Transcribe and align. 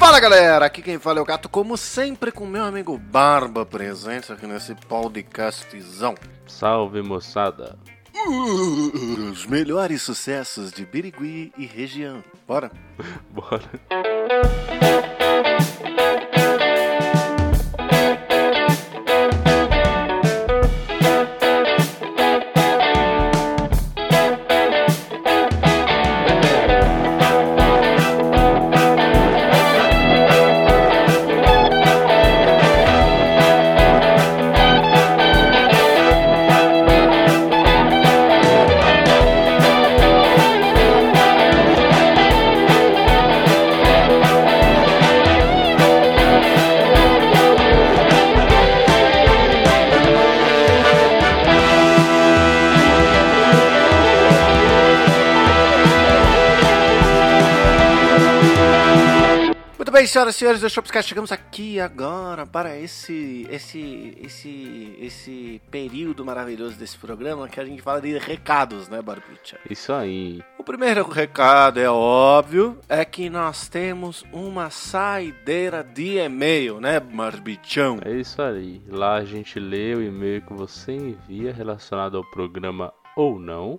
Fala 0.00 0.18
galera, 0.18 0.64
aqui 0.64 0.80
quem 0.80 0.98
fala 0.98 1.18
é 1.18 1.22
o 1.22 1.26
Gato, 1.26 1.46
como 1.46 1.76
sempre 1.76 2.32
com 2.32 2.46
meu 2.46 2.64
amigo 2.64 2.96
Barba 2.96 3.66
presente 3.66 4.32
aqui 4.32 4.46
nesse 4.46 4.74
podcastzão. 4.74 6.14
Salve 6.46 7.02
moçada. 7.02 7.78
Os 9.30 9.44
melhores 9.44 10.00
sucessos 10.00 10.72
de 10.72 10.86
Birigui 10.86 11.52
e 11.58 11.66
região. 11.66 12.24
Bora? 12.48 12.72
Bora. 13.30 13.70
Bem, 60.00 60.06
senhoras 60.06 60.34
e 60.34 60.38
senhores 60.38 60.60
do 60.62 60.70
Shopscast, 60.70 61.10
chegamos 61.10 61.30
aqui 61.30 61.78
agora 61.78 62.46
para 62.46 62.74
esse, 62.74 63.46
esse, 63.50 64.16
esse, 64.22 64.96
esse 64.98 65.62
período 65.70 66.24
maravilhoso 66.24 66.78
desse 66.78 66.96
programa 66.96 67.46
que 67.46 67.60
a 67.60 67.64
gente 67.66 67.82
fala 67.82 68.00
de 68.00 68.16
recados, 68.16 68.88
né, 68.88 69.02
Barbicha? 69.02 69.58
Isso 69.68 69.92
aí. 69.92 70.42
O 70.56 70.64
primeiro 70.64 71.06
recado, 71.06 71.78
é 71.78 71.90
óbvio, 71.90 72.78
é 72.88 73.04
que 73.04 73.28
nós 73.28 73.68
temos 73.68 74.24
uma 74.32 74.70
saideira 74.70 75.84
de 75.84 76.16
e-mail, 76.16 76.80
né, 76.80 76.98
Barbichão? 76.98 77.98
É 78.02 78.12
isso 78.12 78.40
aí. 78.40 78.80
Lá 78.88 79.16
a 79.16 79.24
gente 79.26 79.60
lê 79.60 79.94
o 79.94 80.02
e-mail 80.02 80.40
que 80.40 80.54
você 80.54 80.92
envia 80.92 81.52
relacionado 81.52 82.16
ao 82.16 82.24
programa 82.24 82.90
ou 83.14 83.38
não. 83.38 83.78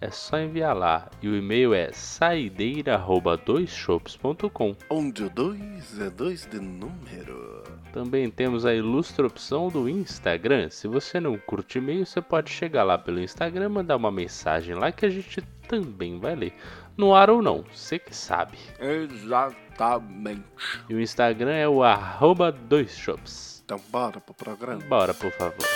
É 0.00 0.10
só 0.10 0.38
enviar 0.38 0.74
lá. 0.76 1.08
E 1.22 1.28
o 1.28 1.36
e-mail 1.36 1.72
é 1.72 1.92
saideira@doisshops.com. 1.92 4.76
Onde 4.90 5.22
o 5.24 5.30
2 5.30 6.00
é 6.00 6.10
2 6.10 6.46
de 6.46 6.60
número. 6.60 7.62
Também 7.92 8.28
temos 8.30 8.66
a 8.66 8.74
ilustre 8.74 9.24
opção 9.24 9.68
do 9.68 9.88
Instagram. 9.88 10.68
Se 10.68 10.86
você 10.86 11.18
não 11.18 11.38
curte 11.38 11.78
e-mail, 11.78 12.04
você 12.04 12.20
pode 12.20 12.50
chegar 12.50 12.84
lá 12.84 12.98
pelo 12.98 13.20
Instagram, 13.20 13.70
mandar 13.70 13.96
uma 13.96 14.10
mensagem 14.10 14.74
lá 14.74 14.92
que 14.92 15.06
a 15.06 15.10
gente 15.10 15.40
também 15.66 16.18
vai 16.18 16.34
ler. 16.34 16.52
No 16.96 17.14
ar 17.14 17.30
ou 17.30 17.40
não, 17.40 17.64
você 17.72 17.98
que 17.98 18.14
sabe. 18.14 18.58
Exatamente. 18.78 20.44
E 20.88 20.94
o 20.94 21.00
Instagram 21.00 21.54
é 21.54 21.68
o 21.68 21.82
arroba 21.82 22.52
doisshops. 22.52 23.62
Então 23.64 23.80
bora 23.90 24.20
pro 24.20 24.34
programa. 24.34 24.80
Bora, 24.88 25.12
por 25.12 25.32
favor. 25.32 25.66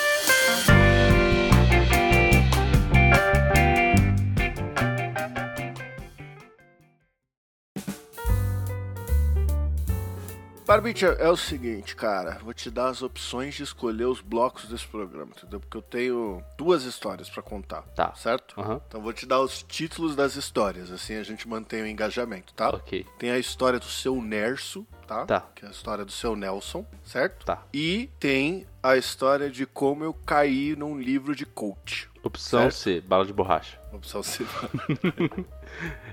Barbicha, 10.71 11.07
é 11.19 11.27
o 11.29 11.35
seguinte, 11.35 11.97
cara. 11.97 12.39
Vou 12.41 12.53
te 12.53 12.71
dar 12.71 12.87
as 12.87 13.01
opções 13.01 13.55
de 13.55 13.61
escolher 13.61 14.05
os 14.05 14.21
blocos 14.21 14.69
desse 14.69 14.87
programa, 14.87 15.33
entendeu? 15.35 15.59
Porque 15.59 15.75
eu 15.75 15.81
tenho 15.81 16.41
duas 16.57 16.83
histórias 16.83 17.29
pra 17.29 17.43
contar. 17.43 17.81
Tá. 17.93 18.15
Certo? 18.15 18.57
Aham. 18.57 18.79
Então 18.87 19.01
vou 19.01 19.11
te 19.11 19.25
dar 19.25 19.41
os 19.41 19.61
títulos 19.63 20.15
das 20.15 20.37
histórias, 20.37 20.89
assim 20.89 21.15
a 21.15 21.23
gente 21.23 21.45
mantém 21.45 21.81
o 21.81 21.85
engajamento, 21.87 22.53
tá? 22.53 22.69
Ok. 22.69 23.05
Tem 23.19 23.31
a 23.31 23.37
história 23.37 23.79
do 23.79 23.85
seu 23.85 24.21
Nerso, 24.21 24.87
tá? 25.05 25.25
Tá. 25.25 25.45
Que 25.53 25.65
é 25.65 25.67
a 25.67 25.71
história 25.71 26.05
do 26.05 26.11
seu 26.13 26.37
Nelson, 26.37 26.85
certo? 27.03 27.45
Tá. 27.45 27.65
E 27.73 28.09
tem 28.17 28.65
a 28.81 28.95
história 28.95 29.49
de 29.49 29.65
como 29.65 30.05
eu 30.05 30.13
caí 30.13 30.73
num 30.77 30.97
livro 30.97 31.35
de 31.35 31.45
coach. 31.45 32.09
Opção 32.23 32.61
Certo. 32.61 32.75
C, 32.75 33.01
bala 33.01 33.25
de 33.25 33.33
borracha. 33.33 33.77
Opção 33.91 34.23
C. 34.23 34.45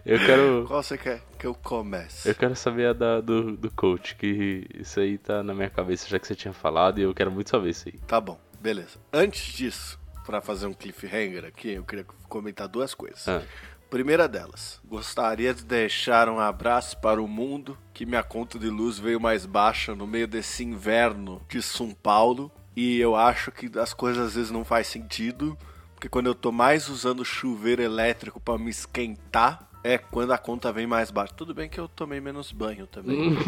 Eu 0.05 0.19
quero. 0.19 0.65
Qual 0.67 0.83
você 0.83 0.97
quer 0.97 1.23
que 1.39 1.47
eu 1.47 1.55
comece? 1.55 2.29
Eu 2.29 2.35
quero 2.35 2.57
saber 2.57 2.89
a 2.89 2.93
da, 2.93 3.21
do, 3.21 3.57
do 3.57 3.71
coach, 3.71 4.17
que 4.17 4.67
isso 4.75 4.99
aí 5.01 5.19
tá 5.19 5.43
na 5.43 5.55
minha 5.55 5.71
cabeça 5.71 6.09
já 6.09 6.19
que 6.19 6.27
você 6.27 6.35
tinha 6.35 6.55
falado 6.55 6.99
e 6.99 7.03
eu 7.03 7.15
quero 7.15 7.31
muito 7.31 7.51
saber 7.51 7.71
isso 7.71 7.89
aí. 7.89 7.99
Tá 8.07 8.21
bom, 8.21 8.39
beleza. 8.61 8.99
Antes 9.13 9.53
disso, 9.53 9.99
pra 10.25 10.41
fazer 10.41 10.67
um 10.67 10.73
cliffhanger 10.73 11.45
aqui, 11.45 11.73
eu 11.73 11.85
queria 11.85 12.05
comentar 12.29 12.69
duas 12.69 12.95
coisas. 12.95 13.27
Ah. 13.29 13.43
Primeira 13.91 14.29
delas, 14.29 14.81
gostaria 14.85 15.55
de 15.55 15.65
deixar 15.65 16.29
um 16.29 16.39
abraço 16.39 16.99
para 16.99 17.23
o 17.23 17.27
mundo 17.27 17.79
que 17.95 18.05
minha 18.05 18.23
conta 18.23 18.59
de 18.59 18.69
luz 18.69 18.99
veio 18.99 19.19
mais 19.19 19.47
baixa 19.47 19.95
no 19.95 20.07
meio 20.07 20.29
desse 20.29 20.63
inverno 20.63 21.41
de 21.49 21.63
São 21.63 21.93
Paulo 21.93 22.53
e 22.77 23.01
eu 23.01 23.17
acho 23.17 23.51
que 23.51 23.79
as 23.79 23.95
coisas 23.95 24.27
às 24.27 24.35
vezes 24.35 24.51
não 24.51 24.63
faz 24.63 24.87
sentido, 24.89 25.57
porque 25.99 26.09
quando 26.09 26.27
eu 26.27 26.35
tô 26.35 26.53
mais 26.53 26.89
usando 26.89 27.25
chuveiro 27.25 27.83
elétrico 27.83 28.39
para 28.39 28.57
me 28.57 28.71
esquentar, 28.71 29.69
é 29.83 29.99
quando 29.99 30.33
a 30.33 30.39
conta 30.39 30.73
vem 30.73 30.87
mais 30.87 31.11
baixa. 31.11 31.35
Tudo 31.35 31.53
bem 31.53 31.69
que 31.69 31.81
eu 31.81 31.89
tomei 31.89 32.21
menos 32.21 32.53
banho 32.53 32.87
também. 32.87 33.37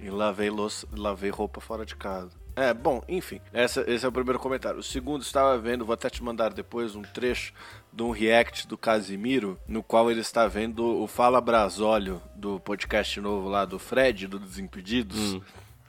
E 0.00 0.10
lavei, 0.10 0.50
louça, 0.50 0.86
lavei 0.94 1.30
roupa 1.30 1.60
fora 1.60 1.86
de 1.86 1.94
casa. 1.94 2.30
É, 2.56 2.74
bom, 2.74 3.02
enfim, 3.08 3.40
essa, 3.52 3.84
esse 3.90 4.04
é 4.04 4.08
o 4.08 4.12
primeiro 4.12 4.38
comentário. 4.38 4.80
O 4.80 4.82
segundo, 4.82 5.22
estava 5.22 5.56
vendo, 5.56 5.84
vou 5.84 5.94
até 5.94 6.10
te 6.10 6.22
mandar 6.22 6.52
depois 6.52 6.94
um 6.94 7.02
trecho 7.02 7.52
de 7.92 8.02
um 8.02 8.10
react 8.10 8.66
do 8.66 8.76
Casimiro, 8.76 9.58
no 9.68 9.82
qual 9.82 10.10
ele 10.10 10.20
está 10.20 10.46
vendo 10.46 10.84
o 10.84 11.06
Fala 11.06 11.40
Brasólio 11.40 12.20
do 12.34 12.58
podcast 12.60 13.20
novo 13.20 13.48
lá 13.48 13.64
do 13.64 13.78
Fred, 13.78 14.26
do 14.26 14.38
Desimpedidos. 14.38 15.40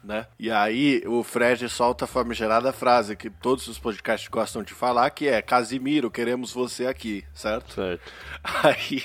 Né? 0.06 0.28
E 0.38 0.52
aí 0.52 1.02
o 1.08 1.24
Fred 1.24 1.68
solta 1.68 2.06
a 2.06 2.08
famigerada 2.08 2.72
frase 2.72 3.16
que 3.16 3.28
todos 3.28 3.68
os 3.68 3.80
podcasts 3.80 4.30
gostam 4.30 4.62
de 4.62 4.72
falar, 4.72 5.10
que 5.10 5.28
é 5.28 5.42
Casimiro, 5.42 6.12
queremos 6.12 6.54
você 6.54 6.86
aqui, 6.86 7.26
certo? 7.34 7.74
Certo. 7.74 8.04
Aí 8.64 9.02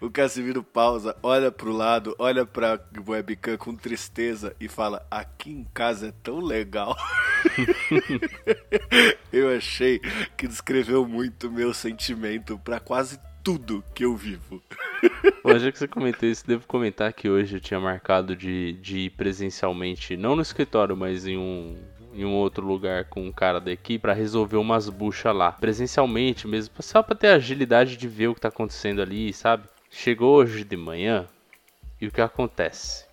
o 0.00 0.10
Casimiro 0.10 0.62
pausa, 0.62 1.14
olha 1.22 1.52
pro 1.52 1.70
lado, 1.70 2.16
olha 2.18 2.46
pra 2.46 2.80
webcam 3.06 3.58
com 3.58 3.76
tristeza 3.76 4.56
e 4.58 4.68
fala: 4.68 5.06
Aqui 5.10 5.50
em 5.50 5.64
casa 5.74 6.08
é 6.08 6.12
tão 6.22 6.40
legal. 6.40 6.96
eu 9.32 9.54
achei 9.54 9.98
que 10.36 10.46
descreveu 10.46 11.06
muito 11.06 11.50
meu 11.50 11.74
sentimento 11.74 12.58
pra 12.58 12.80
quase 12.80 13.18
tudo 13.42 13.84
que 13.94 14.04
eu 14.04 14.16
vivo. 14.16 14.62
Bom, 15.42 15.58
já 15.58 15.72
que 15.72 15.78
você 15.78 15.88
comentou 15.88 16.28
isso, 16.28 16.46
devo 16.46 16.66
comentar 16.66 17.12
que 17.12 17.28
hoje 17.28 17.56
eu 17.56 17.60
tinha 17.60 17.80
marcado 17.80 18.36
de, 18.36 18.74
de 18.74 18.98
ir 19.00 19.10
presencialmente, 19.10 20.16
não 20.16 20.36
no 20.36 20.42
escritório, 20.42 20.96
mas 20.96 21.26
em 21.26 21.36
um, 21.36 21.76
em 22.14 22.24
um 22.24 22.34
outro 22.34 22.64
lugar 22.64 23.06
com 23.06 23.26
um 23.26 23.32
cara 23.32 23.60
da 23.60 23.72
equipe 23.72 24.02
pra 24.02 24.12
resolver 24.12 24.56
umas 24.56 24.88
buchas 24.88 25.34
lá. 25.34 25.52
Presencialmente 25.52 26.46
mesmo, 26.46 26.74
só 26.80 27.02
pra 27.02 27.16
ter 27.16 27.28
a 27.28 27.34
agilidade 27.34 27.96
de 27.96 28.06
ver 28.06 28.28
o 28.28 28.34
que 28.34 28.40
tá 28.40 28.48
acontecendo 28.48 29.02
ali, 29.02 29.32
sabe? 29.32 29.64
Chegou 29.90 30.36
hoje 30.36 30.64
de 30.64 30.76
manhã 30.76 31.26
e 32.00 32.06
o 32.06 32.12
que 32.12 32.20
acontece? 32.20 33.04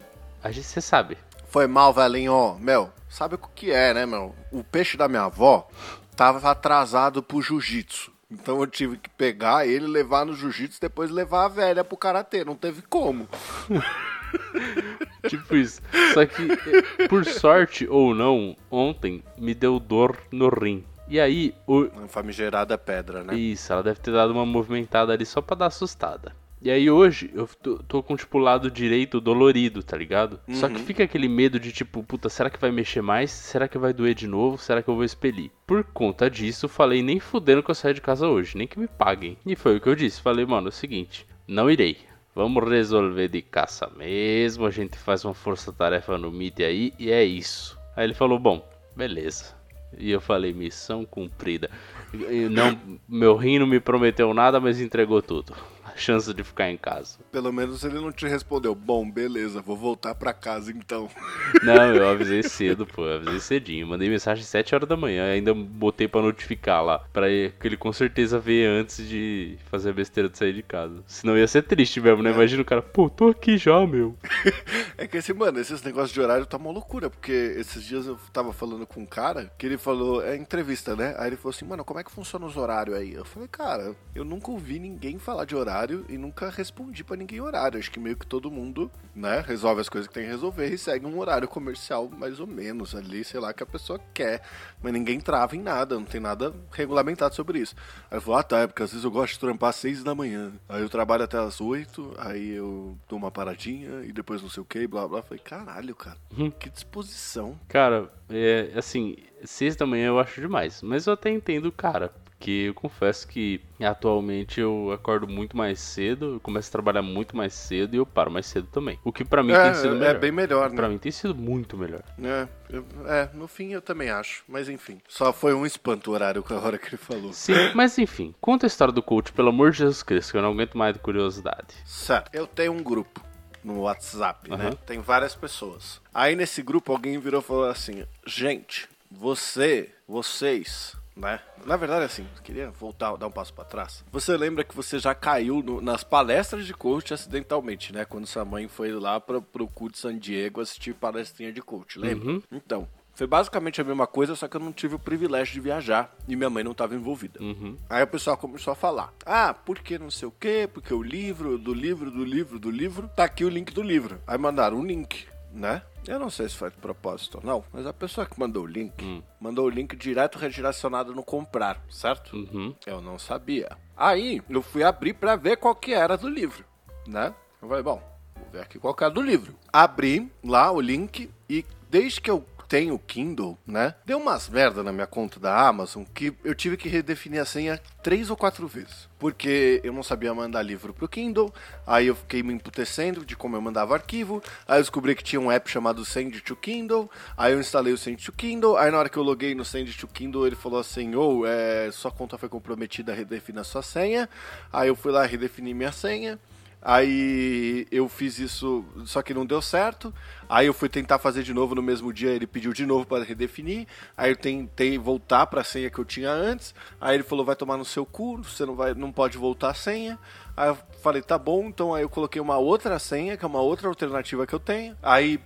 A 0.43 0.51
gente, 0.51 0.67
você 0.67 0.79
sabe, 0.79 1.17
Foi 1.47 1.67
mal, 1.67 1.91
velhinho. 1.91 2.57
Meu, 2.59 2.91
sabe 3.09 3.35
o 3.35 3.37
que 3.37 3.71
é, 3.71 3.93
né, 3.93 4.05
meu? 4.05 4.35
O 4.51 4.63
peixe 4.63 4.95
da 4.95 5.07
minha 5.07 5.23
avó 5.23 5.67
tava 6.15 6.49
atrasado 6.49 7.23
pro 7.23 7.41
jiu-jitsu. 7.41 8.18
Então 8.31 8.59
eu 8.59 8.67
tive 8.67 8.97
que 8.97 9.09
pegar 9.09 9.65
ele, 9.65 9.87
levar 9.87 10.25
no 10.25 10.35
jiu-jitsu 10.35 10.79
depois 10.79 11.09
levar 11.09 11.45
a 11.45 11.49
velha 11.49 11.83
pro 11.83 11.97
karatê. 11.97 12.45
Não 12.45 12.55
teve 12.55 12.81
como. 12.83 13.27
Tipo 15.27 15.55
isso. 15.55 15.81
Só 16.13 16.25
que, 16.25 17.07
por 17.07 17.25
sorte 17.25 17.87
ou 17.87 18.13
não, 18.13 18.55
ontem 18.69 19.23
me 19.37 19.55
deu 19.55 19.79
dor 19.79 20.17
no 20.31 20.49
rim. 20.49 20.83
E 21.07 21.19
aí, 21.19 21.55
o... 21.65 21.85
Uma 21.85 22.07
famigerada 22.07 22.77
pedra, 22.77 23.23
né? 23.23 23.33
isso, 23.33 23.73
ela 23.73 23.81
deve 23.81 23.99
ter 23.99 24.11
dado 24.11 24.31
uma 24.31 24.45
movimentada 24.45 25.11
ali 25.11 25.25
só 25.25 25.41
pra 25.41 25.55
dar 25.55 25.65
assustada. 25.65 26.35
E 26.61 26.69
aí 26.69 26.91
hoje 26.91 27.31
eu 27.33 27.47
tô, 27.47 27.77
tô 27.77 28.03
com 28.03 28.17
tipo 28.17 28.37
o 28.37 28.41
lado 28.41 28.69
direito 28.69 29.21
dolorido, 29.21 29.81
tá 29.81 29.95
ligado? 29.95 30.39
Só 30.51 30.67
que 30.67 30.79
fica 30.79 31.03
aquele 31.05 31.29
medo 31.29 31.57
de 31.57 31.71
tipo, 31.71 32.03
puta, 32.03 32.27
será 32.27 32.49
que 32.49 32.59
vai 32.59 32.69
mexer 32.69 33.01
mais? 33.01 33.31
Será 33.31 33.65
que 33.67 33.77
vai 33.77 33.93
doer 33.93 34.13
de 34.13 34.27
novo? 34.27 34.57
Será 34.57 34.81
que 34.83 34.89
eu 34.89 34.95
vou 34.95 35.05
expelir? 35.05 35.51
Por 35.65 35.85
conta 35.85 36.29
disso, 36.29 36.67
falei 36.67 37.01
nem 37.01 37.17
fudendo 37.19 37.63
que 37.63 37.71
eu 37.71 37.75
saio 37.75 37.93
de 37.93 38.01
casa 38.01 38.27
hoje, 38.27 38.57
nem 38.57 38.67
que 38.67 38.77
me 38.77 38.87
paguem. 38.87 39.37
E 39.45 39.55
foi 39.55 39.77
o 39.77 39.81
que 39.81 39.87
eu 39.87 39.95
disse, 39.95 40.21
falei, 40.21 40.45
mano, 40.45 40.67
é 40.67 40.69
o 40.69 40.73
seguinte, 40.73 41.25
não 41.47 41.71
irei. 41.71 41.97
Vamos 42.35 42.67
resolver 42.69 43.29
de 43.29 43.41
caça 43.41 43.89
mesmo, 43.97 44.65
a 44.65 44.71
gente 44.71 44.97
faz 44.97 45.23
uma 45.23 45.33
força-tarefa 45.33 46.17
no 46.17 46.31
Meet 46.31 46.59
aí 46.59 46.93
e 46.99 47.09
é 47.09 47.23
isso. 47.23 47.77
Aí 47.95 48.05
ele 48.05 48.13
falou, 48.13 48.37
bom, 48.37 48.67
beleza. 48.95 49.57
E 49.97 50.11
eu 50.11 50.21
falei, 50.21 50.53
missão 50.53 51.03
cumprida. 51.05 51.69
E 52.13 52.47
Não, 52.49 52.77
meu 53.07 53.35
rim 53.35 53.59
não 53.59 53.67
me 53.67 53.79
prometeu 53.79 54.33
nada, 54.33 54.59
mas 54.59 54.79
entregou 54.79 55.21
tudo. 55.21 55.53
Chance 55.99 56.33
de 56.33 56.43
ficar 56.43 56.69
em 56.69 56.77
casa. 56.77 57.19
Pelo 57.31 57.51
menos 57.51 57.83
ele 57.83 57.95
não 57.95 58.11
te 58.11 58.27
respondeu, 58.27 58.73
bom, 58.73 59.09
beleza, 59.09 59.61
vou 59.61 59.77
voltar 59.77 60.15
pra 60.15 60.33
casa 60.33 60.71
então. 60.71 61.09
Não, 61.63 61.93
eu 61.93 62.07
avisei 62.07 62.43
cedo, 62.43 62.85
pô, 62.85 63.05
eu 63.05 63.17
avisei 63.17 63.39
cedinho. 63.39 63.87
Mandei 63.87 64.09
mensagem 64.09 64.41
às 64.41 64.49
7 64.49 64.75
horas 64.75 64.87
da 64.87 64.95
manhã, 64.95 65.31
ainda 65.31 65.53
botei 65.53 66.07
pra 66.07 66.21
notificar 66.21 66.83
lá, 66.83 66.99
pra 67.11 67.27
que 67.27 67.67
ele 67.67 67.77
com 67.77 67.91
certeza 67.91 68.39
ver 68.39 68.67
antes 68.67 69.07
de 69.07 69.57
fazer 69.65 69.89
a 69.89 69.93
besteira 69.93 70.29
de 70.29 70.37
sair 70.37 70.53
de 70.53 70.63
casa. 70.63 71.03
Senão 71.07 71.37
ia 71.37 71.47
ser 71.47 71.63
triste 71.63 71.99
mesmo, 71.99 72.23
né? 72.23 72.31
É. 72.31 72.33
Imagina 72.33 72.61
o 72.61 72.65
cara, 72.65 72.81
pô, 72.81 73.09
tô 73.09 73.29
aqui 73.29 73.57
já, 73.57 73.85
meu. 73.85 74.15
é 74.97 75.07
que 75.07 75.17
esse, 75.17 75.33
mano, 75.33 75.59
esses 75.59 75.81
negócios 75.81 76.11
de 76.11 76.21
horário 76.21 76.45
tá 76.45 76.57
uma 76.57 76.71
loucura, 76.71 77.09
porque 77.09 77.31
esses 77.57 77.83
dias 77.83 78.05
eu 78.05 78.17
tava 78.31 78.53
falando 78.53 78.85
com 78.85 79.01
um 79.01 79.05
cara 79.05 79.51
que 79.57 79.65
ele 79.65 79.77
falou, 79.77 80.23
é 80.23 80.35
entrevista, 80.35 80.95
né? 80.95 81.15
Aí 81.17 81.27
ele 81.27 81.37
falou 81.37 81.51
assim, 81.51 81.65
mano, 81.65 81.83
como 81.83 81.99
é 81.99 82.03
que 82.03 82.11
funciona 82.11 82.45
os 82.45 82.57
horários 82.57 82.95
aí? 82.95 83.13
Eu 83.13 83.25
falei, 83.25 83.47
cara, 83.47 83.95
eu 84.15 84.23
nunca 84.23 84.51
ouvi 84.51 84.79
ninguém 84.79 85.17
falar 85.19 85.45
de 85.45 85.55
horário 85.55 85.88
e 86.07 86.17
nunca 86.17 86.49
respondi 86.49 87.03
para 87.03 87.15
ninguém 87.15 87.41
horário. 87.41 87.79
Acho 87.79 87.91
que 87.91 87.99
meio 87.99 88.15
que 88.15 88.25
todo 88.25 88.51
mundo, 88.51 88.91
né, 89.15 89.43
resolve 89.45 89.81
as 89.81 89.89
coisas 89.89 90.07
que 90.07 90.13
tem 90.13 90.23
que 90.23 90.29
resolver 90.29 90.67
e 90.67 90.77
segue 90.77 91.05
um 91.05 91.17
horário 91.19 91.47
comercial 91.47 92.09
mais 92.09 92.39
ou 92.39 92.47
menos 92.47 92.95
ali, 92.95 93.23
sei 93.23 93.39
lá, 93.39 93.53
que 93.53 93.63
a 93.63 93.65
pessoa 93.65 93.99
quer. 94.13 94.41
Mas 94.81 94.93
ninguém 94.93 95.19
trava 95.19 95.55
em 95.55 95.61
nada, 95.61 95.95
não 95.95 96.05
tem 96.05 96.21
nada 96.21 96.53
regulamentado 96.71 97.35
sobre 97.35 97.59
isso. 97.59 97.75
Aí 98.09 98.17
eu 98.17 98.21
falei, 98.21 98.39
ah 98.39 98.43
tá, 98.43 98.59
é 98.59 98.67
porque 98.67 98.83
às 98.83 98.91
vezes 98.91 99.03
eu 99.03 99.11
gosto 99.11 99.33
de 99.33 99.39
trampar 99.39 99.69
às 99.69 99.75
seis 99.75 100.03
da 100.03 100.15
manhã. 100.15 100.51
Aí 100.67 100.81
eu 100.81 100.89
trabalho 100.89 101.23
até 101.23 101.37
às 101.37 101.59
oito, 101.61 102.13
aí 102.17 102.51
eu 102.51 102.97
dou 103.07 103.17
uma 103.17 103.31
paradinha 103.31 104.03
e 104.03 104.11
depois 104.11 104.41
não 104.41 104.49
sei 104.49 104.61
o 104.61 104.65
que, 104.65 104.87
blá 104.87 105.07
blá. 105.07 105.19
Eu 105.19 105.23
falei, 105.23 105.43
caralho, 105.43 105.95
cara, 105.95 106.17
hum. 106.37 106.51
que 106.51 106.69
disposição. 106.69 107.59
Cara, 107.67 108.09
é 108.29 108.71
assim, 108.75 109.15
seis 109.43 109.75
da 109.75 109.85
manhã 109.85 110.07
eu 110.07 110.19
acho 110.19 110.41
demais. 110.41 110.81
Mas 110.81 111.05
eu 111.05 111.13
até 111.13 111.29
entendo 111.29 111.67
o 111.67 111.71
cara. 111.71 112.11
Porque 112.39 112.67
eu 112.67 112.73
confesso 112.73 113.27
que 113.27 113.59
atualmente 113.81 114.61
eu 114.61 114.93
acordo 114.93 115.27
muito 115.27 115.57
mais 115.57 115.77
cedo, 115.77 116.35
eu 116.35 116.39
começo 116.39 116.69
a 116.69 116.71
trabalhar 116.71 117.01
muito 117.01 117.35
mais 117.35 117.53
cedo 117.53 117.95
e 117.95 117.97
eu 117.97 118.05
paro 118.05 118.31
mais 118.31 118.45
cedo 118.45 118.65
também. 118.71 118.97
O 119.03 119.11
que 119.11 119.25
para 119.25 119.43
mim 119.43 119.51
é, 119.51 119.61
tem 119.61 119.73
sido 119.73 119.95
é 119.95 119.99
melhor. 119.99 120.15
É 120.15 120.17
bem 120.17 120.31
melhor, 120.31 120.69
né? 120.69 120.75
Pra 120.77 120.87
mim 120.87 120.97
tem 120.97 121.11
sido 121.11 121.35
muito 121.35 121.75
melhor. 121.77 122.01
É, 122.23 122.47
eu, 122.69 122.85
é, 123.05 123.29
no 123.33 123.45
fim 123.45 123.73
eu 123.73 123.81
também 123.81 124.09
acho. 124.09 124.45
Mas 124.47 124.69
enfim, 124.69 125.01
só 125.05 125.33
foi 125.33 125.53
um 125.53 125.65
espanto 125.65 126.11
o 126.11 126.13
horário 126.13 126.41
com 126.41 126.53
a 126.53 126.59
hora 126.61 126.77
que 126.77 126.87
ele 126.87 126.97
falou. 126.97 127.33
Sim, 127.33 127.73
mas 127.75 127.97
enfim, 127.97 128.33
conta 128.39 128.65
a 128.65 128.67
história 128.67 128.93
do 128.93 129.03
coach, 129.03 129.33
pelo 129.33 129.49
amor 129.49 129.71
de 129.71 129.79
Jesus 129.79 130.01
Cristo, 130.01 130.31
que 130.31 130.37
eu 130.37 130.41
não 130.41 130.53
aguento 130.53 130.77
mais 130.77 130.93
de 130.93 130.99
curiosidade. 131.01 131.75
Certo, 131.85 132.33
eu 132.33 132.47
tenho 132.47 132.71
um 132.71 132.81
grupo 132.81 133.21
no 133.61 133.81
WhatsApp, 133.81 134.49
uhum. 134.49 134.55
né? 134.55 134.71
Tem 134.85 135.01
várias 135.01 135.35
pessoas. 135.35 135.99
Aí 136.13 136.37
nesse 136.37 136.61
grupo 136.61 136.93
alguém 136.93 137.19
virou 137.19 137.41
e 137.41 137.43
falou 137.43 137.65
assim: 137.65 138.05
gente, 138.25 138.87
você, 139.11 139.89
vocês 140.07 140.98
né? 141.19 141.39
Na 141.65 141.75
verdade, 141.75 142.05
assim, 142.05 142.25
queria 142.43 142.71
voltar, 142.71 143.15
dar 143.17 143.27
um 143.27 143.31
passo 143.31 143.53
para 143.53 143.65
trás. 143.65 144.03
Você 144.11 144.35
lembra 144.37 144.63
que 144.63 144.75
você 144.75 144.97
já 144.97 145.13
caiu 145.13 145.61
no, 145.61 145.81
nas 145.81 146.03
palestras 146.03 146.65
de 146.65 146.73
coach 146.73 147.13
acidentalmente, 147.13 147.93
né? 147.93 148.05
Quando 148.05 148.25
sua 148.25 148.45
mãe 148.45 148.67
foi 148.67 148.91
lá 148.91 149.19
para 149.19 149.41
pro 149.41 149.67
cu 149.67 149.91
de 149.91 149.97
San 149.97 150.17
Diego 150.17 150.61
assistir 150.61 150.93
palestrinha 150.93 151.51
de 151.51 151.61
coach, 151.61 151.99
lembra? 151.99 152.29
Uhum. 152.29 152.41
Então, 152.51 152.87
foi 153.19 153.27
basicamente 153.27 153.81
a 153.81 153.83
mesma 153.83 154.07
coisa, 154.07 154.33
só 154.33 154.47
que 154.47 154.55
eu 154.55 154.61
não 154.61 154.71
tive 154.71 154.95
o 154.95 154.99
privilégio 154.99 155.53
de 155.53 155.59
viajar 155.59 156.15
e 156.25 156.37
minha 156.37 156.49
mãe 156.49 156.63
não 156.63 156.71
estava 156.71 156.95
envolvida. 156.95 157.41
Uhum. 157.43 157.75
Aí 157.89 158.01
o 158.01 158.07
pessoal 158.07 158.37
começou 158.37 158.71
a 158.71 158.75
falar: 158.75 159.13
Ah, 159.25 159.53
porque 159.53 159.99
não 159.99 160.09
sei 160.09 160.29
o 160.29 160.31
quê, 160.31 160.69
porque 160.73 160.93
o 160.93 161.03
livro, 161.03 161.57
do 161.57 161.73
livro, 161.73 162.09
do 162.09 162.23
livro, 162.23 162.57
do 162.57 162.71
livro, 162.71 163.09
tá 163.09 163.25
aqui 163.25 163.43
o 163.43 163.49
link 163.49 163.73
do 163.73 163.81
livro. 163.81 164.21
Aí 164.25 164.37
mandaram 164.37 164.77
um 164.77 164.85
link, 164.85 165.27
né? 165.51 165.81
Eu 166.07 166.19
não 166.19 166.29
sei 166.29 166.47
se 166.47 166.55
foi 166.55 166.69
de 166.69 166.77
propósito 166.77 167.39
ou 167.39 167.43
não, 167.43 167.63
mas 167.71 167.85
a 167.85 167.93
pessoa 167.93 168.25
que 168.25 168.39
mandou 168.39 168.63
o 168.63 168.67
link, 168.67 169.03
hum. 169.03 169.21
mandou 169.39 169.65
o 169.65 169.69
link 169.69 169.95
direto 169.95 170.37
redirecionado 170.37 171.13
no 171.13 171.23
comprar, 171.23 171.81
certo? 171.89 172.35
Uhum. 172.35 172.73
Eu 172.85 173.01
não 173.01 173.19
sabia. 173.19 173.69
Aí, 173.95 174.41
eu 174.49 174.61
fui 174.61 174.83
abrir 174.83 175.13
para 175.13 175.35
ver 175.35 175.57
qual 175.57 175.75
que 175.75 175.93
era 175.93 176.17
do 176.17 176.29
livro, 176.29 176.63
né? 177.07 177.33
Eu 177.61 177.67
falei, 177.67 177.83
bom, 177.83 178.01
vou 178.35 178.49
ver 178.51 178.61
aqui 178.61 178.79
qual 178.79 178.93
que 178.93 179.03
é 179.03 179.09
do 179.09 179.21
livro. 179.21 179.53
Abri 179.71 180.31
lá 180.43 180.71
o 180.71 180.79
link 180.79 181.29
e 181.49 181.65
desde 181.89 182.21
que 182.21 182.31
eu 182.31 182.45
tenho 182.69 182.93
o 182.93 182.99
Kindle, 182.99 183.57
né? 183.65 183.95
Deu 184.05 184.19
umas 184.19 184.47
merda 184.47 184.83
na 184.83 184.93
minha 184.93 185.07
conta 185.07 185.39
da 185.39 185.67
Amazon 185.67 186.03
que 186.13 186.31
eu 186.43 186.53
tive 186.53 186.77
que 186.77 186.87
redefinir 186.87 187.41
a 187.41 187.45
senha 187.45 187.81
três 188.03 188.29
ou 188.29 188.37
quatro 188.37 188.67
vezes. 188.67 189.09
Porque 189.17 189.81
eu 189.83 189.91
não 189.91 190.03
sabia 190.03 190.33
mandar 190.35 190.61
livro 190.61 190.93
pro 190.93 191.07
Kindle, 191.07 191.51
aí 191.85 192.05
eu 192.07 192.15
fiquei 192.15 192.43
me 192.43 192.53
emputecendo 192.53 193.25
de 193.25 193.35
como 193.35 193.55
eu 193.55 193.61
mandava 193.61 193.95
arquivo, 193.95 194.41
aí 194.67 194.77
eu 194.77 194.83
descobri 194.83 195.15
que 195.15 195.23
tinha 195.23 195.41
um 195.41 195.51
app 195.51 195.69
chamado 195.69 196.05
Send 196.05 196.39
to 196.41 196.55
Kindle, 196.55 197.09
aí 197.35 197.53
eu 197.53 197.59
instalei 197.59 197.91
o 197.91 197.97
Send 197.97 198.23
to 198.23 198.31
Kindle, 198.31 198.77
aí 198.77 198.91
na 198.91 198.99
hora 198.99 199.09
que 199.09 199.17
eu 199.17 199.23
loguei 199.23 199.55
no 199.55 199.65
Send 199.65 199.91
to 199.97 200.07
Kindle 200.07 200.45
ele 200.45 200.55
falou 200.55 200.79
assim, 200.79 201.15
ou 201.15 201.39
oh, 201.39 201.45
é, 201.47 201.89
sua 201.91 202.11
conta 202.11 202.37
foi 202.37 202.47
comprometida, 202.47 203.15
redefina 203.15 203.63
sua 203.63 203.81
senha, 203.81 204.29
aí 204.71 204.87
eu 204.89 204.95
fui 204.95 205.11
lá 205.11 205.25
redefini 205.25 205.73
minha 205.73 205.91
senha, 205.91 206.39
Aí 206.81 207.85
eu 207.91 208.07
fiz 208.07 208.39
isso, 208.39 208.85
só 209.05 209.21
que 209.21 209.33
não 209.33 209.45
deu 209.45 209.61
certo. 209.61 210.13
Aí 210.47 210.65
eu 210.67 210.73
fui 210.73 210.87
tentar 210.87 211.19
fazer 211.19 211.43
de 211.43 211.53
novo 211.53 211.75
no 211.75 211.81
mesmo 211.81 212.13
dia, 212.13 212.31
ele 212.31 212.47
pediu 212.47 212.71
de 212.71 212.85
novo 212.85 213.05
para 213.05 213.23
redefinir. 213.23 213.85
Aí 214.15 214.31
eu 214.31 214.35
tentei 214.37 214.97
voltar 214.97 215.45
para 215.47 215.61
a 215.61 215.63
senha 215.63 215.89
que 215.89 215.99
eu 215.99 216.05
tinha 216.05 216.31
antes. 216.31 216.73
Aí 216.99 217.15
ele 217.15 217.23
falou: 217.23 217.45
"Vai 217.45 217.55
tomar 217.55 217.77
no 217.77 217.85
seu 217.85 218.05
cu, 218.05 218.37
você 218.37 218.65
não 218.65 218.75
vai, 218.75 218.93
não 218.93 219.11
pode 219.11 219.37
voltar 219.37 219.71
a 219.71 219.73
senha". 219.73 220.17
Aí 220.55 220.69
eu 220.69 220.77
falei, 220.99 221.21
tá 221.21 221.37
bom, 221.37 221.65
então 221.65 221.93
aí 221.93 222.03
eu 222.03 222.09
coloquei 222.09 222.41
uma 222.41 222.57
outra 222.57 222.99
senha, 222.99 223.37
que 223.37 223.45
é 223.45 223.47
uma 223.47 223.61
outra 223.61 223.87
alternativa 223.87 224.45
que 224.45 224.53
eu 224.53 224.59
tenho. 224.59 224.95
Aí, 225.01 225.39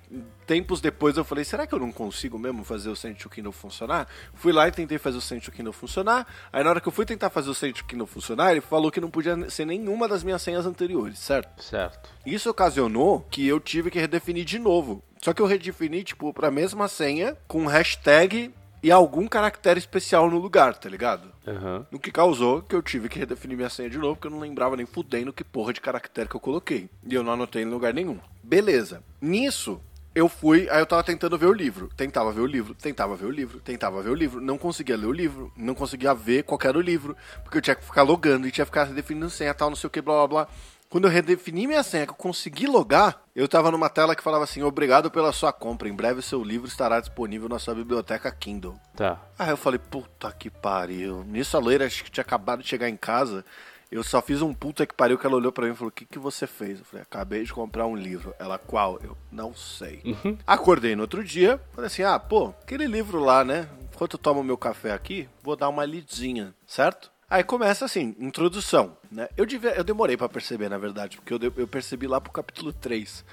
tempos 0.45 0.81
depois, 0.81 1.17
eu 1.17 1.23
falei, 1.23 1.43
será 1.43 1.65
que 1.65 1.73
eu 1.73 1.79
não 1.79 1.91
consigo 1.91 2.37
mesmo 2.37 2.63
fazer 2.63 2.89
o 2.89 2.95
Send 2.95 3.15
to 3.15 3.29
Kindle 3.29 3.51
funcionar? 3.51 4.07
Fui 4.33 4.51
lá 4.51 4.67
e 4.67 4.71
tentei 4.71 4.97
fazer 4.97 5.17
o 5.17 5.21
Send 5.21 5.43
to 5.43 5.51
Kindle 5.51 5.73
funcionar. 5.73 6.27
Aí 6.51 6.63
na 6.63 6.69
hora 6.69 6.81
que 6.81 6.87
eu 6.87 6.91
fui 6.91 7.05
tentar 7.05 7.29
fazer 7.29 7.49
o 7.49 7.53
Send 7.53 7.73
to 7.73 7.85
Kindle 7.85 8.07
funcionar, 8.07 8.51
ele 8.51 8.61
falou 8.61 8.91
que 8.91 9.01
não 9.01 9.09
podia 9.09 9.49
ser 9.49 9.65
nenhuma 9.65 10.07
das 10.07 10.23
minhas 10.23 10.41
senhas 10.41 10.65
anteriores, 10.65 11.19
certo? 11.19 11.63
Certo. 11.63 12.09
Isso 12.25 12.49
ocasionou 12.49 13.21
que 13.29 13.47
eu 13.47 13.59
tive 13.59 13.89
que 13.91 13.99
redefinir 13.99 14.45
de 14.45 14.59
novo. 14.59 15.03
Só 15.21 15.33
que 15.33 15.41
eu 15.41 15.45
redefini, 15.45 16.03
tipo, 16.03 16.33
pra 16.33 16.51
mesma 16.51 16.89
senha, 16.89 17.37
com 17.47 17.65
hashtag 17.65 18.53
e 18.83 18.91
algum 18.91 19.25
caractere 19.27 19.79
especial 19.79 20.29
no 20.29 20.37
lugar, 20.37 20.75
tá 20.75 20.89
ligado? 20.89 21.31
Uhum. 21.47 21.85
O 21.93 21.99
que 21.99 22.11
causou 22.11 22.61
que 22.61 22.75
eu 22.75 22.81
tive 22.81 23.07
que 23.07 23.17
redefinir 23.17 23.55
minha 23.55 23.69
senha 23.69 23.89
de 23.89 23.97
novo, 23.97 24.15
porque 24.15 24.27
eu 24.27 24.31
não 24.31 24.39
lembrava 24.39 24.75
nem 24.75 24.85
fudendo 24.85 25.31
que 25.31 25.43
porra 25.43 25.71
de 25.71 25.79
caractere 25.79 26.27
que 26.27 26.35
eu 26.35 26.39
coloquei. 26.39 26.89
E 27.07 27.15
eu 27.15 27.23
não 27.23 27.31
anotei 27.31 27.63
em 27.63 27.65
lugar 27.65 27.93
nenhum. 27.93 28.19
Beleza. 28.43 29.01
Nisso, 29.21 29.79
eu 30.13 30.27
fui, 30.27 30.69
aí 30.69 30.79
eu 30.79 30.85
tava 30.85 31.01
tentando 31.01 31.37
ver 31.37 31.45
o 31.45 31.53
livro. 31.53 31.89
Tentava 31.95 32.31
ver 32.31 32.41
o 32.41 32.45
livro, 32.45 32.75
tentava 32.75 33.15
ver 33.15 33.25
o 33.25 33.31
livro, 33.31 33.59
tentava 33.61 34.01
ver 34.01 34.09
o 34.09 34.15
livro. 34.15 34.41
Não 34.41 34.57
conseguia 34.57 34.97
ler 34.97 35.07
o 35.07 35.13
livro, 35.13 35.51
não 35.55 35.73
conseguia 35.73 36.13
ver 36.13 36.43
qual 36.43 36.59
era 36.63 36.77
o 36.77 36.81
livro, 36.81 37.15
porque 37.41 37.57
eu 37.57 37.61
tinha 37.61 37.75
que 37.75 37.85
ficar 37.85 38.03
logando 38.03 38.47
e 38.47 38.51
tinha 38.51 38.65
que 38.65 38.69
ficar 38.69 38.83
redefinindo 38.83 39.29
senha 39.29 39.53
tal, 39.53 39.69
não 39.69 39.77
sei 39.77 39.87
o 39.87 39.91
que, 39.91 40.01
blá 40.01 40.15
blá 40.15 40.27
blá. 40.27 40.47
Quando 40.93 41.05
eu 41.05 41.09
redefini 41.09 41.65
minha 41.65 41.81
senha, 41.81 42.05
que 42.05 42.11
eu 42.11 42.15
consegui 42.15 42.67
logar, 42.67 43.23
eu 43.35 43.47
tava 43.47 43.71
numa 43.71 43.89
tela 43.89 44.15
que 44.15 44.21
falava 44.21 44.43
assim: 44.43 44.61
Obrigado 44.61 45.09
pela 45.09 45.31
sua 45.31 45.51
compra. 45.51 45.89
Em 45.89 45.91
breve 45.91 46.21
seu 46.21 46.43
livro 46.43 46.67
estará 46.67 46.99
disponível 46.99 47.49
na 47.49 47.57
sua 47.57 47.73
biblioteca 47.73 48.31
Kindle. 48.31 48.79
Tá. 48.95 49.19
Aí 49.39 49.49
eu 49.49 49.57
falei: 49.57 49.79
Puta 49.79 50.31
que 50.31 50.51
pariu. 50.51 51.23
Nisso 51.23 51.57
a 51.57 51.59
loira 51.59 51.87
acho 51.87 52.03
que 52.03 52.11
tinha 52.11 52.21
acabado 52.21 52.61
de 52.61 52.69
chegar 52.69 52.87
em 52.87 52.95
casa. 52.95 53.43
Eu 53.91 54.03
só 54.03 54.21
fiz 54.21 54.43
um 54.43 54.53
puta 54.53 54.85
que 54.85 54.93
pariu 54.93 55.17
que 55.17 55.25
ela 55.25 55.35
olhou 55.35 55.51
para 55.51 55.65
mim 55.65 55.71
e 55.71 55.75
falou: 55.75 55.89
O 55.89 55.91
que, 55.91 56.05
que 56.05 56.19
você 56.19 56.45
fez? 56.45 56.77
Eu 56.77 56.85
falei: 56.85 57.01
Acabei 57.01 57.43
de 57.43 57.51
comprar 57.51 57.87
um 57.87 57.95
livro. 57.95 58.35
Ela, 58.37 58.59
qual? 58.59 58.99
Eu, 59.03 59.17
não 59.31 59.51
sei. 59.55 59.99
Uhum. 60.05 60.37
Acordei 60.45 60.95
no 60.95 61.01
outro 61.01 61.23
dia, 61.23 61.59
falei 61.71 61.87
assim: 61.87 62.03
Ah, 62.03 62.19
pô, 62.19 62.53
aquele 62.61 62.85
livro 62.85 63.19
lá, 63.19 63.43
né? 63.43 63.67
Enquanto 63.91 64.13
eu 64.13 64.19
tomo 64.19 64.43
meu 64.43 64.59
café 64.59 64.91
aqui, 64.91 65.27
vou 65.41 65.55
dar 65.55 65.69
uma 65.69 65.85
lidinha, 65.85 66.53
certo? 66.67 67.11
Aí 67.33 67.43
começa 67.43 67.83
assim, 67.83 68.15
introdução, 68.19 68.95
né? 69.13 69.29
Eu, 69.37 69.45
devia, 69.45 69.71
eu 69.71 69.83
demorei 69.83 70.17
para 70.17 70.29
perceber, 70.29 70.69
na 70.69 70.77
verdade, 70.77 71.17
porque 71.17 71.33
eu, 71.33 71.53
eu 71.57 71.67
percebi 71.67 72.07
lá 72.07 72.19
pro 72.19 72.31
capítulo 72.31 72.73
3. 72.73 73.23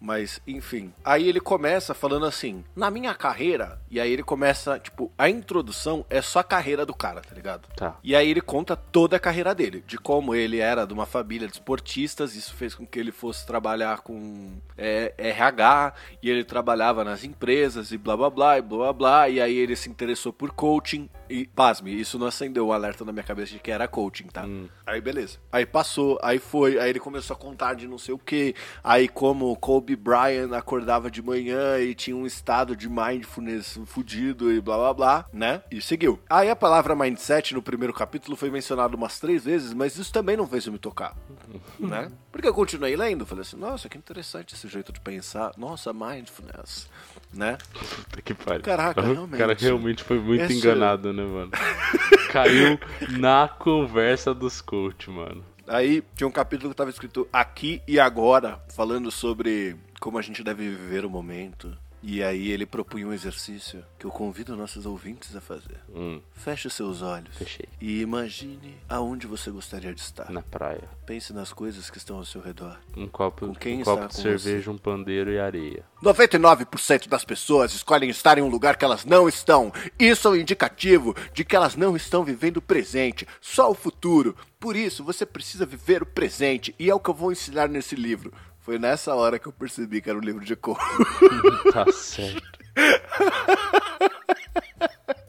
Mas, 0.00 0.40
enfim. 0.46 0.94
Aí 1.04 1.28
ele 1.28 1.40
começa 1.40 1.92
falando 1.92 2.24
assim: 2.24 2.64
na 2.74 2.90
minha 2.90 3.14
carreira. 3.14 3.78
E 3.90 4.00
aí 4.00 4.10
ele 4.10 4.22
começa, 4.22 4.78
tipo, 4.78 5.12
a 5.18 5.28
introdução 5.28 6.06
é 6.08 6.22
só 6.22 6.38
a 6.38 6.44
carreira 6.44 6.86
do 6.86 6.94
cara, 6.94 7.20
tá 7.20 7.34
ligado? 7.34 7.68
Tá. 7.76 7.98
E 8.02 8.16
aí 8.16 8.30
ele 8.30 8.40
conta 8.40 8.74
toda 8.74 9.16
a 9.16 9.20
carreira 9.20 9.54
dele, 9.54 9.84
de 9.86 9.98
como 9.98 10.34
ele 10.34 10.58
era 10.58 10.86
de 10.86 10.94
uma 10.94 11.04
família 11.04 11.46
de 11.46 11.54
esportistas, 11.54 12.34
isso 12.34 12.54
fez 12.54 12.74
com 12.74 12.86
que 12.86 12.98
ele 12.98 13.12
fosse 13.12 13.46
trabalhar 13.46 14.00
com 14.00 14.52
é, 14.78 15.12
RH, 15.18 15.92
e 16.22 16.30
ele 16.30 16.44
trabalhava 16.44 17.04
nas 17.04 17.24
empresas, 17.24 17.92
e 17.92 17.98
blá 17.98 18.16
blá 18.16 18.30
blá, 18.30 18.58
e 18.58 18.62
blá 18.62 18.78
blá 18.78 18.92
blá. 18.92 19.28
E 19.28 19.40
aí 19.40 19.56
ele 19.56 19.76
se 19.76 19.90
interessou 19.90 20.32
por 20.32 20.52
coaching. 20.52 21.10
E, 21.28 21.46
pasme, 21.46 21.92
isso 21.92 22.18
não 22.18 22.26
acendeu 22.26 22.66
o 22.66 22.68
um 22.68 22.72
alerta 22.72 23.04
na 23.04 23.12
minha 23.12 23.22
cabeça 23.22 23.52
de 23.52 23.58
que 23.58 23.70
era 23.70 23.86
coaching, 23.86 24.28
tá? 24.28 24.44
Hum. 24.44 24.68
Aí 24.86 25.00
beleza. 25.00 25.29
Aí 25.52 25.66
passou, 25.66 26.18
aí 26.22 26.38
foi, 26.38 26.78
aí 26.78 26.90
ele 26.90 27.00
começou 27.00 27.34
a 27.34 27.38
contar 27.38 27.74
de 27.74 27.88
não 27.88 27.98
sei 27.98 28.14
o 28.14 28.18
que. 28.18 28.54
Aí 28.84 29.08
como 29.08 29.54
Kobe 29.56 29.90
Kobe 29.90 29.96
Bryant 29.96 30.52
acordava 30.52 31.10
de 31.10 31.22
manhã 31.22 31.78
e 31.78 31.94
tinha 31.94 32.14
um 32.14 32.26
estado 32.26 32.76
de 32.76 32.88
mindfulness 32.88 33.78
fudido 33.86 34.52
e 34.52 34.60
blá 34.60 34.76
blá 34.76 34.94
blá, 34.94 35.26
né? 35.32 35.62
E 35.70 35.80
seguiu. 35.80 36.18
Aí 36.28 36.50
a 36.50 36.54
palavra 36.54 36.94
mindset 36.94 37.54
no 37.54 37.62
primeiro 37.62 37.92
capítulo 37.92 38.36
foi 38.36 38.50
mencionada 38.50 38.94
umas 38.94 39.18
três 39.18 39.44
vezes, 39.44 39.72
mas 39.72 39.96
isso 39.96 40.12
também 40.12 40.36
não 40.36 40.46
fez 40.46 40.66
eu 40.66 40.72
me 40.72 40.78
tocar, 40.78 41.16
né? 41.80 42.10
Porque 42.30 42.46
eu 42.46 42.54
continuei 42.54 42.94
lendo, 42.94 43.26
falei 43.26 43.42
assim, 43.42 43.56
nossa, 43.56 43.88
que 43.88 43.98
interessante 43.98 44.54
esse 44.54 44.68
jeito 44.68 44.92
de 44.92 45.00
pensar. 45.00 45.52
Nossa, 45.56 45.92
mindfulness, 45.92 46.88
né? 47.32 47.58
Puta 47.72 48.22
que 48.22 48.34
pariu. 48.34 48.62
Caraca, 48.62 49.00
realmente. 49.00 49.34
O 49.34 49.38
cara 49.38 49.56
realmente 49.58 50.04
foi 50.04 50.18
muito 50.18 50.44
esse... 50.44 50.54
enganado, 50.54 51.12
né, 51.12 51.22
mano? 51.22 51.50
Caiu 52.32 52.78
na 53.18 53.48
conversa 53.48 54.34
dos 54.34 54.60
coach, 54.60 55.10
mano. 55.10 55.44
Aí 55.66 56.02
tinha 56.14 56.26
um 56.26 56.32
capítulo 56.32 56.70
que 56.70 56.76
tava 56.76 56.90
escrito 56.90 57.28
aqui 57.32 57.80
e 57.86 58.00
agora, 58.00 58.60
falando 58.74 59.10
sobre 59.10 59.76
como 60.00 60.18
a 60.18 60.22
gente 60.22 60.42
deve 60.42 60.68
viver 60.68 61.04
o 61.04 61.10
momento. 61.10 61.76
E 62.02 62.22
aí 62.22 62.50
ele 62.50 62.64
propunha 62.64 63.06
um 63.06 63.12
exercício 63.12 63.84
que 63.98 64.06
eu 64.06 64.10
convido 64.10 64.56
nossos 64.56 64.86
ouvintes 64.86 65.36
a 65.36 65.40
fazer. 65.40 65.78
Hum, 65.94 66.20
Feche 66.32 66.70
seus 66.70 67.02
olhos 67.02 67.36
fechei. 67.36 67.66
e 67.80 68.00
imagine 68.00 68.76
aonde 68.88 69.26
você 69.26 69.50
gostaria 69.50 69.92
de 69.94 70.00
estar. 70.00 70.30
Na 70.30 70.40
praia. 70.42 70.88
Pense 71.04 71.32
nas 71.34 71.52
coisas 71.52 71.90
que 71.90 71.98
estão 71.98 72.16
ao 72.16 72.24
seu 72.24 72.40
redor. 72.40 72.78
Um 72.96 73.06
copo, 73.06 73.48
Com 73.48 73.54
quem 73.54 73.80
um 73.80 73.84
copo 73.84 74.08
de 74.08 74.16
com 74.16 74.22
cerveja, 74.22 74.70
um 74.70 74.78
pandeiro 74.78 75.30
e 75.30 75.38
areia. 75.38 75.84
99% 76.02 77.06
das 77.08 77.24
pessoas 77.24 77.74
escolhem 77.74 78.08
estar 78.08 78.38
em 78.38 78.42
um 78.42 78.48
lugar 78.48 78.76
que 78.76 78.84
elas 78.84 79.04
não 79.04 79.28
estão. 79.28 79.70
Isso 79.98 80.26
é 80.28 80.30
um 80.30 80.36
indicativo 80.36 81.14
de 81.34 81.44
que 81.44 81.54
elas 81.54 81.76
não 81.76 81.94
estão 81.96 82.24
vivendo 82.24 82.56
o 82.58 82.62
presente, 82.62 83.26
só 83.40 83.70
o 83.70 83.74
futuro. 83.74 84.34
Por 84.58 84.76
isso, 84.76 85.04
você 85.04 85.24
precisa 85.26 85.64
viver 85.66 86.02
o 86.02 86.06
presente, 86.06 86.74
e 86.78 86.90
é 86.90 86.94
o 86.94 87.00
que 87.00 87.08
eu 87.10 87.14
vou 87.14 87.32
ensinar 87.32 87.68
nesse 87.68 87.94
livro. 87.94 88.32
Foi 88.70 88.78
nessa 88.78 89.12
hora 89.16 89.36
que 89.36 89.48
eu 89.48 89.52
percebi 89.52 90.00
que 90.00 90.08
era 90.08 90.16
um 90.16 90.22
livro 90.22 90.44
de 90.44 90.54
cor. 90.54 90.78
Tá 91.74 91.90
certo. 91.90 92.40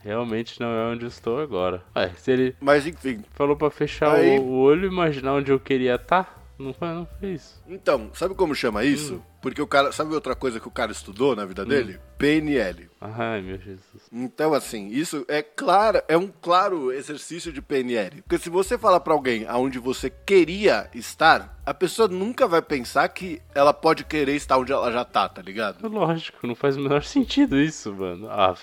Realmente 0.03 0.59
não 0.59 0.67
é 0.67 0.91
onde 0.91 1.07
estou 1.07 1.39
agora. 1.41 1.81
Ué, 1.95 2.11
se 2.17 2.29
ele 2.31 2.55
Mas 2.61 2.85
enfim. 2.85 3.23
falou 3.33 3.55
pra 3.55 3.71
fechar 3.71 4.13
Aí- 4.13 4.37
o, 4.37 4.43
o 4.43 4.59
olho 4.59 4.85
e 4.85 4.91
imaginar 4.91 5.33
onde 5.33 5.51
eu 5.51 5.59
queria 5.59 5.95
estar, 5.95 6.40
não 6.61 6.73
foi, 6.73 6.87
não 6.89 7.07
isso. 7.21 7.61
Então, 7.67 8.11
sabe 8.13 8.35
como 8.35 8.55
chama 8.55 8.83
isso? 8.83 9.21
Porque 9.41 9.61
o 9.61 9.67
cara. 9.67 9.91
Sabe 9.91 10.13
outra 10.13 10.35
coisa 10.35 10.59
que 10.59 10.67
o 10.67 10.71
cara 10.71 10.91
estudou 10.91 11.35
na 11.35 11.45
vida 11.45 11.65
dele? 11.65 11.99
PNL. 12.17 12.89
Ai, 13.01 13.41
meu 13.41 13.57
Jesus. 13.57 14.07
Então, 14.11 14.53
assim, 14.53 14.87
isso 14.89 15.25
é 15.27 15.41
claro, 15.41 16.01
é 16.07 16.15
um 16.15 16.27
claro 16.27 16.91
exercício 16.91 17.51
de 17.51 17.61
PNL. 17.61 18.21
Porque 18.21 18.37
se 18.37 18.49
você 18.49 18.77
falar 18.77 18.99
pra 18.99 19.13
alguém 19.13 19.45
aonde 19.47 19.79
você 19.79 20.09
queria 20.09 20.89
estar, 20.93 21.59
a 21.65 21.73
pessoa 21.73 22.07
nunca 22.07 22.47
vai 22.47 22.61
pensar 22.61 23.09
que 23.09 23.41
ela 23.55 23.73
pode 23.73 24.03
querer 24.05 24.35
estar 24.35 24.57
onde 24.57 24.71
ela 24.71 24.91
já 24.91 25.03
tá, 25.03 25.27
tá 25.27 25.41
ligado? 25.41 25.87
Lógico, 25.87 26.45
não 26.45 26.55
faz 26.55 26.77
o 26.77 26.81
menor 26.81 27.03
sentido 27.03 27.59
isso, 27.59 27.93
mano. 27.93 28.29
Ah, 28.29 28.55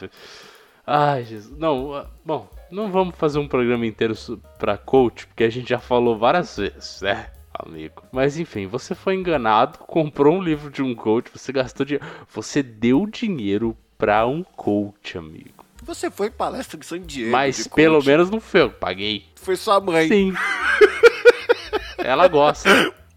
Ai, 0.87 1.23
Jesus. 1.25 1.59
Não, 1.59 1.95
ah, 1.95 2.07
bom, 2.25 2.49
não 2.71 2.90
vamos 2.90 3.14
fazer 3.17 3.38
um 3.38 3.47
programa 3.47 3.85
inteiro 3.85 4.14
pra 4.59 4.78
coach, 4.78 5.26
porque 5.26 5.45
a 5.45 5.50
gente 5.50 5.69
já 5.69 5.78
falou 5.78 6.17
várias 6.17 6.57
vezes, 6.57 7.02
né, 7.02 7.31
amigo? 7.58 8.02
Mas 8.12 8.38
enfim, 8.38 8.66
você 8.66 8.94
foi 8.94 9.14
enganado, 9.14 9.78
comprou 9.78 10.36
um 10.36 10.42
livro 10.42 10.70
de 10.70 10.82
um 10.82 10.94
coach, 10.94 11.30
você 11.32 11.52
gastou 11.52 11.84
dinheiro. 11.86 12.06
Você 12.32 12.62
deu 12.62 13.06
dinheiro 13.06 13.76
pra 13.96 14.26
um 14.26 14.42
coach, 14.42 15.16
amigo. 15.18 15.64
Você 15.82 16.10
foi 16.10 16.30
palestra 16.30 16.78
de 16.78 16.84
San 16.86 17.00
Diego. 17.00 17.30
Mas 17.30 17.66
pelo 17.68 17.96
coach. 17.96 18.06
menos 18.06 18.30
não 18.30 18.40
foi 18.40 18.62
eu 18.62 18.70
paguei. 18.70 19.24
Foi 19.36 19.56
sua 19.56 19.80
mãe. 19.80 20.08
Sim. 20.08 20.32
Ela 21.98 22.28
gosta. 22.28 22.68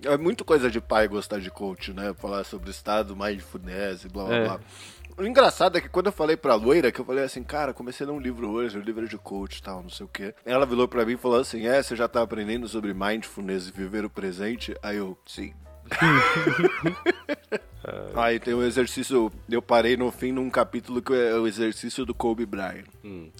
É 0.04 0.18
muito 0.18 0.44
coisa 0.44 0.70
de 0.72 0.82
pai 0.82 1.08
gostar 1.08 1.40
de 1.40 1.52
coach, 1.52 1.94
né? 1.94 2.14
Falar 2.18 2.44
sobre 2.44 2.70
o 2.70 2.72
estado, 2.72 3.16
mindfulness 3.16 4.04
e 4.04 4.10
blá 4.10 4.26
blá 4.26 4.36
É. 4.36 4.44
blá. 4.46 4.60
O 5.18 5.24
engraçado 5.24 5.78
é 5.78 5.82
que 5.82 5.90
quando 5.90 6.08
eu 6.08 6.12
falei 6.12 6.38
pra 6.38 6.56
loira, 6.56 6.92
que 6.92 7.00
eu 7.00 7.06
falei 7.06 7.24
assim, 7.24 7.44
cara, 7.44 7.74
comecei 7.74 8.06
a 8.06 8.10
ler 8.10 8.16
um 8.16 8.20
livro 8.20 8.50
hoje, 8.50 8.78
um 8.78 8.82
livro 8.82 9.08
de 9.08 9.18
coach 9.18 9.58
e 9.58 9.64
tal, 9.64 9.82
não 9.82 9.90
sei 9.90 10.06
o 10.06 10.10
quê. 10.10 10.34
Ela 10.46 10.66
virou 10.66 10.88
pra 10.88 11.06
mim 11.06 11.14
e 11.14 11.18
falou 11.18 11.40
assim, 11.40 11.68
é, 11.68 11.82
você 11.82 11.96
já 11.96 12.08
tá 12.08 12.22
aprendendo 12.22 12.68
sobre 12.68 12.94
mindfulness 12.94 13.68
e 13.68 13.72
viver 13.72 14.06
o 14.06 14.10
presente? 14.10 14.76
Aí 14.82 14.98
eu, 14.98 15.18
sim. 15.26 15.54
Aí 18.16 18.40
tem 18.40 18.54
um 18.54 18.64
exercício, 18.64 19.32
eu 19.50 19.62
parei 19.62 19.98
no 19.98 20.12
fim 20.12 20.32
num 20.32 20.50
capítulo 20.50 21.02
que 21.02 21.14
é 21.14 21.34
o 21.34 21.48
exercício 21.48 22.06
do 22.06 22.14
Kobe 22.14 22.46
Bryant. 22.46 22.86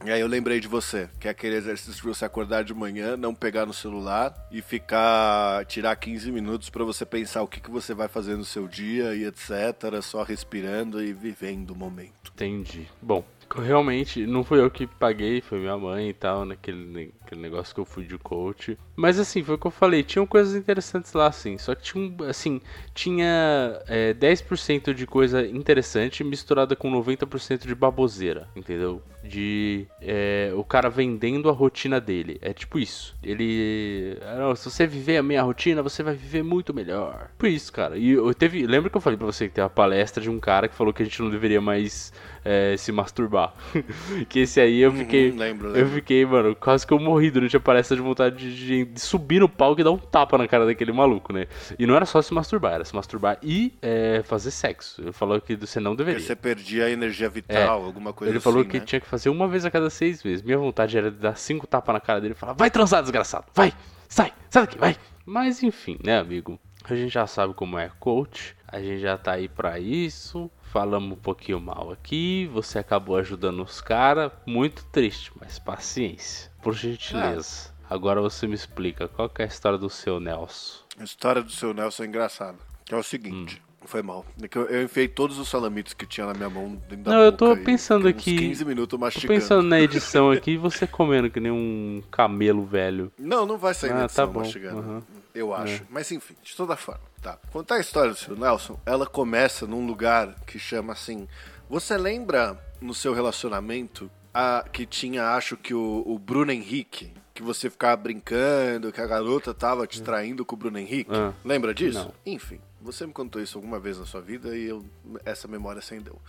E 0.04 0.12
aí 0.12 0.20
eu 0.20 0.28
lembrei 0.28 0.60
de 0.60 0.68
você, 0.68 1.10
que 1.20 1.28
é 1.28 1.32
aquele 1.32 1.56
exercício 1.56 1.94
de 1.94 2.02
você 2.02 2.26
acordar 2.26 2.64
de 2.64 2.74
manhã, 2.74 3.16
não 3.16 3.36
pegar 3.36 3.66
no 3.66 3.74
celular 3.74 4.34
e 4.52 4.62
ficar, 4.62 5.66
tirar 5.66 5.96
15 5.96 6.32
minutos 6.32 6.70
pra 6.70 6.84
você 6.84 7.06
pensar 7.06 7.44
o 7.44 7.48
que, 7.48 7.60
que 7.60 7.70
você 7.70 7.94
vai 7.94 8.08
fazer 8.08 8.36
no 8.36 8.46
seu 8.46 8.68
dia 8.68 9.14
e 9.14 9.26
etc, 9.26 10.02
só 10.02 10.24
respirando 10.24 11.04
e 11.04 11.14
vivendo 11.14 11.72
o 11.72 11.76
momento. 11.76 12.32
Entendi. 12.34 12.88
Bom, 13.02 13.24
realmente 13.60 14.26
não 14.26 14.44
fui 14.44 14.60
eu 14.60 14.70
que 14.70 14.88
paguei, 14.88 15.42
foi 15.42 15.60
minha 15.60 15.78
mãe 15.78 16.10
e 16.10 16.14
tal, 16.14 16.46
naquele, 16.46 17.12
naquele 17.22 17.42
negócio 17.42 17.74
que 17.74 17.82
eu 17.82 17.86
fui 17.86 18.06
de 18.06 18.18
coach. 18.18 18.78
Mas 18.96 19.20
assim, 19.20 19.44
foi 19.44 19.56
o 19.56 19.58
que 19.58 19.68
eu 19.68 19.72
falei, 19.72 20.04
tinham 20.04 20.26
coisas 20.26 20.56
interessantes 20.56 21.14
lá, 21.14 21.28
assim. 21.28 21.58
Só 21.58 21.76
que 21.76 21.84
tinha, 21.84 22.30
assim, 22.30 22.62
tinha 22.94 23.82
é, 23.88 24.14
10% 24.14 24.94
de 24.94 25.06
coisa 25.06 25.46
interessante 25.46 26.24
misturada 26.24 26.76
com 26.76 26.92
90% 26.92 27.66
de 27.68 27.76
baboseira, 27.76 28.48
entendeu? 28.56 29.02
De 29.24 29.86
é, 30.02 30.52
o 30.56 30.64
cara 30.64 30.90
vendendo 30.90 31.48
a 31.50 31.52
rotina 31.52 32.00
dele. 32.02 32.40
É 32.42 32.54
tipo 32.54 32.80
isso. 32.80 33.16
Ele. 33.24 34.18
ah, 34.24 34.56
se 34.56 34.70
você 34.70 34.88
viver 34.88 35.18
a 35.18 35.24
minha 35.24 35.42
rotina, 35.44 35.82
você 35.84 36.02
vai 36.02 36.16
viver 36.16 36.44
muito 36.44 36.74
melhor. 36.74 37.30
Por 37.38 37.48
isso, 37.48 37.72
cara. 37.72 37.98
E 37.98 38.12
eu 38.12 38.34
teve. 38.34 38.66
Lembra 38.66 38.90
que 38.90 38.98
eu 38.98 39.02
falei 39.02 39.18
pra 39.18 39.26
você 39.28 39.48
que 39.48 39.54
tem 39.54 39.64
uma 39.64 39.70
palestra 39.70 40.22
de 40.24 40.30
um 40.30 40.40
cara 40.40 40.68
que 40.68 40.76
falou 40.76 40.92
que 40.94 41.04
a 41.04 41.06
gente 41.06 41.22
não 41.22 41.30
deveria 41.30 41.62
mais 41.62 42.12
é, 42.44 42.76
se 42.78 42.92
masturbar? 42.92 43.54
que 44.28 44.40
esse 44.40 44.60
aí 44.60 44.80
eu 44.82 44.92
fiquei. 44.92 45.30
Uhum, 45.32 45.38
lembro, 45.38 45.68
Eu 45.70 45.74
lembro. 45.74 45.90
fiquei, 45.92 46.26
mano, 46.26 46.56
quase 46.56 46.86
que 46.88 46.94
eu 46.94 47.00
morri 47.00 47.30
durante 47.30 47.56
a 47.56 47.60
palestra 47.60 47.96
de 47.96 48.02
vontade 48.02 48.56
de, 48.56 48.86
de- 48.86 49.00
subir 49.02 49.40
no 49.40 49.48
palco 49.50 49.80
e 49.82 49.84
dar 49.84 49.92
um 49.92 49.98
tapa 49.98 50.38
na 50.38 50.48
cara 50.48 50.66
daquele 50.66 50.92
maluco, 50.92 51.32
né? 51.32 51.48
E 51.78 51.86
não 51.86 51.96
era 51.96 52.06
só 52.06 52.22
se 52.22 52.34
masturbar, 52.34 52.74
era 52.74 52.86
se 52.86 52.96
masturbar 52.96 53.38
e 53.44 53.74
é, 53.82 54.22
fazer 54.24 54.50
sexo. 54.52 55.02
Ele 55.02 55.12
falou 55.12 55.40
que 55.40 55.56
você 55.56 55.80
não 55.80 55.92
Porque 55.92 56.06
deveria. 56.06 56.26
você 56.28 56.36
perdia 56.36 56.86
a 56.86 56.90
energia 56.90 57.30
vital, 57.30 57.84
alguma 57.84 58.14
coisa 58.14 58.32
Ele 58.32 58.38
assim, 58.40 58.44
falou 58.44 58.66
que 58.66 58.80
né? 58.80 58.86
tinha 58.86 59.00
que 59.00 59.11
fazer 59.12 59.30
uma 59.30 59.46
vez 59.46 59.66
a 59.66 59.70
cada 59.70 59.90
seis 59.90 60.24
meses. 60.24 60.42
Minha 60.42 60.58
vontade 60.58 60.98
era 60.98 61.12
de 61.12 61.18
dar 61.18 61.36
cinco 61.36 61.68
tapas 61.68 61.94
na 61.94 62.00
cara 62.00 62.22
dele 62.22 62.34
e 62.34 62.38
falar: 62.38 62.54
vai 62.54 62.72
transar, 62.72 63.02
desgraçado, 63.02 63.46
vai, 63.54 63.74
sai, 64.08 64.34
sai 64.50 64.64
daqui, 64.64 64.78
vai. 64.78 64.96
Mas 65.26 65.62
enfim, 65.62 66.00
né, 66.02 66.18
amigo? 66.18 66.58
A 66.86 66.96
gente 66.96 67.14
já 67.14 67.28
sabe 67.28 67.54
como 67.54 67.78
é 67.78 67.92
coach, 68.00 68.56
a 68.66 68.80
gente 68.80 69.02
já 69.02 69.18
tá 69.18 69.34
aí 69.34 69.50
pra 69.50 69.78
isso. 69.80 70.50
Falamos 70.72 71.18
um 71.18 71.22
pouquinho 71.22 71.60
mal 71.60 71.92
aqui, 71.92 72.50
você 72.54 72.80
acabou 72.80 73.18
ajudando 73.18 73.62
os 73.62 73.82
caras. 73.82 74.32
Muito 74.48 74.86
triste, 74.86 75.32
mas 75.40 75.60
paciência. 75.60 76.50
Por 76.62 76.74
gentileza. 76.74 77.72
Agora 77.90 78.22
você 78.22 78.48
me 78.48 78.56
explica 78.56 79.10
qual 79.10 79.30
é 79.38 79.44
a 79.44 79.46
história 79.46 79.78
do 79.78 79.90
seu 79.90 80.20
Nelson. 80.20 80.80
A 80.98 81.04
história 81.04 81.44
do 81.44 81.52
seu 81.52 81.74
Nelson 81.74 82.04
é 82.04 82.08
engraçada. 82.08 82.58
Que 82.86 82.96
é 82.96 82.98
o 82.98 83.04
seguinte. 83.04 83.62
Hum. 83.62 83.71
Foi 83.84 84.02
mal. 84.02 84.26
É 84.42 84.48
eu, 84.58 84.66
eu 84.68 84.84
enfiei 84.84 85.08
todos 85.08 85.38
os 85.40 85.50
salamitos 85.50 85.94
que 85.94 86.06
tinha 86.06 86.26
na 86.28 86.34
minha 86.34 86.50
mão 86.50 86.76
dentro 86.88 86.98
da 87.06 87.12
Não, 87.12 87.22
eu 87.22 87.32
tô 87.32 87.54
e 87.54 87.64
pensando 87.64 88.06
uns 88.06 88.10
aqui- 88.12 88.38
15 88.38 88.64
minutos 88.64 88.90
Tô 88.90 88.98
mastigando. 88.98 89.34
pensando 89.34 89.64
na 89.68 89.82
edição 89.82 90.30
aqui 90.32 90.52
e 90.52 90.58
você 90.58 90.86
comendo 90.86 91.30
que 91.30 91.40
nem 91.40 91.52
um 91.52 92.02
camelo 92.12 92.64
velho. 92.66 93.12
Não, 93.18 93.46
não 93.46 93.58
vai 93.58 93.74
sair 93.74 93.92
Ah, 93.92 93.96
na 93.96 94.06
edição 94.06 94.28
tá 94.28 94.32
bom. 94.34 94.40
mastigando. 94.42 94.80
Aham. 94.80 95.04
Eu 95.34 95.54
acho. 95.54 95.84
Mas 95.90 96.12
enfim, 96.12 96.36
de 96.44 96.56
toda 96.56 96.76
forma, 96.76 97.02
tá. 97.22 97.38
Contar 97.52 97.76
a 97.76 97.80
história 97.80 98.12
do 98.12 98.18
seu 98.18 98.36
Nelson, 98.36 98.80
ela 98.86 99.06
começa 99.08 99.66
num 99.66 99.86
lugar 99.86 100.36
que 100.46 100.60
chama 100.60 100.94
assim. 100.94 101.28
Você 101.70 101.98
lembra 101.98 102.60
no 102.82 102.94
seu 102.94 103.14
relacionamento 103.14 104.12
a, 104.34 104.66
que 104.72 104.86
tinha, 104.86 105.30
acho 105.36 105.56
que 105.58 105.74
o, 105.74 106.04
o 106.06 106.20
Bruno 106.20 106.52
Henrique? 106.52 107.12
Que 107.34 107.42
você 107.42 107.70
ficava 107.70 107.96
brincando, 107.96 108.92
que 108.92 109.00
a 109.02 109.08
garota 109.08 109.54
tava 109.54 109.88
te 109.88 110.02
traindo 110.02 110.44
com 110.46 110.54
o 110.56 110.58
Bruno 110.60 110.78
Henrique? 110.78 111.10
Ah. 111.14 111.32
Lembra 111.46 111.74
disso? 111.74 112.00
Não. 112.00 112.14
Enfim, 112.34 112.60
você 112.82 113.06
me 113.06 113.14
contou 113.14 113.42
isso 113.42 113.58
alguma 113.58 113.80
vez 113.80 113.98
na 114.00 114.06
sua 114.06 114.22
vida 114.22 114.56
e 114.56 114.66
eu, 114.68 114.84
essa 115.26 115.48
memória 115.48 115.80
acendeu. 115.80 116.20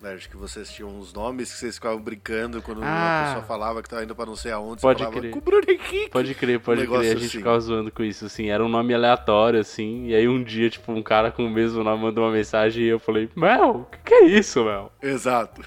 Né, 0.00 0.14
Acho 0.14 0.28
que 0.28 0.36
vocês 0.36 0.68
tinham 0.68 0.90
uns 0.90 1.12
nomes 1.12 1.52
que 1.52 1.58
vocês 1.58 1.76
ficavam 1.76 2.00
brincando 2.00 2.60
quando 2.60 2.82
Ah. 2.82 2.86
uma 2.86 3.24
pessoa 3.28 3.44
falava 3.46 3.80
que 3.80 3.88
tava 3.88 4.02
indo 4.02 4.16
pra 4.16 4.26
não 4.26 4.34
sei 4.34 4.50
aonde. 4.50 4.82
Pode 4.82 4.98
falava 4.98 5.20
crer. 5.20 5.30
Pode 6.10 6.34
crer, 6.34 6.58
pode 6.58 6.82
Um 6.82 6.86
crer. 6.86 6.98
A 6.98 7.04
gente 7.04 7.18
assim. 7.26 7.38
ficava 7.38 7.60
zoando 7.60 7.92
com 7.92 8.02
isso, 8.02 8.26
assim. 8.26 8.50
Era 8.50 8.64
um 8.64 8.68
nome 8.68 8.92
aleatório, 8.92 9.60
assim. 9.60 10.06
E 10.08 10.14
aí 10.16 10.26
um 10.26 10.42
dia, 10.42 10.68
tipo, 10.68 10.90
um 10.90 11.04
cara 11.04 11.30
com 11.30 11.46
o 11.46 11.50
mesmo 11.50 11.84
nome 11.84 12.02
mandou 12.02 12.24
uma 12.24 12.32
mensagem 12.32 12.82
e 12.82 12.88
eu 12.88 12.98
falei, 12.98 13.30
Mel, 13.36 13.82
o 13.82 13.84
que, 13.84 13.98
que 13.98 14.14
é 14.14 14.24
isso, 14.24 14.64
Mel? 14.64 14.90
Exato. 15.00 15.62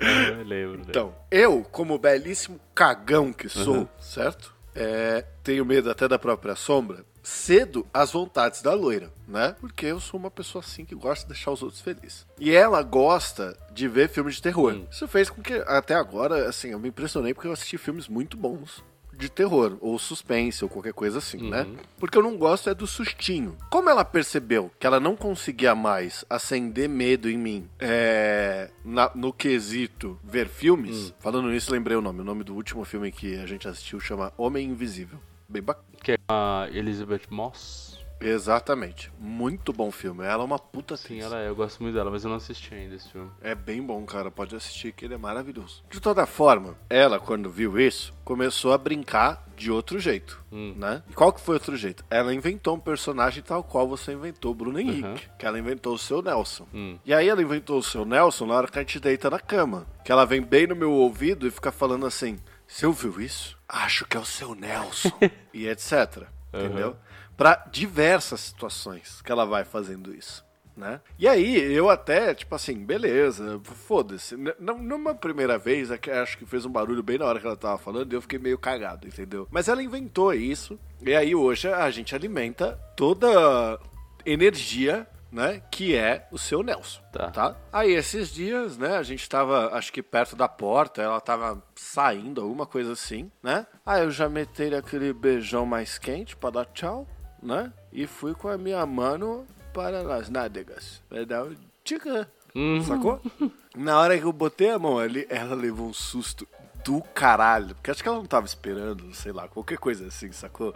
É, 0.00 0.30
eu 0.40 0.44
lembro. 0.44 0.78
né? 0.78 0.84
Então, 0.90 1.12
eu, 1.28 1.66
como 1.72 1.98
belíssimo 1.98 2.60
cagão 2.72 3.32
que 3.32 3.48
sou, 3.48 3.88
certo? 3.98 4.54
É, 4.76 5.24
tenho 5.42 5.64
medo 5.64 5.90
até 5.90 6.06
da 6.06 6.18
própria 6.20 6.54
sombra. 6.54 7.04
Cedo 7.28 7.84
às 7.92 8.12
vontades 8.12 8.62
da 8.62 8.72
loira, 8.72 9.12
né? 9.26 9.56
Porque 9.58 9.84
eu 9.86 9.98
sou 9.98 10.18
uma 10.20 10.30
pessoa 10.30 10.62
assim 10.64 10.84
que 10.84 10.94
gosta 10.94 11.24
de 11.26 11.32
deixar 11.34 11.50
os 11.50 11.60
outros 11.60 11.80
felizes. 11.80 12.24
E 12.38 12.52
ela 12.54 12.80
gosta 12.84 13.58
de 13.72 13.88
ver 13.88 14.08
filmes 14.08 14.36
de 14.36 14.42
terror. 14.42 14.74
Hum. 14.74 14.86
Isso 14.88 15.08
fez 15.08 15.28
com 15.28 15.42
que, 15.42 15.52
até 15.66 15.94
agora, 15.96 16.48
assim, 16.48 16.68
eu 16.68 16.78
me 16.78 16.88
impressionei 16.88 17.34
porque 17.34 17.48
eu 17.48 17.52
assisti 17.52 17.76
filmes 17.76 18.06
muito 18.06 18.36
bons 18.36 18.84
de 19.12 19.28
terror, 19.28 19.76
ou 19.80 19.98
suspense, 19.98 20.62
ou 20.62 20.68
qualquer 20.70 20.92
coisa 20.92 21.18
assim, 21.18 21.50
né? 21.50 21.66
Porque 21.98 22.16
eu 22.16 22.22
não 22.22 22.36
gosto 22.36 22.70
é 22.70 22.74
do 22.74 22.86
sustinho. 22.86 23.56
Como 23.70 23.88
ela 23.90 24.04
percebeu 24.04 24.70
que 24.78 24.86
ela 24.86 25.00
não 25.00 25.16
conseguia 25.16 25.74
mais 25.74 26.24
acender 26.30 26.88
medo 26.88 27.28
em 27.28 27.36
mim 27.38 27.68
é, 27.80 28.70
na- 28.84 29.10
no 29.16 29.32
quesito 29.32 30.16
ver 30.22 30.46
filmes, 30.48 31.12
falando 31.18 31.48
nisso, 31.48 31.72
lembrei 31.72 31.96
o 31.96 32.02
nome. 32.02 32.20
O 32.20 32.24
nome 32.24 32.44
do 32.44 32.54
último 32.54 32.84
filme 32.84 33.10
que 33.10 33.36
a 33.36 33.46
gente 33.46 33.66
assistiu 33.66 33.98
chama 33.98 34.32
Homem 34.36 34.68
Invisível. 34.68 35.18
Bem 35.48 35.62
bacana. 35.62 35.85
Que 36.06 36.12
é 36.12 36.18
a 36.28 36.68
Elizabeth 36.72 37.22
Moss. 37.28 37.98
Exatamente. 38.20 39.10
Muito 39.18 39.72
bom 39.72 39.90
filme. 39.90 40.24
Ela 40.24 40.44
é 40.44 40.46
uma 40.46 40.56
puta 40.56 40.94
atriz. 40.94 41.08
Sim, 41.08 41.20
ela 41.20 41.40
é. 41.42 41.48
Eu 41.48 41.56
gosto 41.56 41.82
muito 41.82 41.96
dela, 41.96 42.12
mas 42.12 42.22
eu 42.22 42.30
não 42.30 42.36
assisti 42.36 42.72
ainda 42.72 42.94
esse 42.94 43.10
filme. 43.10 43.28
É 43.42 43.56
bem 43.56 43.82
bom, 43.82 44.04
cara. 44.06 44.30
Pode 44.30 44.54
assistir 44.54 44.92
que 44.92 45.04
ele 45.04 45.14
é 45.14 45.18
maravilhoso. 45.18 45.82
De 45.90 45.98
toda 45.98 46.24
forma, 46.24 46.76
ela, 46.88 47.18
quando 47.18 47.50
viu 47.50 47.76
isso, 47.76 48.14
começou 48.24 48.72
a 48.72 48.78
brincar 48.78 49.44
de 49.56 49.68
outro 49.72 49.98
jeito, 49.98 50.40
Hum. 50.52 50.74
né? 50.76 51.02
E 51.10 51.12
qual 51.12 51.32
que 51.32 51.40
foi 51.40 51.56
o 51.56 51.58
outro 51.58 51.76
jeito? 51.76 52.04
Ela 52.08 52.32
inventou 52.32 52.76
um 52.76 52.80
personagem 52.80 53.42
tal 53.42 53.64
qual 53.64 53.88
você 53.88 54.12
inventou, 54.12 54.54
Bruno 54.54 54.78
Henrique. 54.78 55.02
Uhum. 55.08 55.16
Que 55.36 55.44
ela 55.44 55.58
inventou 55.58 55.92
o 55.92 55.98
seu 55.98 56.22
Nelson. 56.22 56.68
Hum. 56.72 56.98
E 57.04 57.12
aí 57.12 57.28
ela 57.28 57.42
inventou 57.42 57.78
o 57.80 57.82
seu 57.82 58.04
Nelson 58.04 58.46
na 58.46 58.54
hora 58.54 58.68
que 58.68 58.78
a 58.78 58.82
gente 58.82 59.00
deita 59.00 59.28
na 59.28 59.40
cama. 59.40 59.88
Que 60.04 60.12
ela 60.12 60.24
vem 60.24 60.40
bem 60.40 60.68
no 60.68 60.76
meu 60.76 60.92
ouvido 60.92 61.48
e 61.48 61.50
fica 61.50 61.72
falando 61.72 62.06
assim: 62.06 62.38
Você 62.76 62.84
ouviu 62.84 63.22
isso? 63.22 63.56
Acho 63.66 64.04
que 64.04 64.18
é 64.18 64.20
o 64.20 64.24
seu 64.26 64.54
Nelson. 64.54 65.10
e 65.54 65.66
etc. 65.66 66.24
Entendeu? 66.52 66.94
Pra 67.34 67.64
diversas 67.72 68.40
situações 68.40 69.22
que 69.22 69.32
ela 69.32 69.46
vai 69.46 69.64
fazendo 69.64 70.14
isso. 70.14 70.44
Né? 70.76 71.00
E 71.18 71.26
aí, 71.26 71.56
eu 71.72 71.88
até, 71.88 72.34
tipo 72.34 72.54
assim, 72.54 72.84
beleza, 72.84 73.58
foda-se. 73.64 74.36
Numa 74.60 75.14
primeira 75.14 75.56
vez, 75.56 75.90
é 75.90 75.98
acho 76.20 76.36
que 76.36 76.44
fez 76.44 76.66
um 76.66 76.70
barulho 76.70 77.02
bem 77.02 77.16
na 77.16 77.24
hora 77.24 77.40
que 77.40 77.46
ela 77.46 77.56
tava 77.56 77.78
falando 77.78 78.12
e 78.12 78.14
eu 78.14 78.20
fiquei 78.20 78.38
meio 78.38 78.58
cagado, 78.58 79.08
entendeu? 79.08 79.48
Mas 79.50 79.68
ela 79.68 79.82
inventou 79.82 80.34
isso, 80.34 80.78
e 81.00 81.14
aí 81.14 81.34
hoje 81.34 81.72
a 81.72 81.90
gente 81.90 82.14
alimenta 82.14 82.78
toda 82.94 83.80
energia, 84.26 85.06
né, 85.30 85.62
que 85.70 85.94
é 85.96 86.26
o 86.30 86.38
seu 86.38 86.62
Nelson, 86.62 87.00
Tá. 87.12 87.30
tá? 87.30 87.56
Aí 87.72 87.92
esses 87.92 88.32
dias, 88.32 88.76
né, 88.78 88.96
a 88.96 89.02
gente 89.02 89.28
tava, 89.28 89.74
acho 89.76 89.92
que 89.92 90.02
perto 90.02 90.34
da 90.36 90.48
porta, 90.48 91.02
ela 91.02 91.20
tava 91.20 91.62
saindo, 91.74 92.40
alguma 92.40 92.66
coisa 92.66 92.92
assim, 92.92 93.30
né? 93.42 93.66
Aí 93.84 94.02
eu 94.02 94.10
já 94.10 94.28
metei 94.28 94.74
aquele 94.74 95.12
beijão 95.12 95.66
mais 95.66 95.98
quente 95.98 96.36
pra 96.36 96.50
dar 96.50 96.64
tchau, 96.66 97.06
né? 97.42 97.72
E 97.92 98.06
fui 98.06 98.34
com 98.34 98.48
a 98.48 98.56
minha 98.56 98.84
mano 98.86 99.46
para 99.74 100.14
as 100.16 100.28
nádegas. 100.30 101.02
Pra 101.08 101.24
dar 101.24 101.44
um 101.44 101.54
tchica, 101.84 102.30
Uhum. 102.54 102.82
sacou? 102.82 103.20
Na 103.76 103.98
hora 104.00 104.16
que 104.18 104.24
eu 104.24 104.32
botei 104.32 104.70
a 104.70 104.78
mão 104.78 104.98
ali, 104.98 105.26
ela 105.28 105.54
levou 105.54 105.88
um 105.88 105.92
susto 105.92 106.48
do 106.86 107.02
caralho. 107.02 107.74
Porque 107.74 107.90
acho 107.90 108.00
que 108.00 108.08
ela 108.08 108.18
não 108.18 108.26
tava 108.26 108.46
esperando, 108.46 109.12
sei 109.12 109.32
lá, 109.32 109.48
qualquer 109.48 109.76
coisa 109.76 110.06
assim, 110.06 110.30
sacou? 110.30 110.72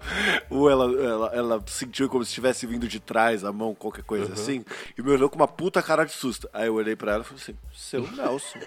Ou 0.50 0.68
ela, 0.68 0.84
ela, 0.84 1.26
ela 1.32 1.64
sentiu 1.68 2.08
como 2.08 2.24
se 2.24 2.32
tivesse 2.32 2.66
vindo 2.66 2.88
de 2.88 2.98
trás 2.98 3.44
a 3.44 3.52
mão, 3.52 3.74
qualquer 3.74 4.02
coisa 4.02 4.32
assim, 4.32 4.64
e 4.98 5.02
me 5.02 5.12
olhou 5.12 5.30
com 5.30 5.36
uma 5.36 5.46
puta 5.46 5.80
cara 5.80 6.04
de 6.04 6.12
susto. 6.12 6.50
Aí 6.52 6.66
eu 6.66 6.74
olhei 6.74 6.96
pra 6.96 7.12
ela 7.12 7.22
e 7.22 7.24
falei 7.24 7.42
assim: 7.42 7.56
Seu 7.72 8.10
Nelson. 8.10 8.58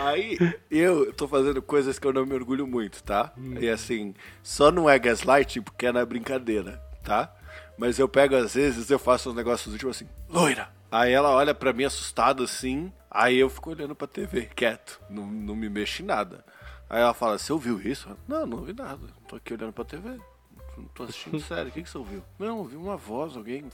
Aí 0.00 0.38
eu 0.70 1.12
tô 1.12 1.26
fazendo 1.26 1.60
coisas 1.60 1.98
que 1.98 2.06
eu 2.06 2.12
não 2.12 2.24
me 2.24 2.34
orgulho 2.34 2.66
muito, 2.66 3.02
tá? 3.02 3.32
E 3.58 3.68
assim, 3.68 4.14
só 4.42 4.70
não 4.70 4.88
é 4.88 4.98
gaslighting 4.98 5.62
porque 5.62 5.86
é 5.86 5.92
na 5.92 6.04
brincadeira, 6.04 6.80
tá? 7.02 7.34
Mas 7.76 7.98
eu 7.98 8.08
pego 8.08 8.36
às 8.36 8.54
vezes, 8.54 8.90
eu 8.90 8.98
faço 8.98 9.30
uns 9.30 9.34
negócios 9.34 9.72
do 9.72 9.78
tipo 9.78 9.90
assim, 9.90 10.06
loira. 10.28 10.68
Aí 10.90 11.12
ela 11.12 11.30
olha 11.30 11.54
pra 11.54 11.72
mim 11.72 11.84
assustada 11.84 12.42
assim, 12.42 12.92
aí 13.10 13.38
eu 13.38 13.48
fico 13.48 13.70
olhando 13.70 13.94
pra 13.94 14.06
TV, 14.08 14.46
quieto, 14.54 15.00
não, 15.08 15.26
não 15.26 15.54
me 15.54 15.68
mexo 15.68 16.02
em 16.02 16.06
nada. 16.06 16.44
Aí 16.88 17.00
ela 17.00 17.14
fala, 17.14 17.38
você 17.38 17.52
ouviu 17.52 17.80
isso? 17.80 18.08
Eu, 18.08 18.16
Não, 18.26 18.46
não 18.46 18.58
ouvi 18.58 18.72
nada, 18.72 19.06
tô 19.28 19.36
aqui 19.36 19.54
olhando 19.54 19.72
pra 19.72 19.84
TV. 19.84 20.18
Não 20.76 20.84
tô 20.94 21.04
assistindo 21.04 21.38
sério, 21.40 21.68
o 21.68 21.72
que, 21.72 21.82
que 21.82 21.90
você 21.90 21.98
ouviu? 21.98 22.24
Não, 22.38 22.58
ouvi 22.58 22.76
uma 22.76 22.96
voz, 22.96 23.36
alguém. 23.36 23.70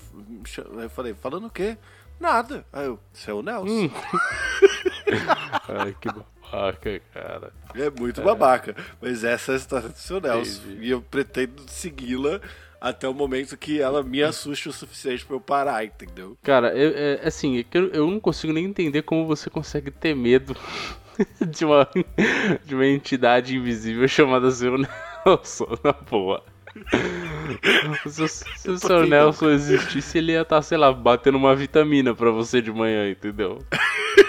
Aí 0.77 0.85
eu 0.85 0.91
falei, 0.91 1.15
falando 1.15 1.47
o 1.47 1.51
quê? 1.51 1.79
Nada. 2.21 2.67
Aí 2.73 2.87
eu, 2.87 2.99
você 3.13 3.31
é 3.31 3.35
o 3.35 3.43
Nelson. 3.43 3.91
Ai, 5.69 5.97
que 6.01 6.09
babaca, 6.09 7.01
cara. 7.13 7.53
É 7.75 7.91
muito 7.91 8.23
babaca. 8.23 8.75
Mas 9.01 9.23
essa 9.23 9.53
é 9.53 9.55
a 9.55 9.59
história 9.59 9.89
do 9.89 9.99
seu 9.99 10.21
Nelson. 10.21 10.63
Entendi. 10.63 10.87
E 10.87 10.91
eu 10.91 11.03
pretendo 11.03 11.63
segui-la 11.69 12.41
até 12.89 13.09
o 13.09 13.15
momento 13.15 13.57
que 13.57 13.81
ela 13.81 14.03
me 14.03 14.23
assuste 14.23 14.69
o 14.69 14.73
suficiente 14.73 15.25
pra 15.25 15.37
eu 15.37 15.41
parar, 15.41 15.85
entendeu? 15.85 16.37
Cara, 16.43 16.69
eu, 16.77 16.93
é, 16.95 17.27
assim, 17.27 17.59
é 17.59 17.65
eu, 17.73 17.89
eu 17.89 18.07
não 18.11 18.21
consigo 18.21 18.53
nem 18.53 18.65
entender 18.65 19.03
como 19.03 19.27
você 19.27 19.51
consegue 19.51 19.91
ter 19.91 20.15
medo 20.15 20.57
de 21.51 21.65
uma, 21.65 21.89
de 22.65 22.75
uma 22.75 22.87
entidade 22.87 23.57
invisível 23.57 24.07
chamada 24.07 24.51
seu 24.51 24.77
Nelson, 24.79 25.67
na 25.83 25.93
boa. 25.93 26.43
Se, 28.07 28.23
o- 28.23 28.29
se 28.29 28.71
o 28.71 28.79
seu. 28.79 29.07
Nelson 29.07 29.51
existisse, 29.51 30.19
ele 30.19 30.33
ia 30.33 30.43
estar, 30.43 30.61
sei 30.63 30.77
lá, 30.77 30.93
batendo 30.93 31.39
uma 31.39 31.55
vitamina 31.57 32.15
pra 32.15 32.31
você 32.31 32.61
de 32.61 32.71
manhã, 32.71 33.11
entendeu? 33.11 33.59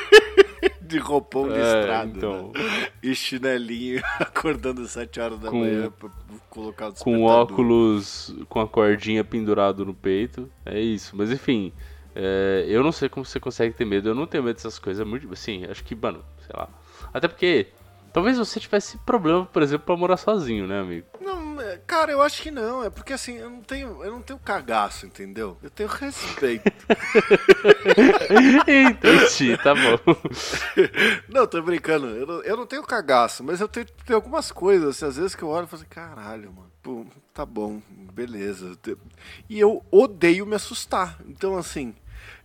De 0.88 0.98
roupão 0.98 1.52
É, 1.52 1.80
estrada. 1.80 2.12
então. 2.16 2.52
né? 2.56 2.88
E 3.04 3.14
chinelinho, 3.16 4.02
acordando 4.20 4.82
às 4.82 4.92
7 4.92 5.20
horas 5.20 5.40
da 5.40 5.50
Com- 5.50 5.60
manhã 5.60 5.92
pra 5.92 6.10
colocar 6.50 6.90
o 6.90 6.94
Com 6.96 7.24
óculos, 7.24 8.34
com 8.50 8.60
a 8.62 8.68
cordinha 8.68 9.24
pendurado 9.24 9.86
no 9.86 9.94
peito. 9.94 10.50
É 10.66 10.80
isso. 10.80 11.16
Mas 11.16 11.32
enfim, 11.32 11.72
é, 12.16 12.66
eu 12.68 12.82
não 12.84 12.92
sei 12.92 13.10
como 13.10 13.26
você 13.26 13.40
consegue 13.40 13.74
ter 13.74 13.86
medo. 13.86 14.10
Eu 14.10 14.16
não 14.16 14.26
tenho 14.28 14.44
medo 14.44 14.56
dessas 14.56 14.80
coisas. 14.80 15.06
É 15.06 15.10
muito, 15.10 15.32
assim, 15.32 15.66
acho 15.66 15.84
que, 15.84 15.96
mano, 15.96 16.24
sei 16.46 16.56
lá. 16.56 16.70
Até 17.14 17.28
porque 17.28 17.68
talvez 18.14 18.38
você 18.38 18.60
tivesse 18.60 18.98
problema, 19.00 19.46
por 19.46 19.62
exemplo, 19.62 19.86
pra 19.86 19.96
morar 19.98 20.18
sozinho, 20.18 20.66
né, 20.68 20.80
amigo? 20.80 21.06
Não, 21.22 21.47
cara, 21.86 22.12
eu 22.12 22.22
acho 22.22 22.42
que 22.42 22.52
não. 22.52 22.84
É 22.84 22.90
porque 22.90 23.14
assim, 23.14 23.38
eu 23.38 23.50
não 23.50 23.62
tenho, 23.62 24.04
eu 24.04 24.12
não 24.12 24.22
tenho 24.22 24.40
cagaço, 24.40 25.06
entendeu? 25.06 25.58
Eu 25.62 25.70
tenho 25.70 25.90
respeito. 25.90 26.72
Entendi, 28.68 29.58
tá 29.58 29.74
bom. 29.74 30.00
não, 31.30 31.48
tô 31.48 31.62
brincando. 31.62 32.08
Eu 32.08 32.26
não, 32.26 32.42
eu 32.42 32.58
não 32.58 32.66
tenho 32.66 32.84
cagaço, 32.84 33.44
mas 33.44 33.62
eu 33.62 33.68
tenho, 33.68 33.86
tenho 34.06 34.18
algumas 34.18 34.52
coisas, 34.52 34.90
assim, 34.90 35.06
às 35.06 35.18
vezes 35.18 35.36
que 35.36 35.44
eu 35.44 35.50
olho 35.50 35.66
e 35.66 35.68
falo 35.68 35.82
assim, 35.82 35.90
caralho, 35.90 36.52
mano. 36.52 36.72
Pô, 36.82 37.06
tá 37.34 37.46
bom, 37.46 37.82
beleza. 38.14 38.78
E 39.50 39.60
eu 39.60 39.84
odeio 39.92 40.46
me 40.46 40.56
assustar. 40.56 41.20
Então, 41.28 41.58
assim, 41.58 41.94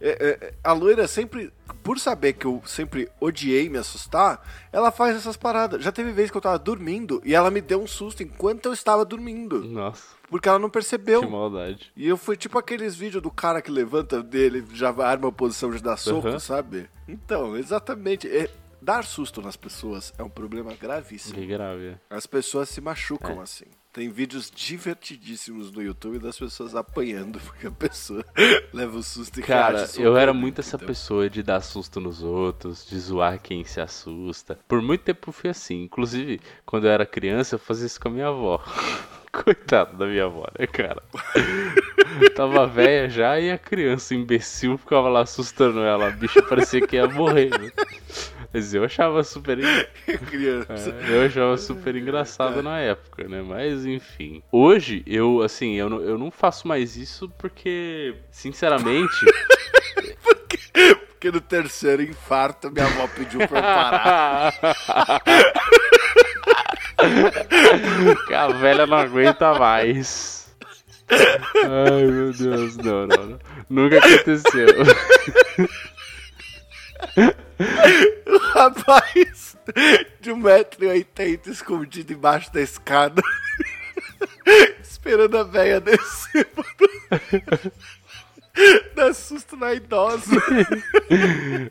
é- 0.01 0.17
é- 0.43 0.55
a 0.63 0.73
loira 0.73 1.07
sempre, 1.07 1.53
por 1.83 1.99
saber 1.99 2.33
que 2.35 2.45
eu 2.47 2.63
sempre 2.67 3.09
odiei 3.21 3.69
me 3.69 3.79
assustar, 3.79 4.41
ela 4.73 4.91
faz 4.91 5.17
essas 5.17 5.37
paradas. 5.37 5.83
Já 5.83 5.91
teve 5.93 6.13
vez 6.13 6.31
que 6.31 6.37
eu 6.37 6.41
tava 6.41 6.59
dormindo 6.59 7.21
e 7.25 7.35
ela 7.35 7.51
me 7.51 7.61
deu 7.61 7.83
um 7.83 7.87
susto 7.87 8.23
enquanto 8.23 8.67
eu 8.67 8.73
estava 8.73 9.05
dormindo. 9.05 9.63
Nossa, 9.65 10.03
Porque 10.29 10.49
ela 10.49 10.59
não 10.59 10.71
percebeu. 10.71 11.21
que 11.21 11.27
maldade. 11.27 11.93
E 11.97 12.09
eu 12.09 12.17
fui 12.17 12.37
tipo 12.37 12.59
aqueles 12.59 12.95
vídeos 12.97 13.23
do 13.23 13.31
cara 13.31 13.61
que 13.63 13.71
levanta 13.71 14.23
dele, 14.23 14.65
já 14.73 14.91
arma 15.05 15.29
a 15.29 15.33
posição 15.33 15.71
de 15.71 15.83
dar 15.83 15.97
soco, 15.97 16.29
Aham. 16.29 16.39
sabe? 16.39 16.89
Então, 17.09 17.57
exatamente. 17.57 18.27
É- 18.29 18.51
dar 18.81 19.05
susto 19.05 19.41
nas 19.41 19.57
pessoas 19.57 20.13
é 20.19 20.23
um 20.25 20.29
problema 20.29 20.75
gravíssimo. 20.75 21.35
Que 21.37 21.47
grave. 21.47 21.87
é. 21.91 21.99
As 22.11 22.27
pessoas 22.27 22.69
se 22.69 22.81
machucam 22.81 23.39
É. 23.39 23.43
assim. 23.43 23.67
Tem 23.93 24.09
vídeos 24.09 24.51
divertidíssimos 24.51 25.71
no 25.71 25.83
YouTube 25.83 26.19
das 26.19 26.39
pessoas 26.39 26.75
apanhando 26.75 27.39
porque 27.41 27.67
a 27.67 27.71
pessoa 27.71 28.25
leva 28.73 28.97
o 28.97 29.03
susto 29.03 29.39
e 29.39 29.43
Cara, 29.43 29.87
eu 29.99 30.17
era 30.17 30.33
muito 30.33 30.63
essa 30.63 30.77
entendeu? 30.77 30.89
pessoa 30.89 31.29
de 31.29 31.43
dar 31.43 31.61
susto 31.61 32.01
nos 32.01 32.23
outros, 32.23 32.87
de 32.87 32.99
zoar 32.99 33.39
quem 33.39 33.65
se 33.65 33.83
assusta. 33.83 34.59
Por 34.67 34.81
muito 34.81 35.03
tempo 35.03 35.29
eu 35.29 35.33
fui 35.33 35.51
assim. 35.51 35.83
Inclusive, 35.83 36.41
quando 36.65 36.87
eu 36.87 36.91
era 36.91 37.05
criança, 37.05 37.57
eu 37.57 37.59
fazia 37.59 37.85
isso 37.85 38.01
com 38.01 38.09
a 38.09 38.13
minha 38.13 38.29
avó. 38.29 38.65
Coitado 39.31 39.97
da 39.99 40.07
minha 40.07 40.25
avó, 40.25 40.47
né, 40.59 40.67
cara? 40.67 41.03
Tava 42.35 42.67
velha 42.67 43.11
já 43.11 43.39
e 43.39 43.51
a 43.51 43.59
criança 43.59 44.15
imbecil 44.15 44.79
ficava 44.79 45.11
lá 45.11 45.21
assustando 45.21 45.81
ela. 45.81 46.09
A 46.09 46.11
bicha 46.11 46.43
parecia 46.43 46.87
que 46.87 46.97
ia 46.97 47.07
morrer. 47.07 47.51
Né? 47.59 47.71
Mas 48.53 48.75
eu 48.75 48.85
achava 48.85 49.25
super. 49.25 49.59
Criança. 50.29 50.95
é, 51.01 51.17
eu 51.17 51.25
achava 51.25 51.57
super 51.57 51.97
engraçado 51.97 52.63
na 52.63 52.79
época, 52.79 53.27
né? 53.27 53.43
Mas 53.43 53.87
enfim. 53.87 54.43
Hoje, 54.53 55.03
eu, 55.07 55.43
assim, 55.43 55.75
eu 55.75 55.89
não, 55.89 56.01
eu 56.01 56.19
não 56.19 56.31
faço 56.31 56.69
mais 56.69 56.97
isso 56.97 57.29
porque, 57.39 58.15
sinceramente. 58.31 59.15
Porque 61.23 61.31
no 61.31 61.41
terceiro 61.41 62.03
infarto 62.03 62.69
minha 62.69 62.85
avó 62.85 63.07
pediu 63.07 63.47
pra 63.47 63.59
eu 63.59 63.63
parar. 63.63 64.53
que 68.27 68.35
a 68.35 68.49
velha 68.49 68.89
não 68.89 68.97
aguenta 68.97 69.55
mais. 69.55 70.53
Ai, 71.09 72.03
meu 72.07 72.33
Deus, 72.33 72.77
não, 72.77 73.07
não, 73.07 73.27
não. 73.27 73.39
Nunca 73.71 73.99
aconteceu. 73.99 74.67
Rapaz 78.55 79.57
de 80.21 80.31
1,80m 80.31 81.49
escondido 81.49 82.13
embaixo 82.13 82.53
da 82.53 82.61
escada. 82.61 83.23
esperando 84.83 85.39
a 85.39 85.43
velha 85.43 85.81
descer. 85.81 86.49
Dá 88.95 89.13
susto 89.13 89.57
na 89.57 89.73
idosa. 89.75 90.37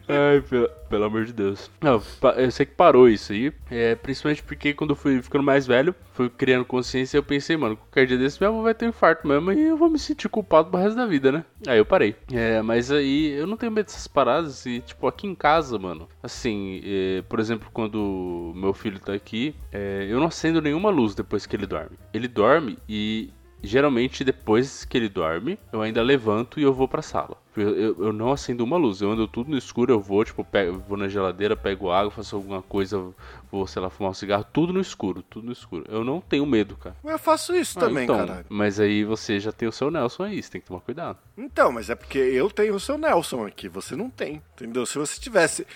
Ai, 0.08 0.42
pelo, 0.42 0.70
pelo 0.90 1.04
amor 1.06 1.26
de 1.26 1.34
Deus. 1.34 1.70
Não, 1.80 2.02
eu 2.38 2.52
sei 2.52 2.66
que 2.66 2.74
parou 2.74 3.08
isso 3.08 3.32
aí. 3.32 3.54
É, 3.70 3.96
principalmente 3.96 4.44
porque 4.44 4.74
quando 4.74 4.92
eu 4.92 4.96
fui 4.96 5.22
ficando 5.22 5.44
mais 5.44 5.68
velho, 5.68 5.96
fui 6.14 6.30
criando 6.30 6.66
consciência, 6.66 7.18
eu 7.18 7.24
pensei, 7.24 7.56
mano, 7.56 7.78
qualquer 7.78 8.08
dia 8.08 8.18
desse 8.18 8.40
minha 8.40 8.50
avó 8.50 8.62
vai 8.62 8.74
ter 8.74 8.86
um 8.86 8.90
infarto 8.90 9.28
mesmo 9.28 9.52
e 9.52 9.62
eu 9.62 9.78
vou 9.78 9.90
me 9.90 10.00
sentir 10.00 10.30
culpado 10.30 10.70
pro 10.70 10.80
resto 10.80 10.96
da 10.96 11.06
vida, 11.06 11.32
né? 11.32 11.46
Aí 11.68 11.78
eu 11.78 11.86
parei. 11.86 12.16
É, 12.32 12.62
mas 12.62 12.92
aí 12.92 13.32
eu 13.32 13.46
não 13.46 13.58
tenho 13.58 13.72
medo 13.72 13.86
dessas 13.86 14.08
paradas 14.08 14.66
e, 14.66 14.80
tipo, 14.82 15.08
aqui 15.08 15.28
em 15.28 15.36
casa, 15.36 15.78
mano, 15.78 16.08
assim, 16.22 16.82
é, 16.84 17.24
por 17.28 17.40
exemplo, 17.40 17.70
quando 17.72 18.54
meu 18.56 18.74
filho 18.74 19.00
tá 19.00 19.14
aqui, 19.14 19.56
é, 19.72 20.08
eu 20.10 20.20
não 20.20 20.28
acendo 20.28 20.62
nenhuma 20.62 20.90
luz 20.90 21.14
depois 21.14 21.46
que 21.46 21.56
ele 21.56 21.68
dorme. 21.68 21.98
Ele 22.14 22.28
dorme 22.28 22.78
e 22.90 23.32
geralmente 23.64 24.24
depois 24.24 24.84
que 24.86 24.98
ele 24.98 25.10
dorme, 25.10 25.58
eu 25.72 25.82
ainda 25.82 26.02
levanto 26.02 26.60
e 26.60 26.64
eu 26.64 26.74
vou 26.74 26.88
pra 26.88 27.02
sala. 27.02 27.38
Eu, 27.56 27.76
eu, 27.76 28.06
eu 28.06 28.14
não 28.14 28.32
acendo 28.32 28.64
uma 28.64 28.78
luz, 28.78 29.02
eu 29.02 29.12
ando 29.12 29.28
tudo 29.28 29.52
no 29.52 29.58
escuro, 29.58 29.92
eu 29.92 30.00
vou, 30.00 30.24
tipo, 30.24 30.44
pego, 30.44 30.82
vou 30.88 30.98
na 30.98 31.10
geladeira, 31.10 31.56
pego 31.56 31.92
água, 31.92 32.10
faço 32.10 32.36
alguma 32.38 32.62
coisa, 32.62 33.14
vou, 33.52 33.68
sei 33.68 33.82
lá, 33.82 33.90
fumar 33.90 34.12
um 34.12 34.14
cigarro, 34.14 34.46
tudo 34.54 34.72
no 34.72 34.80
escuro, 34.80 35.22
tudo 35.22 35.48
no 35.48 35.52
escuro. 35.52 35.84
Eu 35.90 36.04
não 36.04 36.22
tenho 36.22 36.46
medo, 36.46 36.78
cara. 36.78 36.96
Eu 37.04 37.20
faço 37.20 37.54
isso 37.54 37.78
Ah, 37.78 37.82
também, 37.82 38.06
então, 38.06 38.16
caralho. 38.18 38.46
Mas 38.48 38.80
aí 38.80 39.04
você 39.04 39.38
já 39.40 39.52
tem 39.52 39.68
o 39.68 39.72
seu 39.72 39.92
Nelson 39.92 40.24
aí, 40.24 40.42
você 40.42 40.50
tem 40.50 40.62
que 40.62 40.68
tomar 40.68 40.80
cuidado. 40.80 41.18
Então, 41.38 41.72
mas 41.74 41.90
é 41.90 41.96
porque 41.96 42.18
eu 42.20 42.50
tenho 42.50 42.74
o 42.74 42.80
seu 42.80 42.98
Nelson 42.98 43.46
aqui, 43.46 43.68
você 43.68 43.98
não 43.98 44.10
tem, 44.10 44.42
entendeu? 44.56 44.86
Se 44.86 44.98
você 44.98 45.20
tivesse. 45.20 45.68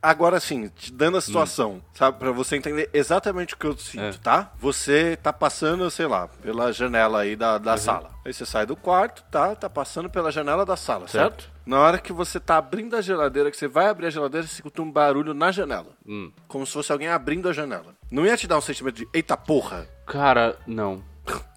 Agora 0.00 0.38
sim, 0.38 0.68
te 0.68 0.92
dando 0.92 1.16
a 1.18 1.20
situação, 1.20 1.82
sabe? 1.92 2.18
Pra 2.18 2.30
você 2.30 2.56
entender 2.56 2.88
exatamente 2.92 3.54
o 3.54 3.56
que 3.56 3.66
eu 3.66 3.76
sinto, 3.76 4.02
É. 4.02 4.12
tá? 4.22 4.52
Você 4.58 5.16
tá 5.20 5.32
passando, 5.32 5.90
sei 5.90 6.06
lá, 6.06 6.28
pela 6.28 6.72
janela 6.72 7.20
aí 7.20 7.34
da, 7.34 7.58
da 7.58 7.76
sala. 7.76 8.10
Aí 8.24 8.32
você 8.32 8.46
sai 8.46 8.64
do 8.64 8.76
quarto, 8.76 9.24
tá? 9.30 9.56
Tá 9.56 9.68
passando 9.68 10.08
pela 10.08 10.30
janela 10.30 10.64
da 10.64 10.76
sala, 10.76 11.08
certo? 11.08 11.42
Certo. 11.42 11.58
Na 11.66 11.80
hora 11.80 11.98
que 11.98 12.12
você 12.12 12.38
tá 12.40 12.56
abrindo 12.56 12.96
a 12.96 13.00
geladeira, 13.00 13.50
que 13.50 13.56
você 13.56 13.68
vai 13.68 13.88
abrir 13.88 14.06
a 14.06 14.10
geladeira, 14.10 14.46
você 14.46 14.54
escuta 14.54 14.80
um 14.80 14.90
barulho 14.90 15.34
na 15.34 15.50
janela. 15.50 15.88
Hum. 16.06 16.32
Como 16.46 16.64
se 16.64 16.72
fosse 16.72 16.92
alguém 16.92 17.08
abrindo 17.08 17.48
a 17.48 17.52
janela. 17.52 17.94
Não 18.10 18.24
ia 18.24 18.36
te 18.36 18.46
dar 18.46 18.56
um 18.56 18.62
sentimento 18.62 18.94
de, 18.96 19.08
eita 19.12 19.36
porra, 19.36 19.86
Cara, 20.06 20.56
não. 20.66 21.02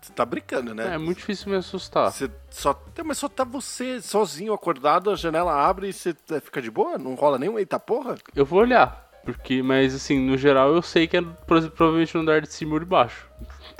Você 0.01 0.11
tá 0.13 0.25
brincando, 0.25 0.73
né? 0.73 0.95
É 0.95 0.97
muito 0.97 1.17
difícil 1.19 1.49
me 1.51 1.55
assustar. 1.57 2.11
Você 2.11 2.29
só, 2.49 2.73
Tá, 2.73 3.03
mas 3.03 3.17
só 3.17 3.29
tá 3.29 3.43
você 3.43 4.01
sozinho 4.01 4.51
acordado, 4.53 5.09
a 5.11 5.15
janela 5.15 5.53
abre 5.53 5.89
e 5.89 5.93
você 5.93 6.15
é, 6.31 6.39
fica 6.39 6.61
de 6.61 6.71
boa? 6.71 6.97
Não 6.97 7.13
rola 7.15 7.37
nenhum 7.37 7.57
eita 7.59 7.79
porra? 7.79 8.15
Eu 8.35 8.45
vou 8.45 8.59
olhar. 8.59 9.09
Porque, 9.23 9.61
mas 9.61 9.93
assim, 9.93 10.19
no 10.19 10.35
geral 10.35 10.73
eu 10.73 10.81
sei 10.81 11.05
que 11.07 11.15
é 11.17 11.21
pro- 11.21 11.69
provavelmente 11.69 12.15
no 12.15 12.21
andar 12.21 12.41
de 12.41 12.51
cima 12.51 12.73
ou 12.73 12.79
de 12.79 12.85
baixo. 12.85 13.27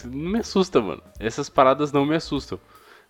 Não 0.05 0.29
me 0.31 0.39
assusta, 0.39 0.79
mano. 0.79 1.01
Essas 1.19 1.49
paradas 1.49 1.91
não 1.91 2.05
me 2.05 2.15
assustam. 2.15 2.59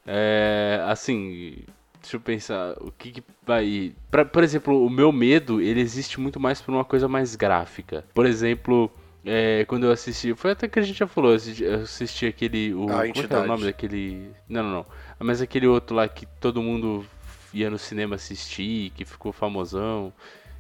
É. 0.08 0.82
Assim. 0.88 1.64
Deixa 2.02 2.16
eu 2.16 2.22
pensar. 2.22 2.74
O 2.80 2.92
que, 2.92 3.12
que 3.12 3.24
vai. 3.46 3.94
Pra, 4.10 4.24
por 4.26 4.44
exemplo, 4.44 4.84
o 4.86 4.90
meu 4.90 5.12
medo, 5.12 5.62
ele 5.62 5.82
existe 5.82 6.20
muito 6.20 6.40
mais 6.40 6.62
por 6.62 6.74
uma 6.74 6.86
coisa 6.86 7.08
mais 7.08 7.36
gráfica. 7.36 8.04
Por 8.14 8.26
exemplo. 8.26 8.90
É, 9.26 9.66
quando 9.66 9.86
eu 9.86 9.92
assisti, 9.92 10.34
foi 10.34 10.52
até 10.52 10.68
que 10.68 10.80
a 10.80 10.82
gente 10.82 10.98
já 10.98 11.08
falou, 11.08 11.32
eu 11.32 11.36
assisti, 11.38 11.64
eu 11.64 11.82
assisti 11.82 12.26
aquele, 12.26 12.74
o, 12.74 12.84
A 12.86 13.08
como 13.08 13.28
é 13.34 13.34
é 13.34 13.38
o 13.38 13.48
nome 13.48 13.66
daquele, 13.66 14.32
não, 14.50 14.64
não, 14.64 14.72
não, 14.72 14.86
mas 15.20 15.42
aquele 15.42 15.68
outro 15.68 15.96
lá 15.96 16.08
que 16.08 16.26
todo 16.26 16.62
mundo 16.62 17.06
ia 17.54 17.70
no 17.70 17.78
cinema 17.78 18.16
assistir, 18.16 18.92
que 18.92 19.06
ficou 19.06 19.32
famosão, 19.32 20.12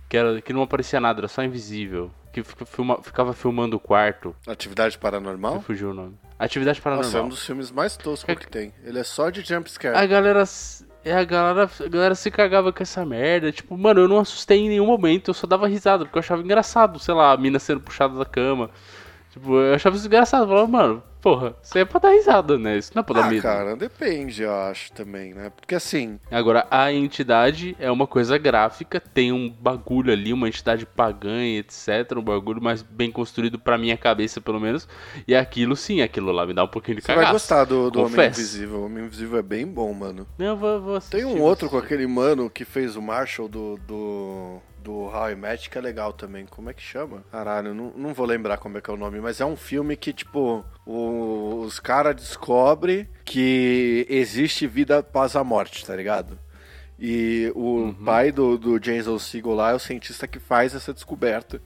que, 0.09 0.17
era, 0.17 0.41
que 0.41 0.51
não 0.53 0.61
aparecia 0.61 0.99
nada, 0.99 1.21
era 1.21 1.27
só 1.27 1.43
invisível. 1.43 2.11
Que 2.33 2.43
filma- 2.43 3.01
ficava 3.03 3.33
filmando 3.33 3.75
o 3.75 3.79
quarto. 3.79 4.33
Atividade 4.47 4.97
paranormal? 4.97 5.59
fugiu 5.61 5.89
o 5.91 5.93
nome. 5.93 6.17
Atividade 6.39 6.79
Nossa, 6.79 6.89
é 6.89 6.91
um 6.93 7.01
Paranormal. 7.01 7.29
dos 7.29 7.45
filmes 7.45 7.71
mais 7.71 7.97
toscos 7.97 8.35
que 8.35 8.47
tem. 8.47 8.73
Ele 8.83 8.99
é 8.99 9.03
só 9.03 9.29
de 9.29 9.41
jumpscare. 9.41 9.97
A 9.97 10.05
galera. 10.05 10.43
É, 11.03 11.13
A 11.13 11.23
galera, 11.23 11.69
a 11.79 11.87
galera 11.87 12.15
se 12.15 12.29
cagava 12.31 12.71
com 12.71 12.83
essa 12.83 13.05
merda. 13.05 13.51
Tipo, 13.51 13.77
mano, 13.77 14.01
eu 14.01 14.07
não 14.07 14.19
assustei 14.19 14.59
em 14.59 14.69
nenhum 14.69 14.85
momento. 14.85 15.29
Eu 15.29 15.33
só 15.33 15.47
dava 15.47 15.67
risada, 15.67 16.05
porque 16.05 16.17
eu 16.17 16.21
achava 16.21 16.41
engraçado, 16.41 16.99
sei 16.99 17.13
lá, 17.13 17.31
a 17.33 17.37
mina 17.37 17.59
sendo 17.59 17.81
puxada 17.81 18.17
da 18.17 18.25
cama. 18.25 18.69
Tipo, 19.31 19.55
eu 19.55 19.73
achava 19.73 19.95
isso 19.95 20.07
engraçado. 20.07 20.43
Eu 20.43 20.47
falava, 20.49 20.67
mano, 20.67 21.03
porra, 21.21 21.55
isso 21.63 21.77
é 21.77 21.85
pra 21.85 21.99
dar 22.01 22.09
risada, 22.09 22.57
né? 22.57 22.77
Isso 22.77 22.91
não 22.93 22.99
é 23.01 23.03
pra 23.05 23.21
dar 23.21 23.27
Ah, 23.27 23.29
medo. 23.29 23.41
cara, 23.41 23.75
depende, 23.77 24.43
eu 24.43 24.53
acho 24.53 24.91
também, 24.91 25.33
né? 25.33 25.49
Porque 25.55 25.73
assim, 25.73 26.19
Agora, 26.29 26.67
a 26.69 26.91
entidade 26.91 27.73
é 27.79 27.89
uma 27.89 28.05
coisa 28.05 28.37
gráfica, 28.37 28.99
tem 28.99 29.31
um 29.31 29.49
bagulho 29.49 30.11
ali, 30.11 30.33
uma 30.33 30.49
entidade 30.49 30.85
pagã, 30.85 31.43
e 31.43 31.59
etc. 31.59 32.17
Um 32.17 32.21
bagulho 32.21 32.61
mais 32.61 32.81
bem 32.81 33.09
construído 33.09 33.57
pra 33.57 33.77
minha 33.77 33.95
cabeça, 33.95 34.41
pelo 34.41 34.59
menos. 34.59 34.85
E 35.25 35.33
aquilo 35.33 35.77
sim, 35.77 36.01
aquilo 36.01 36.31
lá 36.33 36.45
me 36.45 36.53
dá 36.53 36.65
um 36.65 36.67
pouquinho 36.67 36.97
de 36.97 37.01
você 37.03 37.07
cagaço. 37.07 37.25
vai 37.25 37.33
gostar 37.33 37.63
do, 37.63 37.89
do 37.89 38.01
Homem. 38.03 38.27
Invisível. 38.27 38.79
O 38.79 38.85
Homem 38.85 39.05
Invisível 39.05 39.39
é 39.39 39.43
bem 39.43 39.65
bom, 39.65 39.93
mano. 39.93 40.27
Não, 40.37 40.45
eu 40.47 40.57
vou, 40.57 40.81
vou 40.81 40.95
assistir, 40.97 41.17
Tem 41.17 41.25
um 41.25 41.39
outro 41.41 41.69
com 41.69 41.77
aquele 41.77 42.05
mano 42.05 42.49
que 42.49 42.65
fez 42.65 42.97
o 42.97 43.01
Marshall 43.01 43.47
do, 43.47 43.77
do, 43.87 44.57
do 44.83 44.93
How 45.05 45.31
I 45.31 45.35
Met, 45.35 45.69
que 45.69 45.77
é 45.77 45.81
legal 45.81 46.11
também. 46.13 46.45
Como 46.45 46.69
é 46.69 46.73
que 46.73 46.81
chama? 46.81 47.23
Caralho, 47.31 47.73
não, 47.73 47.91
não 47.95 48.13
vou 48.13 48.25
lembrar 48.25 48.57
como 48.57 48.77
é 48.77 48.81
que 48.81 48.89
é 48.89 48.93
o 48.93 48.97
nome, 48.97 49.19
mas 49.19 49.39
é 49.39 49.45
um 49.45 49.55
filme 49.55 49.95
que, 49.95 50.11
tipo, 50.11 50.65
o- 50.85 51.61
os 51.65 51.79
caras 51.79 52.15
descobrem 52.15 53.07
que 53.23 54.05
existe 54.09 54.65
vida 54.67 54.99
após 54.99 55.35
a 55.35 55.43
morte, 55.43 55.85
tá 55.85 55.95
ligado? 55.95 56.37
E 56.99 57.51
o 57.55 57.95
pai 58.05 58.31
do, 58.31 58.57
do 58.57 58.79
Jason 58.79 59.17
Segel 59.17 59.55
lá 59.55 59.71
é 59.71 59.73
o 59.73 59.79
cientista 59.79 60.27
que 60.27 60.37
faz 60.39 60.75
essa 60.75 60.93
descoberta. 60.93 61.61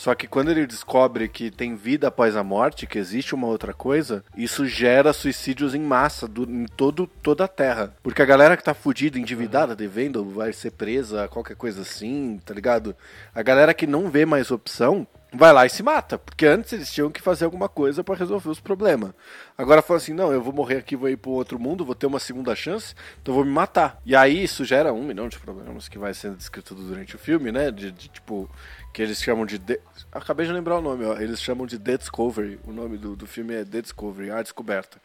Só 0.00 0.14
que 0.14 0.26
quando 0.26 0.50
ele 0.50 0.66
descobre 0.66 1.28
que 1.28 1.50
tem 1.50 1.76
vida 1.76 2.08
após 2.08 2.34
a 2.34 2.42
morte, 2.42 2.86
que 2.86 2.98
existe 2.98 3.34
uma 3.34 3.46
outra 3.46 3.74
coisa, 3.74 4.24
isso 4.34 4.64
gera 4.64 5.12
suicídios 5.12 5.74
em 5.74 5.82
massa 5.82 6.26
do- 6.26 6.50
em 6.50 6.64
todo, 6.64 7.06
toda 7.06 7.44
a 7.44 7.48
Terra. 7.48 7.94
Porque 8.02 8.22
a 8.22 8.24
galera 8.24 8.56
que 8.56 8.64
tá 8.64 8.72
fudida, 8.72 9.18
endividada, 9.18 9.76
devendo, 9.76 10.24
vai 10.24 10.54
ser 10.54 10.70
presa, 10.70 11.28
qualquer 11.28 11.54
coisa 11.54 11.82
assim, 11.82 12.40
tá 12.46 12.54
ligado? 12.54 12.96
A 13.34 13.42
galera 13.42 13.74
que 13.74 13.86
não 13.86 14.08
vê 14.08 14.24
mais 14.24 14.50
opção, 14.50 15.06
vai 15.34 15.52
lá 15.52 15.66
e 15.66 15.70
se 15.70 15.82
mata. 15.82 16.18
Porque 16.18 16.46
antes 16.46 16.72
eles 16.72 16.90
tinham 16.90 17.10
que 17.10 17.20
fazer 17.20 17.44
alguma 17.44 17.68
coisa 17.68 18.02
pra 18.02 18.14
resolver 18.14 18.48
os 18.48 18.58
problemas. 18.58 19.12
Agora 19.56 19.82
fala 19.82 19.98
assim, 19.98 20.14
não, 20.14 20.32
eu 20.32 20.42
vou 20.42 20.52
morrer 20.52 20.78
aqui, 20.78 20.96
vou 20.96 21.10
ir 21.10 21.18
pro 21.18 21.30
outro 21.32 21.58
mundo, 21.58 21.84
vou 21.84 21.94
ter 21.94 22.06
uma 22.06 22.18
segunda 22.18 22.56
chance, 22.56 22.94
então 23.20 23.32
eu 23.32 23.36
vou 23.36 23.44
me 23.44 23.52
matar. 23.52 24.00
E 24.06 24.16
aí 24.16 24.42
isso 24.42 24.64
gera 24.64 24.92
um 24.94 25.04
milhão 25.04 25.28
de 25.28 25.38
problemas 25.38 25.88
que 25.88 25.98
vai 25.98 26.14
sendo 26.14 26.36
descrito 26.36 26.74
durante 26.74 27.14
o 27.16 27.18
filme, 27.18 27.52
né? 27.52 27.70
De, 27.70 27.92
de, 27.92 28.08
tipo, 28.08 28.50
que 28.92 29.02
eles 29.02 29.22
chamam 29.22 29.46
de... 29.46 29.58
de- 29.58 29.80
Acabei 30.12 30.46
de 30.46 30.52
lembrar 30.52 30.78
o 30.78 30.82
nome, 30.82 31.04
ó. 31.04 31.14
Eles 31.18 31.40
chamam 31.40 31.66
de 31.66 31.78
The 31.78 31.98
Discovery. 31.98 32.58
O 32.66 32.72
nome 32.72 32.98
do, 32.98 33.14
do 33.14 33.26
filme 33.26 33.54
é 33.54 33.64
The 33.64 33.82
Discovery, 33.82 34.30
A 34.30 34.42
Descoberta. 34.42 34.98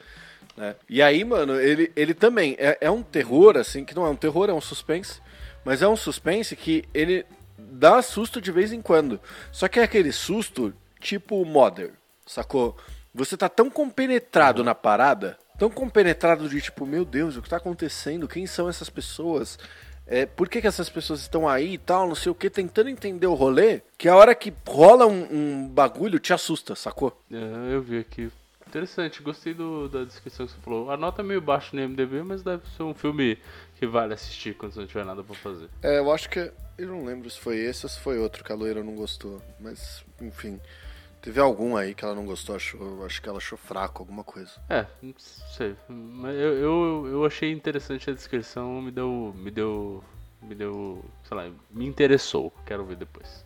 Né? 0.57 0.75
E 0.89 1.01
aí, 1.01 1.23
mano, 1.23 1.59
ele, 1.59 1.91
ele 1.95 2.13
também 2.13 2.55
é, 2.57 2.77
é 2.81 2.89
um 2.89 3.03
terror, 3.03 3.57
assim, 3.57 3.85
que 3.85 3.93
não 3.95 4.05
é 4.05 4.09
um 4.09 4.15
terror, 4.15 4.49
é 4.49 4.53
um 4.53 4.61
suspense. 4.61 5.21
Mas 5.63 5.81
é 5.81 5.87
um 5.87 5.95
suspense 5.95 6.55
que 6.55 6.83
ele 6.93 7.25
dá 7.57 8.01
susto 8.01 8.41
de 8.41 8.51
vez 8.51 8.71
em 8.71 8.81
quando. 8.81 9.19
Só 9.51 9.67
que 9.67 9.79
é 9.79 9.83
aquele 9.83 10.11
susto 10.11 10.73
tipo 10.99 11.43
Mother, 11.45 11.91
sacou? 12.25 12.75
Você 13.13 13.37
tá 13.37 13.47
tão 13.47 13.69
compenetrado 13.69 14.63
na 14.63 14.73
parada, 14.75 15.37
tão 15.57 15.69
compenetrado 15.69 16.49
de 16.49 16.59
tipo, 16.61 16.85
meu 16.85 17.05
Deus, 17.05 17.37
o 17.37 17.41
que 17.41 17.49
tá 17.49 17.57
acontecendo? 17.57 18.27
Quem 18.27 18.45
são 18.47 18.67
essas 18.67 18.89
pessoas? 18.89 19.57
É, 20.07 20.25
por 20.25 20.47
que, 20.47 20.61
que 20.61 20.67
essas 20.67 20.89
pessoas 20.89 21.21
estão 21.21 21.47
aí 21.47 21.73
e 21.73 21.77
tal, 21.77 22.07
não 22.07 22.15
sei 22.15 22.31
o 22.31 22.35
que, 22.35 22.49
tentando 22.49 22.89
entender 22.89 23.27
o 23.27 23.33
rolê, 23.33 23.81
que 23.97 24.07
a 24.07 24.15
hora 24.15 24.35
que 24.35 24.53
rola 24.67 25.07
um, 25.07 25.27
um 25.31 25.67
bagulho 25.67 26.19
te 26.19 26.31
assusta, 26.31 26.75
sacou? 26.75 27.19
É, 27.31 27.73
eu 27.73 27.81
vi 27.81 27.99
aqui. 27.99 28.31
Interessante, 28.67 29.21
gostei 29.21 29.53
do, 29.53 29.87
da 29.87 30.03
descrição 30.03 30.45
que 30.45 30.51
você 30.51 30.59
falou. 30.59 30.91
A 30.91 30.97
nota 30.97 31.21
é 31.21 31.25
meio 31.25 31.39
baixa 31.39 31.75
no 31.75 31.87
MDB, 31.87 32.23
mas 32.23 32.43
deve 32.43 32.63
ser 32.75 32.83
um 32.83 32.93
filme 32.93 33.37
que 33.79 33.87
vale 33.87 34.13
assistir 34.13 34.53
quando 34.55 34.73
você 34.73 34.81
não 34.81 34.87
tiver 34.87 35.05
nada 35.05 35.23
pra 35.23 35.35
fazer. 35.35 35.69
É, 35.81 35.99
eu 35.99 36.11
acho 36.11 36.29
que. 36.29 36.51
Eu 36.77 36.89
não 36.89 37.05
lembro 37.05 37.29
se 37.29 37.39
foi 37.39 37.57
esse 37.57 37.85
ou 37.85 37.89
se 37.89 37.97
foi 38.01 38.19
outro 38.19 38.43
que 38.43 38.51
a 38.51 38.55
loira 38.55 38.83
não 38.83 38.95
gostou. 38.95 39.41
Mas, 39.61 40.03
enfim. 40.19 40.59
Teve 41.25 41.39
algum 41.39 41.75
aí 41.75 41.95
que 41.95 42.05
ela 42.05 42.13
não 42.13 42.23
gostou, 42.23 42.55
achou, 42.55 43.03
acho 43.03 43.19
que 43.19 43.27
ela 43.27 43.39
achou 43.39 43.57
fraco, 43.57 44.03
alguma 44.03 44.23
coisa. 44.23 44.51
É, 44.69 44.85
não 45.01 45.11
sei. 45.17 45.75
Mas 45.89 46.35
eu, 46.35 46.53
eu, 46.53 47.07
eu 47.07 47.25
achei 47.25 47.51
interessante 47.51 48.11
a 48.11 48.13
descrição, 48.13 48.79
me 48.79 48.91
deu. 48.91 49.33
Me 49.35 49.49
deu. 49.49 50.03
Me 50.39 50.53
deu. 50.53 51.03
Sei 51.23 51.35
lá, 51.35 51.49
me 51.71 51.83
interessou. 51.87 52.53
Quero 52.63 52.85
ver 52.85 52.97
depois. 52.97 53.43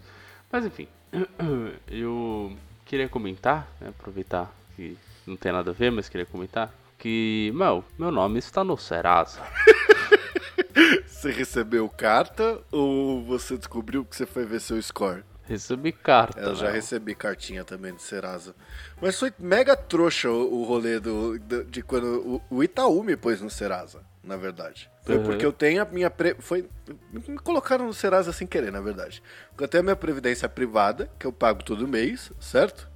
Mas 0.51 0.65
enfim. 0.65 0.89
Eu 1.87 2.53
queria 2.83 3.07
comentar, 3.07 3.65
né, 3.79 3.87
aproveitar 3.87 4.53
que 4.75 4.97
não 5.25 5.37
tem 5.37 5.53
nada 5.53 5.71
a 5.71 5.73
ver, 5.73 5.89
mas 5.89 6.09
queria 6.09 6.25
comentar. 6.25 6.73
Que, 6.97 7.49
meu, 7.55 7.85
meu 7.97 8.11
nome 8.11 8.39
está 8.39 8.61
no 8.61 8.77
Serasa. 8.77 9.41
Você 11.07 11.31
recebeu 11.31 11.87
carta 11.87 12.61
ou 12.71 13.23
você 13.23 13.57
descobriu 13.57 14.05
que 14.05 14.15
você 14.15 14.25
foi 14.25 14.45
ver 14.45 14.61
seu 14.61 14.81
score? 14.81 15.23
Recebi 15.49 15.91
carta. 15.91 16.39
Eu 16.39 16.55
já 16.55 16.67
né? 16.67 16.73
recebi 16.73 17.15
cartinha 17.15 17.63
também 17.63 17.91
do 17.93 17.99
Serasa. 18.01 18.55
Mas 19.01 19.19
foi 19.19 19.33
mega 19.39 19.75
trouxa 19.75 20.29
o, 20.29 20.61
o 20.61 20.63
rolê 20.63 20.99
do, 20.99 21.39
do- 21.39 21.63
de 21.65 21.81
quando 21.81 22.41
o, 22.49 22.55
o 22.57 22.63
Itaú 22.63 23.03
me 23.03 23.17
pôs 23.17 23.41
no 23.41 23.49
Serasa, 23.49 24.01
na 24.23 24.37
verdade. 24.37 24.89
Foi 25.03 25.17
Uhum. 25.17 25.23
porque 25.23 25.43
eu 25.45 25.51
tenho 25.51 25.81
a 25.81 25.85
minha. 25.85 26.09
Pre... 26.09 26.35
Foi... 26.39 26.69
Me 27.11 27.37
colocaram 27.39 27.85
no 27.87 27.93
Serasa 27.93 28.31
sem 28.31 28.45
querer, 28.45 28.71
na 28.71 28.79
verdade. 28.79 29.23
Porque 29.49 29.63
eu 29.63 29.67
tenho 29.67 29.81
a 29.81 29.83
minha 29.85 29.95
previdência 29.95 30.47
privada, 30.47 31.09
que 31.17 31.25
eu 31.25 31.33
pago 31.33 31.63
todo 31.63 31.87
mês, 31.87 32.31
certo? 32.39 32.87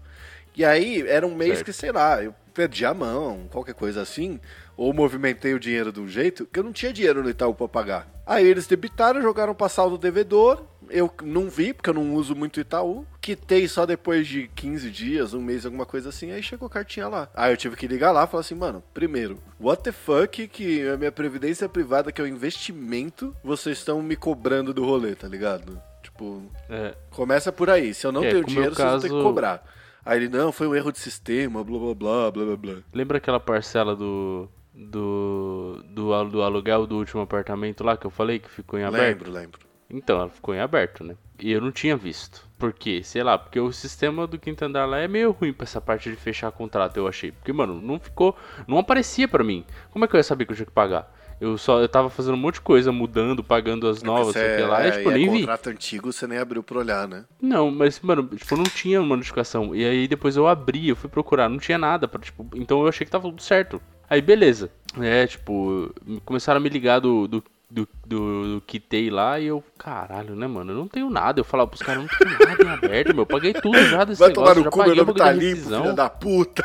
E 0.56 0.64
aí 0.64 1.02
era 1.08 1.26
um 1.26 1.34
mês 1.34 1.54
Certo. 1.56 1.66
que, 1.66 1.74
sei 1.74 1.92
lá, 1.92 2.22
eu 2.24 2.36
perdi 2.54 2.86
a 2.86 2.94
mão, 2.94 3.48
qualquer 3.52 3.74
coisa 3.74 4.04
assim, 4.04 4.40
ou 4.78 4.94
movimentei 4.94 5.56
o 5.56 5.60
dinheiro 5.60 5.92
de 5.92 6.00
um 6.00 6.08
jeito 6.08 6.46
que 6.46 6.60
eu 6.60 6.64
não 6.64 6.72
tinha 6.72 6.94
dinheiro 6.94 7.24
no 7.24 7.30
Itaú 7.32 7.56
pra 7.56 7.68
pagar. 7.68 8.08
Aí 8.24 8.46
eles 8.46 8.68
debitaram, 8.68 9.20
jogaram 9.20 9.56
pra 9.56 9.68
saldo 9.68 9.98
devedor, 9.98 10.64
eu 10.90 11.12
não 11.24 11.50
vi, 11.50 11.74
porque 11.74 11.90
eu 11.90 11.94
não 11.94 12.14
uso 12.14 12.36
muito 12.36 12.60
Itaú, 12.60 13.06
quitei 13.22 13.68
só 13.68 13.86
depois 13.86 14.28
de 14.28 14.48
15 14.56 14.90
dias, 14.90 15.34
um 15.34 15.42
mês, 15.42 15.66
alguma 15.66 15.86
coisa 15.86 16.10
assim, 16.10 16.32
aí 16.32 16.42
chegou 16.44 16.68
a 16.68 16.70
cartinha 16.70 17.08
lá. 17.08 17.30
Aí 17.34 17.52
eu 17.54 17.58
tive 17.58 17.76
que 17.76 17.88
ligar 17.88 18.12
lá 18.12 18.24
e 18.24 18.28
falar 18.28 18.42
assim, 18.42 18.56
mano, 18.56 18.84
primeiro, 18.94 19.38
what 19.60 19.82
the 19.84 19.92
fuck 19.92 20.48
que 20.48 20.88
a 20.88 20.98
minha 20.98 21.12
previdência 21.12 21.68
privada, 21.70 22.12
que 22.12 22.22
é 22.22 22.24
um 22.24 22.28
investimento, 22.28 23.36
vocês 23.44 23.78
estão 23.78 24.02
me 24.02 24.16
cobrando 24.16 24.74
do 24.74 24.84
rolê, 24.86 25.16
tá 25.16 25.28
ligado? 25.28 25.82
Tipo, 26.02 26.44
É, 26.70 26.96
Começa 27.12 27.52
por 27.52 27.70
aí. 27.70 27.94
Se 27.94 28.06
eu 28.06 28.12
não 28.12 28.24
É, 28.24 28.30
tenho 28.30 28.44
o 28.44 28.46
dinheiro, 28.46 28.70
meu 28.72 28.76
vocês 28.76 28.90
vão 28.92 29.00
ter 29.00 29.08
que 29.08 29.14
caso- 29.14 29.24
cobrar. 29.24 29.64
Aí 30.06 30.20
ele, 30.20 30.28
não, 30.30 30.52
foi 30.52 30.68
um 30.68 30.76
erro 30.76 30.92
de 30.92 31.00
sistema, 31.00 31.64
blá 31.64 31.80
blá 31.80 31.94
blá, 31.96 32.32
blá 32.32 32.46
blá 32.46 32.58
blá. 32.58 32.76
Lembra 32.94 33.18
aquela 33.20 33.40
parcela 33.40 33.96
do, 33.96 34.50
do, 34.74 35.82
do, 35.86 36.24
do 36.30 36.42
aluguel 36.44 36.86
do 36.86 36.98
último 36.98 37.22
apartamento 37.22 37.84
lá 37.84 37.96
que 37.96 38.06
eu 38.06 38.12
falei 38.12 38.40
que 38.40 38.50
ficou 38.50 38.78
em 38.78 38.84
aberto? 38.84 39.20
Lembro, 39.26 39.32
lembro. 39.32 39.60
Então, 39.94 40.20
ela 40.20 40.30
ficou 40.30 40.56
em 40.56 40.60
aberto, 40.60 41.04
né? 41.04 41.16
E 41.40 41.52
eu 41.52 41.62
não 41.62 41.72
tinha 41.72 41.96
visto. 41.96 42.48
Por 42.58 42.74
quê? 42.74 43.02
Sei 43.04 43.22
lá, 43.22 43.38
porque 43.38 43.60
o 43.60 43.72
sistema 43.72 44.26
do 44.26 44.40
quinto 44.40 44.66
andar 44.66 44.86
lá 44.86 44.98
é 44.98 45.08
meio 45.08 45.32
ruim 45.32 45.54
pra 45.54 45.66
essa 45.66 45.80
parte 45.80 46.10
de 46.10 46.16
fechar 46.16 46.52
contrato, 46.52 46.98
eu 46.98 47.08
achei. 47.08 47.32
Porque, 47.32 47.54
mano, 47.54 47.80
não 47.80 48.00
ficou. 48.00 48.36
Não 48.68 48.80
aparecia 48.80 49.28
pra 49.28 49.44
mim. 49.44 49.64
Como 49.92 50.04
é 50.04 50.08
que 50.08 50.16
eu 50.16 50.18
ia 50.18 50.24
saber 50.24 50.46
que 50.46 50.52
eu 50.52 50.56
tinha 50.56 50.66
que 50.66 50.72
pagar? 50.72 51.14
Eu 51.40 51.58
só 51.58 51.80
eu 51.80 51.90
tava 51.90 52.10
fazendo 52.10 52.36
um 52.36 52.38
monte 52.38 52.56
de 52.56 52.62
coisa, 52.62 52.92
mudando, 52.92 53.44
pagando 53.44 53.88
as 53.88 54.02
novas, 54.02 54.34
sei 54.34 54.56
que 54.56 54.62
lá, 54.62 54.88
e 54.88 54.92
tipo, 54.92 55.12
é, 55.12 55.14
nem 55.14 55.30
vi. 55.30 55.40
contrato 55.42 55.70
antigo, 55.70 56.14
você 56.14 56.26
nem 56.26 56.38
abriu 56.38 56.64
pra 56.64 56.80
olhar, 56.80 57.08
né? 57.08 57.26
Não, 57.42 57.70
mas, 57.70 58.00
mano, 58.00 58.24
tipo, 58.24 58.56
não 58.56 58.64
tinha 58.64 59.02
uma 59.02 59.16
notificação. 59.18 59.76
E 59.76 59.84
aí 59.84 60.08
depois 60.08 60.38
eu 60.38 60.48
abri, 60.48 60.88
eu 60.88 60.96
fui 60.96 61.10
procurar, 61.10 61.50
não 61.50 61.58
tinha 61.58 61.78
nada 61.78 62.08
pra, 62.08 62.22
tipo, 62.22 62.48
então 62.56 62.82
eu 62.82 62.88
achei 62.88 63.04
que 63.04 63.12
tava 63.12 63.28
tudo 63.28 63.42
certo. 63.42 63.82
Aí 64.10 64.22
beleza. 64.22 64.72
É, 65.02 65.26
tipo, 65.28 65.94
começaram 66.24 66.60
a 66.60 66.62
me 66.62 66.70
ligar 66.70 67.00
do, 67.00 67.28
do, 67.28 67.44
do, 67.74 67.90
do, 68.06 68.56
do 68.56 68.62
Kitei 68.62 69.10
lá 69.10 69.40
e 69.40 69.48
eu, 69.48 69.64
caralho, 69.80 70.36
né, 70.36 70.46
mano? 70.46 70.72
Eu 70.72 70.78
não 70.78 70.88
tenho 70.88 71.10
nada. 71.10 71.40
Eu 71.40 71.44
falava 71.44 71.70
pros 71.70 71.82
caras, 71.82 72.04
não 72.04 72.08
tenho 72.08 72.48
nada 72.48 72.64
em 72.64 72.70
aberto, 72.70 73.14
meu. 73.16 73.24
Eu 73.24 73.26
paguei 73.26 73.54
tudo 73.54 73.84
já 73.86 74.04
desse 74.04 74.20
Vai 74.20 74.30
negócio, 74.30 74.54
tomar 74.54 74.56
no 74.56 74.64
já 74.64 74.70
cu, 74.70 74.84
meu 74.84 74.96
nome 74.96 75.18
tá 75.18 75.26
da 75.26 75.32
limpo, 75.32 75.62
filha 75.64 75.94
da 75.94 76.10
puta. 76.10 76.64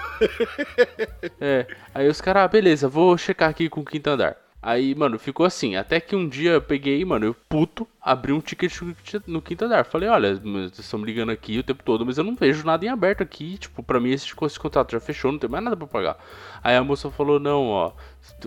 É, 1.40 1.66
aí 1.94 2.08
os 2.08 2.20
caras, 2.20 2.44
ah, 2.44 2.48
beleza, 2.48 2.88
vou 2.88 3.16
checar 3.16 3.48
aqui 3.48 3.68
com 3.68 3.80
o 3.80 3.84
quinto 3.84 4.10
andar. 4.10 4.36
Aí, 4.60 4.92
mano, 4.92 5.20
ficou 5.20 5.46
assim, 5.46 5.76
até 5.76 6.00
que 6.00 6.16
um 6.16 6.28
dia 6.28 6.50
eu 6.52 6.60
peguei, 6.60 7.04
mano, 7.04 7.26
eu 7.26 7.34
puto, 7.48 7.86
abri 8.02 8.32
um 8.32 8.40
ticket 8.40 8.72
no 9.26 9.40
quinto 9.40 9.64
andar. 9.64 9.84
Falei, 9.84 10.08
olha, 10.08 10.34
vocês 10.34 10.80
estão 10.80 10.98
me 10.98 11.06
ligando 11.06 11.30
aqui 11.30 11.58
o 11.60 11.62
tempo 11.62 11.82
todo, 11.84 12.04
mas 12.04 12.18
eu 12.18 12.24
não 12.24 12.34
vejo 12.34 12.66
nada 12.66 12.84
em 12.84 12.88
aberto 12.88 13.22
aqui. 13.22 13.56
Tipo, 13.56 13.84
pra 13.84 14.00
mim 14.00 14.10
esse, 14.10 14.26
esse 14.42 14.58
contrato 14.58 14.90
já 14.90 14.98
fechou, 14.98 15.30
não 15.30 15.38
tem 15.38 15.48
mais 15.48 15.62
nada 15.62 15.76
pra 15.76 15.86
pagar. 15.86 16.16
Aí 16.62 16.74
a 16.74 16.82
moça 16.82 17.08
falou, 17.08 17.38
não, 17.38 17.68
ó, 17.68 17.92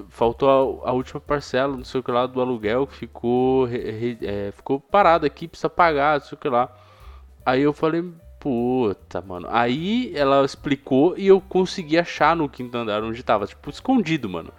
faltou 0.09 0.83
a, 0.83 0.89
a 0.89 0.91
última 0.91 1.21
parcela, 1.21 1.77
não 1.77 1.85
sei 1.85 2.01
o 2.01 2.03
que 2.03 2.11
lá, 2.11 2.27
do 2.27 2.41
aluguel, 2.41 2.85
que 2.87 2.95
ficou, 2.95 3.63
re- 3.63 3.91
re- 3.91 4.17
é, 4.21 4.51
ficou 4.51 4.81
parado 4.81 5.25
aqui, 5.25 5.47
precisa 5.47 5.69
pagar, 5.69 6.19
não 6.19 6.27
sei 6.27 6.35
o 6.35 6.39
que 6.41 6.49
lá. 6.49 6.69
Aí 7.45 7.61
eu 7.61 7.73
falei, 7.73 8.03
puta, 8.39 9.21
mano. 9.21 9.47
Aí 9.49 10.11
ela 10.15 10.43
explicou 10.43 11.17
e 11.17 11.27
eu 11.27 11.39
consegui 11.39 11.97
achar 11.97 12.35
no 12.35 12.49
quinto 12.49 12.77
andar 12.77 13.01
onde 13.03 13.23
tava, 13.23 13.47
tipo, 13.47 13.69
escondido, 13.69 14.27
mano. 14.29 14.51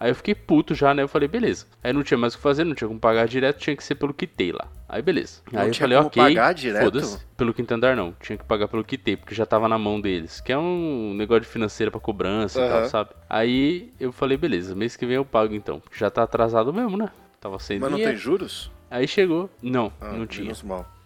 Aí 0.00 0.10
eu 0.10 0.14
fiquei 0.14 0.34
puto 0.34 0.74
já, 0.74 0.94
né? 0.94 1.02
Eu 1.02 1.08
falei, 1.08 1.26
beleza. 1.28 1.66
Aí 1.82 1.92
não 1.92 2.02
tinha 2.02 2.16
mais 2.18 2.34
o 2.34 2.36
que 2.36 2.42
fazer, 2.42 2.64
não 2.64 2.74
tinha 2.74 2.86
como 2.88 3.00
pagar 3.00 3.26
direto, 3.26 3.58
tinha 3.58 3.74
que 3.76 3.82
ser 3.82 3.96
pelo 3.96 4.14
Quitei 4.14 4.52
lá. 4.52 4.66
Aí 4.88 5.02
beleza. 5.02 5.40
Não 5.52 5.60
aí 5.60 5.68
eu 5.68 5.72
tinha 5.72 5.84
falei, 5.84 5.96
como 5.98 6.06
ok. 6.08 6.22
pagar 6.22 6.52
direto? 6.54 6.84
Foda-se. 6.84 7.26
Pelo 7.36 7.52
quinto 7.52 7.74
andar 7.74 7.96
não. 7.96 8.14
Tinha 8.20 8.38
que 8.38 8.44
pagar 8.44 8.68
pelo 8.68 8.84
Quitei, 8.84 9.16
porque 9.16 9.34
já 9.34 9.44
tava 9.44 9.68
na 9.68 9.78
mão 9.78 10.00
deles. 10.00 10.40
Que 10.40 10.52
é 10.52 10.58
um 10.58 11.14
negócio 11.14 11.42
de 11.42 11.48
financeira 11.48 11.90
pra 11.90 12.00
cobrança 12.00 12.64
e 12.64 12.68
tal, 12.68 12.84
sabe? 12.86 13.10
Aí 13.28 13.92
eu 13.98 14.12
falei, 14.12 14.36
beleza, 14.36 14.74
mês 14.74 14.96
que 14.96 15.04
vem 15.04 15.16
eu 15.16 15.24
pago 15.24 15.54
então. 15.54 15.82
Já 15.92 16.08
tá 16.10 16.22
atrasado 16.22 16.72
mesmo, 16.72 16.96
né? 16.96 17.10
Tava 17.40 17.58
sem 17.58 17.78
Mas 17.78 17.90
não 17.90 17.96
dinheiro. 17.96 18.16
tem 18.16 18.22
juros? 18.22 18.70
Aí 18.90 19.06
chegou. 19.06 19.50
Não, 19.62 19.92
Ah, 20.00 20.12
não 20.12 20.26
tinha. 20.26 20.52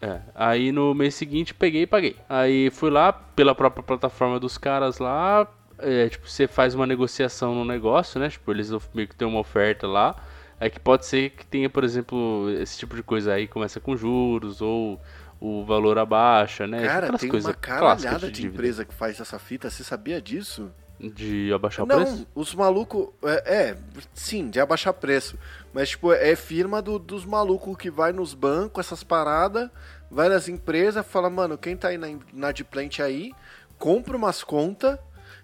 É, 0.01 0.21
aí 0.35 0.71
no 0.73 0.95
mês 0.95 1.15
seguinte 1.15 1.53
peguei 1.55 1.83
e 1.83 1.87
paguei. 1.87 2.17
Aí 2.29 2.71
fui 2.71 2.91
lá 2.91 3.13
pela 3.13 3.55
própria 3.55 3.83
plataforma 3.83 4.39
dos 4.39 4.57
caras 4.57 4.99
lá, 4.99 5.47
é, 5.83 6.09
tipo, 6.09 6.29
você 6.29 6.47
faz 6.47 6.75
uma 6.75 6.87
negociação 6.87 7.55
no 7.55 7.65
negócio, 7.65 8.19
né? 8.21 8.29
Tipo, 8.31 8.51
eles 8.53 8.71
meio 8.95 9.09
que 9.09 9.15
tem 9.17 9.27
uma 9.27 9.41
oferta 9.41 9.87
lá. 9.87 10.15
É 10.61 10.71
que 10.71 10.79
pode 10.79 11.07
ser 11.07 11.31
que 11.31 11.45
tenha, 11.45 11.69
por 11.69 11.83
exemplo, 11.83 12.49
esse 12.61 12.79
tipo 12.79 12.95
de 12.95 13.03
coisa 13.03 13.33
aí, 13.35 13.49
começa 13.49 13.81
com 13.81 13.97
juros 13.97 14.61
ou 14.63 15.01
o 15.41 15.65
valor 15.65 15.99
abaixa, 15.99 16.69
né? 16.69 16.87
Cara, 16.87 17.07
Aquelas 17.07 17.21
tem 17.21 17.31
uma 17.31 17.53
caralhada 17.55 18.27
de, 18.27 18.33
dívida. 18.33 18.55
empresa 18.55 18.85
que 18.85 18.95
faz 18.95 19.19
essa 19.19 19.39
fita. 19.41 19.69
Você 19.69 19.83
sabia 19.83 20.21
disso? 20.23 20.71
De 21.01 21.53
abaixar 21.53 21.85
o 21.85 21.89
não, 21.89 21.97
preço? 21.97 22.29
os 22.33 22.55
malucos. 22.55 23.09
É, 23.25 23.55
é, 23.71 23.77
sim, 24.15 24.49
de 24.51 24.61
abaixar 24.61 24.95
preço. 24.95 25.37
Mas, 25.75 25.89
tipo, 25.91 26.13
é 26.13 26.37
firma 26.37 26.81
do- 26.81 26.99
dos 26.99 27.25
malucos 27.25 27.77
que 27.77 27.91
vai 27.91 28.13
nos 28.13 28.35
bancos, 28.35 28.87
essas 28.87 29.03
paradas, 29.03 29.69
vai 30.09 30.29
nas 30.29 30.47
empresas, 30.49 31.05
fala, 31.05 31.29
mano, 31.29 31.59
quem 31.59 31.77
tá 31.77 31.89
aí 31.89 31.99
na 31.99 32.09
inadimplente 32.33 33.03
aí, 33.03 33.33
compra 33.81 34.17
umas 34.17 34.45
contas. 34.45 34.97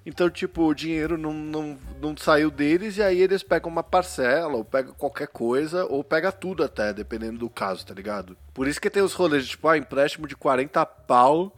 Então, 0.09 0.31
tipo, 0.31 0.62
o 0.62 0.75
dinheiro 0.75 1.18
não, 1.18 1.35
não, 1.35 1.79
não 2.01 2.16
saiu 2.16 2.51
deles 2.51 2.97
e 2.97 3.03
aí 3.03 3.21
eles 3.21 3.42
pegam 3.42 3.71
uma 3.71 3.83
parcela, 3.83 4.57
ou 4.57 4.64
pegam 4.64 4.94
qualquer 4.94 5.29
coisa, 5.29 5.85
ou 5.85 6.03
pega 6.03 6.33
tudo 6.33 6.64
até, 6.64 6.94
dependendo 6.94 7.38
do 7.38 7.51
caso, 7.51 7.85
tá 7.85 7.92
ligado? 7.92 8.35
Por 8.55 8.66
isso 8.66 8.81
que 8.81 8.88
tem 8.88 9.03
os 9.03 9.12
rolês 9.12 9.44
de, 9.44 9.51
tipo, 9.51 9.68
ah, 9.68 9.77
empréstimo 9.77 10.27
de 10.27 10.35
40 10.35 10.87
pau, 10.87 11.55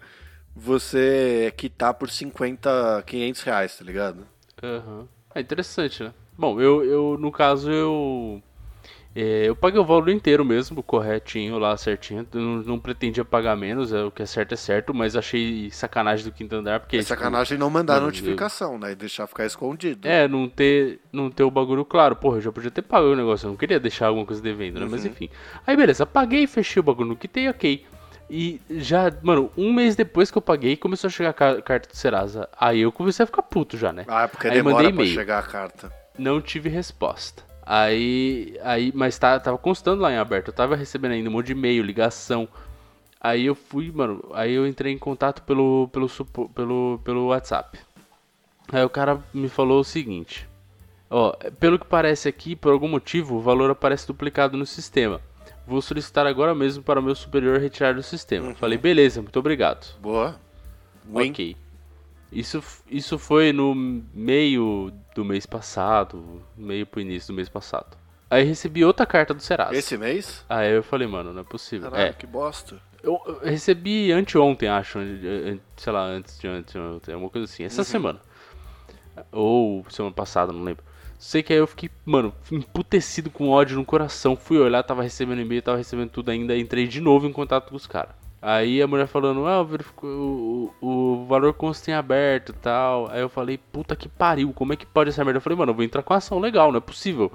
você 0.53 1.55
quitar 1.57 1.95
por 1.95 2.11
50, 2.11 3.05
500 3.07 3.43
reais, 3.43 3.79
tá 3.79 3.85
ligado? 3.85 4.27
Aham. 4.61 5.07
É 5.33 5.41
interessante, 5.41 6.03
né? 6.03 6.13
Bom, 6.37 6.61
eu, 6.61 6.85
eu 6.85 7.17
no 7.21 7.31
caso, 7.31 7.71
eu. 7.71 8.43
É, 9.15 9.49
eu 9.49 9.57
paguei 9.57 9.81
o 9.81 9.85
valor 9.85 10.09
inteiro 10.09 10.45
mesmo, 10.45 10.83
corretinho 10.83 11.59
lá, 11.59 11.77
certinho. 11.77 12.27
Eu 12.33 12.41
não, 12.41 12.57
não 12.63 12.79
pretendia 12.79 13.25
pagar 13.25 13.57
menos, 13.57 13.93
é, 13.93 14.05
o 14.05 14.11
que 14.11 14.23
é 14.23 14.27
certo 14.27 14.53
é 14.53 14.57
certo, 14.57 14.95
mas 14.95 15.17
achei 15.17 15.69
sacanagem 15.71 16.25
do 16.25 16.33
quinto 16.33 16.55
andar, 16.55 16.79
porque. 16.81 16.97
É 16.97 17.01
tipo, 17.01 17.09
sacanagem 17.09 17.59
não 17.59 17.69
mandar 17.69 17.95
mano, 17.95 18.07
notificação, 18.07 18.79
né? 18.79 18.93
E 18.93 18.95
deixar 18.95 19.27
ficar 19.27 19.45
escondido. 19.47 20.07
É, 20.07 20.29
não 20.29 20.49
ter, 20.49 21.01
não 21.13 21.31
ter 21.31 21.43
o 21.43 21.51
bagulho 21.51 21.85
claro. 21.85 22.15
Porra, 22.15 22.37
eu 22.37 22.41
já 22.43 22.53
podia 22.53 22.71
ter 22.71 22.83
pago 22.83 23.09
o 23.09 23.17
negócio, 23.17 23.47
eu 23.47 23.51
não 23.51 23.57
queria 23.57 23.81
deixar 23.81 24.07
alguma 24.07 24.25
coisa 24.27 24.41
devendo, 24.41 24.79
né? 24.79 24.87
Mas 24.89 25.05
Uhum. 25.05 25.11
enfim. 25.11 25.29
Aí 25.67 25.77
beleza, 25.77 26.07
paguei, 26.07 26.47
fechei 26.47 26.79
o 26.81 26.85
bagulho 26.85 27.09
no 27.09 27.17
quitei, 27.17 27.49
ok. 27.49 27.85
E 28.33 28.61
já, 28.71 29.13
mano, 29.23 29.51
um 29.57 29.73
mês 29.73 29.97
depois 29.97 30.31
que 30.31 30.39
eu 30.39 30.43
paguei, 30.43 30.77
começou 30.77 31.09
a 31.09 31.11
chegar 31.11 31.31
a 31.31 31.33
ca- 31.33 31.63
carta 31.63 31.89
do 31.89 31.97
Serasa. 31.97 32.49
Aí 32.61 32.81
eu 32.81 32.93
comecei 32.93 33.25
a 33.25 33.27
ficar 33.27 33.43
puto 33.43 33.77
já, 33.77 33.93
né? 33.93 34.05
Ah, 34.07 34.29
porque 34.29 34.47
Aí 34.47 34.55
demora 34.55 34.85
mandei 34.85 34.93
pra 34.93 35.05
chegar 35.05 35.41
a 35.41 35.43
carta. 35.43 35.93
Não 36.17 36.41
tive 36.41 36.69
resposta. 36.69 37.50
Aí, 37.73 38.59
aí 38.65 38.91
mas 38.93 39.17
tá, 39.17 39.39
tava 39.39 39.57
constando 39.57 40.03
lá 40.03 40.11
em 40.13 40.17
aberto. 40.17 40.49
Eu 40.49 40.53
tava 40.53 40.75
recebendo 40.75 41.13
ainda 41.13 41.31
um 41.31 41.33
monte 41.33 41.47
de 41.47 41.53
e-mail, 41.53 41.85
ligação. 41.85 42.49
Aí 43.21 43.47
eu 43.47 43.55
fui, 43.55 43.93
mano, 43.93 44.29
aí 44.35 44.55
eu 44.55 44.67
entrei 44.67 44.93
em 44.93 44.99
contato 44.99 45.45
pelo, 45.45 45.89
pelo, 45.93 46.09
pelo, 46.53 47.01
pelo 47.05 47.27
WhatsApp. 47.29 47.79
Aí 48.73 48.83
o 48.83 48.91
cara 48.91 49.23
me 49.33 49.49
falou 49.49 49.79
o 49.79 49.85
seguinte: 49.85 50.49
Ó, 51.09 51.31
pelo 51.61 51.79
que 51.79 51.87
parece 51.87 52.29
aqui, 52.29 52.57
por 52.57 52.73
algum 52.73 52.89
motivo, 52.89 53.37
o 53.37 53.41
valor 53.41 53.71
aparece 53.71 54.05
duplicado 54.05 54.57
no 54.57 54.67
sistema. 54.67 55.21
Vou 55.65 55.81
solicitar 55.81 56.27
agora 56.27 56.53
mesmo 56.57 56.83
para 56.83 56.99
o 56.99 57.03
meu 57.03 57.15
superior 57.15 57.61
retirar 57.61 57.95
do 57.95 58.03
sistema. 58.03 58.53
Falei, 58.57 58.79
beleza, 58.79 59.23
muito 59.23 59.39
obrigado. 59.39 59.97
Boa. 60.01 60.35
Win. 61.07 61.31
Ok. 61.31 61.57
Isso, 62.33 62.63
isso 62.89 63.19
foi 63.19 63.53
no 63.53 63.75
meio 63.75 64.93
do 65.15 65.25
mês 65.25 65.47
passado, 65.47 66.43
meio 66.57 66.87
pro 66.87 67.01
início 67.01 67.33
do 67.33 67.37
mês 67.37 67.49
passado. 67.49 67.97
Aí 68.31 68.45
recebi 68.45 68.85
outra 68.85 69.05
carta 69.05 69.35
do 69.35 69.43
Serasa. 69.43 69.75
Esse 69.77 69.99
mês? 69.99 70.45
Aí 70.49 70.73
eu 70.73 70.83
falei, 70.85 71.09
mano, 71.09 71.33
não 71.33 71.41
é 71.41 71.45
possível. 71.45 71.91
Caralho, 71.91 72.11
é, 72.11 72.13
que 72.13 72.27
bosta. 72.29 72.81
eu, 73.03 73.21
eu 73.27 73.41
recebi 73.41 74.13
anteontem, 74.13 74.69
acho, 74.69 75.01
sei 75.77 75.93
lá, 75.93 76.05
antes 76.05 76.39
de 76.39 76.47
anteontem, 76.47 77.13
alguma 77.15 77.31
coisa 77.31 77.47
assim, 77.47 77.65
Uhum. 77.65 77.67
essa 77.67 77.83
semana. 77.83 78.21
Ou 79.33 79.85
semana 79.91 80.15
passada, 80.15 80.53
não 80.53 80.63
lembro. 80.63 80.85
Sei 81.19 81.43
que 81.43 81.53
aí 81.53 81.59
eu 81.59 81.67
fiquei, 81.67 81.91
mano, 82.07 82.33
emputecido 82.51 83.29
com 83.31 83.49
ódio 83.51 83.77
no 83.77 83.85
coração. 83.85 84.37
Fui 84.37 84.59
olhar, 84.59 84.83
tava 84.83 85.03
recebendo 85.03 85.41
e-mail, 85.41 85.61
tava 85.61 85.77
recebendo 85.77 86.09
tudo 86.11 86.31
ainda. 86.31 86.57
Entrei 86.57 86.87
de 86.87 87.01
novo 87.01 87.27
em 87.27 87.33
contato 87.33 87.69
com 87.71 87.77
os 87.77 87.87
caras. 87.87 88.15
Aí 88.43 88.81
a 88.81 88.87
mulher 88.87 89.07
falando, 89.07 89.47
ah, 89.47 89.61
o, 89.63 90.73
o, 90.81 90.87
o 90.87 91.27
valor 91.27 91.53
consta 91.53 91.91
em 91.91 91.95
aberto 91.95 92.51
e 92.51 92.55
tal. 92.55 93.11
Aí 93.11 93.21
eu 93.21 93.29
falei, 93.29 93.59
puta 93.59 93.95
que 93.95 94.09
pariu, 94.09 94.51
como 94.55 94.73
é 94.73 94.77
que 94.77 94.87
pode 94.87 95.11
essa 95.11 95.23
merda? 95.23 95.37
Eu 95.39 95.43
falei, 95.43 95.59
mano, 95.59 95.73
eu 95.73 95.75
vou 95.77 95.85
entrar 95.85 96.03
com 96.03 96.15
ação 96.15 96.39
legal, 96.39 96.73
não 96.73 96.79
é 96.79 96.81
possível. 96.81 97.31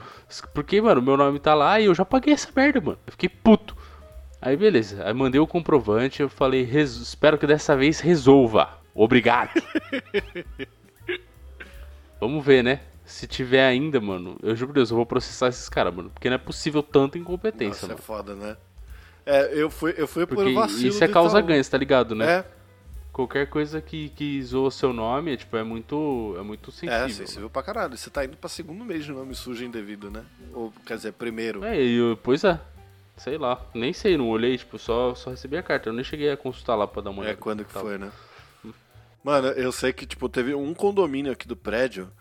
Porque, 0.54 0.82
mano, 0.82 1.02
meu 1.04 1.16
nome 1.16 1.38
tá 1.40 1.54
lá 1.54 1.80
e 1.80 1.86
eu 1.86 1.94
já 1.94 2.04
paguei 2.04 2.34
essa 2.34 2.50
merda, 2.56 2.82
mano. 2.82 2.98
Eu 3.06 3.12
fiquei 3.12 3.30
puto. 3.30 3.76
Aí 4.42 4.56
beleza, 4.58 5.04
aí 5.08 5.14
mandei 5.14 5.40
o 5.40 5.48
comprovante, 5.48 6.22
eu 6.22 6.30
falei, 6.30 6.64
"Res- 6.64 6.96
espero 6.98 7.38
que 7.38 7.48
dessa 7.48 7.76
vez 7.76 8.00
resolva. 8.00 8.70
Obrigado. 8.94 9.50
Vamos 12.20 12.44
ver, 12.46 12.64
né? 12.64 12.80
Se 13.04 13.28
tiver 13.28 13.66
ainda, 13.66 14.00
mano, 14.02 14.38
eu 14.42 14.56
juro 14.56 14.70
por 14.70 14.76
Deus, 14.76 14.90
eu 14.90 14.98
vou 14.98 15.06
processar 15.06 15.48
esses 15.48 15.70
caras, 15.70 15.94
mano. 15.94 16.10
Porque 16.10 16.28
não 16.30 16.36
é 16.36 16.40
possível 16.40 16.82
tanta 16.82 17.18
incompetência, 17.18 17.68
Nossa, 17.68 17.86
é 17.86 17.90
mano. 17.90 18.02
foda, 18.02 18.36
né? 18.36 18.58
É, 19.26 19.50
eu 19.54 19.70
fui, 19.70 19.94
eu 19.98 20.08
fui 20.08 20.26
por 20.26 20.36
Porque 20.36 20.54
vacilo 20.54 20.88
isso 20.90 21.04
é 21.04 21.08
causa 21.08 21.38
Itaú. 21.40 21.48
ganha, 21.48 21.64
tá 21.64 21.78
ligado, 21.78 22.14
né? 22.16 22.26
É, 22.40 22.46
Qualquer 23.12 23.48
coisa 23.50 23.80
que, 23.82 24.10
que 24.10 24.44
zoa 24.44 24.70
seu 24.70 24.92
nome, 24.92 25.32
é, 25.34 25.38
tipo, 25.38 25.56
é 25.56 25.64
muito, 25.64 26.36
é 26.38 26.42
muito 26.44 26.70
sensível. 26.70 27.06
é, 27.06 27.10
sensível 27.10 27.50
pra 27.50 27.64
caralho. 27.64 27.96
Você 27.98 28.10
tá 28.10 28.26
indo 28.26 28.36
pra 28.36 28.50
segundo 28.50 28.84
mês 28.84 29.06
de 29.06 29.14
nome 29.14 29.34
sujo 29.34 29.64
indevido, 29.64 30.12
né? 30.12 30.26
Ou, 30.54 30.74
quer 30.86 30.98
dizer, 30.98 31.14
primeiro. 31.14 31.64
É, 31.64 31.82
e 31.82 31.96
eu, 31.96 32.20
pois 32.22 32.44
é. 32.44 32.60
Sei 33.16 33.38
lá, 33.38 33.66
nem 33.74 33.94
sei, 33.94 34.18
não 34.18 34.28
olhei, 34.28 34.58
tipo, 34.58 34.78
só, 34.78 35.16
só 35.16 35.30
recebi 35.30 35.56
a 35.56 35.64
carta. 35.64 35.88
Eu 35.88 35.94
nem 35.94 36.04
cheguei 36.04 36.30
a 36.30 36.36
consultar 36.36 36.76
lá 36.76 36.86
pra 36.86 37.02
dar 37.02 37.12
uma 37.12 37.24
É, 37.24 37.28
olhada. 37.28 37.38
quando 37.40 37.64
que 37.64 37.72
foi, 37.72 37.98
né? 37.98 38.12
Mano, 39.24 39.48
eu 39.48 39.72
sei 39.72 39.94
que, 39.94 40.06
tipo, 40.06 40.28
teve 40.28 40.54
um 40.54 40.74
condomínio 40.74 41.32
aqui 41.32 41.48
do 41.48 41.56
prédio. 41.56 42.12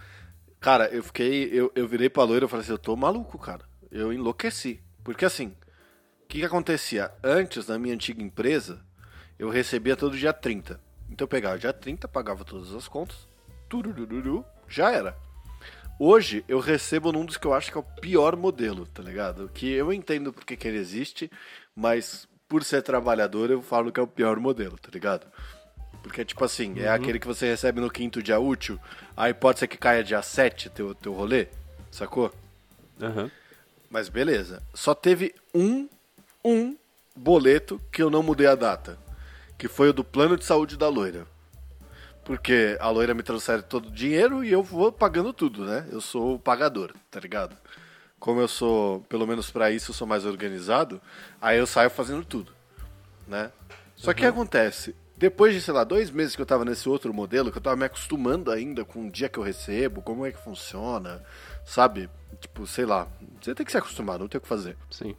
Cara, 0.61 0.87
eu 0.87 1.03
fiquei. 1.03 1.51
Eu, 1.53 1.73
eu 1.75 1.87
virei 1.89 2.09
pra 2.09 2.23
loira 2.23 2.47
e 2.47 2.49
falei 2.49 2.63
assim, 2.63 2.73
eu 2.73 2.79
tô 2.79 2.95
maluco, 2.97 3.37
cara. 3.37 3.63
Eu 3.91 4.13
enlouqueci. 4.13 4.81
Porque 5.03 5.25
assim, 5.25 5.53
que, 6.35 6.41
que 6.41 6.47
acontecia? 6.47 7.13
Antes, 7.23 7.69
na 7.69 7.79
minha 7.79 7.95
antiga 7.95 8.21
empresa, 8.21 8.81
eu 9.39 9.49
recebia 9.49 9.97
todo 9.97 10.19
dia 10.19 10.33
30. 10.33 10.81
Então 11.09 11.27
eu 11.27 11.29
pegava 11.29 11.57
dia 11.57 11.73
30, 11.73 12.09
pagava 12.09 12.45
todas 12.45 12.75
as 12.75 12.89
contas, 12.89 13.29
turururu, 13.69 14.45
já 14.69 14.91
era. 14.91 15.17
Hoje 15.97 16.45
eu 16.49 16.59
recebo 16.59 17.13
num 17.13 17.25
dos 17.25 17.37
que 17.37 17.47
eu 17.47 17.55
acho 17.55 17.71
que 17.71 17.79
é 17.79 17.81
o 17.81 17.85
pior 17.85 18.35
modelo, 18.35 18.85
tá 18.85 19.01
ligado? 19.01 19.49
Que 19.55 19.71
eu 19.71 19.93
entendo 19.93 20.33
porque 20.33 20.57
que 20.57 20.67
ele 20.67 20.79
existe, 20.79 21.31
mas 21.75 22.27
por 22.49 22.65
ser 22.65 22.83
trabalhador 22.83 23.49
eu 23.49 23.63
falo 23.63 23.93
que 23.93 24.01
é 24.01 24.03
o 24.03 24.09
pior 24.09 24.41
modelo, 24.41 24.77
tá 24.77 24.91
ligado? 24.93 25.29
Porque, 26.03 26.25
tipo 26.25 26.45
assim, 26.45 26.81
é 26.81 26.89
aquele 26.89 27.21
que 27.21 27.29
você 27.29 27.47
recebe 27.47 27.81
no 27.81 27.89
quinto 27.89 28.21
dia 28.21 28.41
útil, 28.41 28.79
aí 29.17 29.33
pode 29.33 29.61
ser 29.61 29.69
que 29.69 29.79
caia 29.79 30.03
dia 30.03 30.21
7 30.21 30.69
teu, 30.71 30.97
teu 30.97 31.13
rolê, 31.13 31.47
sacou? 31.93 32.35
Aham. 33.01 33.31
Mas 33.89 34.09
beleza. 34.09 34.61
Só 34.75 34.95
teve 34.95 35.33
um, 35.55 35.89
um 36.45 36.77
boleto 37.17 37.81
que 37.91 38.03
eu 38.03 38.11
não 38.11 38.23
mudei 38.23 38.47
a 38.47 38.55
data. 38.55 38.99
Que 39.57 39.69
foi 39.69 39.89
o 39.89 39.93
do 39.93 40.05
plano 40.05 40.37
de 40.37 40.45
saúde 40.45 40.77
da 40.77 40.89
loira. 40.89 41.27
Porque 42.25 42.77
a 42.81 42.89
loira 42.91 43.15
me 43.15 43.23
transfere 43.23 43.63
todo 43.63 43.89
o 43.89 43.93
dinheiro 43.93 44.45
e 44.45 44.51
eu 44.51 44.63
vou 44.63 44.91
pagando 44.91 45.33
tudo, 45.33 45.65
né? 45.65 45.87
Eu 45.91 46.01
sou 46.01 46.35
o 46.35 46.39
pagador, 46.39 46.93
tá 47.11 47.21
ligado? 47.21 47.57
Como 48.19 48.41
eu 48.41 48.49
sou, 48.49 49.01
pelo 49.03 49.27
menos 49.27 49.51
pra 49.51 49.71
isso, 49.71 49.91
eu 49.91 49.95
sou 49.95 50.07
mais 50.07 50.25
organizado, 50.25 51.01
aí 51.41 51.59
eu 51.59 51.67
saio 51.67 51.91
fazendo 51.91 52.25
tudo, 52.25 52.53
né? 53.29 53.53
Só 53.95 54.15
que 54.15 54.21
o 54.21 54.23
que 54.23 54.27
acontece? 54.27 54.97
Depois 55.17 55.55
de, 55.55 55.61
sei 55.61 55.73
lá, 55.75 55.85
dois 55.85 56.11
meses 56.11 56.35
que 56.35 56.43
eu 56.43 56.47
tava 56.47 56.65
nesse 56.65 56.89
outro 56.89 57.13
modelo, 57.13 57.53
que 57.53 57.59
eu 57.59 57.63
tava 57.63 57.77
me 57.77 57.85
acostumando 57.85 58.51
ainda 58.51 58.85
com 58.85 59.07
o 59.07 59.11
dia 59.11 59.29
que 59.29 59.39
eu 59.39 59.43
recebo, 59.43 60.03
como 60.03 60.25
é 60.27 60.33
que 60.33 60.43
funciona, 60.43 61.23
sabe? 61.65 62.09
Tipo, 62.41 62.67
sei 62.67 62.87
lá, 62.87 63.07
você 63.41 63.55
tem 63.55 63.65
que 63.65 63.71
se 63.71 63.79
acostumar, 63.79 64.19
não 64.19 64.27
tem 64.27 64.39
o 64.39 64.43
que 64.43 64.49
fazer 64.49 64.77
Sim. 64.91 65.15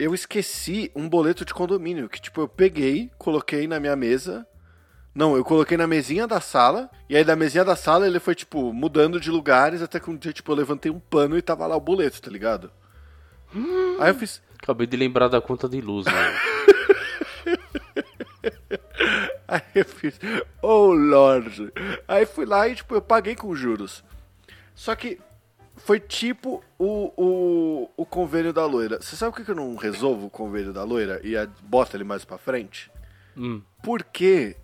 Eu 0.00 0.14
esqueci 0.14 0.90
um 0.94 1.08
boleto 1.08 1.44
de 1.44 1.52
condomínio 1.52 2.08
que 2.08 2.20
tipo 2.20 2.40
eu 2.40 2.48
peguei, 2.48 3.10
coloquei 3.18 3.66
na 3.66 3.78
minha 3.78 3.94
mesa. 3.94 4.46
Não, 5.14 5.36
eu 5.36 5.44
coloquei 5.44 5.76
na 5.76 5.86
mesinha 5.86 6.26
da 6.26 6.40
sala 6.40 6.90
e 7.08 7.16
aí 7.16 7.24
da 7.24 7.36
mesinha 7.36 7.64
da 7.64 7.76
sala 7.76 8.06
ele 8.06 8.18
foi 8.18 8.34
tipo 8.34 8.72
mudando 8.72 9.20
de 9.20 9.30
lugares 9.30 9.82
até 9.82 10.00
que 10.00 10.08
um 10.08 10.16
dia 10.16 10.32
tipo 10.32 10.50
eu 10.50 10.56
levantei 10.56 10.90
um 10.90 10.98
pano 10.98 11.36
e 11.36 11.42
tava 11.42 11.66
lá 11.66 11.76
o 11.76 11.80
boleto, 11.80 12.22
tá 12.22 12.30
ligado? 12.30 12.70
Aí 13.98 14.10
eu 14.10 14.14
fiz, 14.14 14.40
Acabei 14.62 14.86
de 14.86 14.96
lembrar 14.96 15.28
da 15.28 15.40
conta 15.40 15.68
de 15.68 15.80
luz, 15.80 16.06
mano. 16.06 16.38
aí 19.48 19.62
eu 19.74 19.84
fiz, 19.84 20.18
oh 20.62 20.92
lord. 20.92 21.72
Aí 22.06 22.26
fui 22.26 22.44
lá 22.44 22.68
e 22.68 22.74
tipo 22.74 22.94
eu 22.94 23.02
paguei 23.02 23.34
com 23.34 23.54
juros. 23.54 24.04
Só 24.74 24.94
que 24.94 25.18
foi 25.84 25.98
tipo 26.00 26.62
o, 26.78 27.12
o, 27.16 27.90
o 27.96 28.06
convênio 28.06 28.52
da 28.52 28.64
loira. 28.66 29.00
Você 29.00 29.16
sabe 29.16 29.34
por 29.34 29.44
que 29.44 29.50
eu 29.50 29.54
não 29.56 29.74
resolvo 29.76 30.26
o 30.26 30.30
convênio 30.30 30.72
da 30.72 30.84
loira 30.84 31.20
e 31.24 31.36
a- 31.36 31.48
bota 31.62 31.96
ele 31.96 32.04
mais 32.04 32.24
pra 32.24 32.38
frente? 32.38 32.90
Hum. 33.36 33.62
Porque 33.82 34.56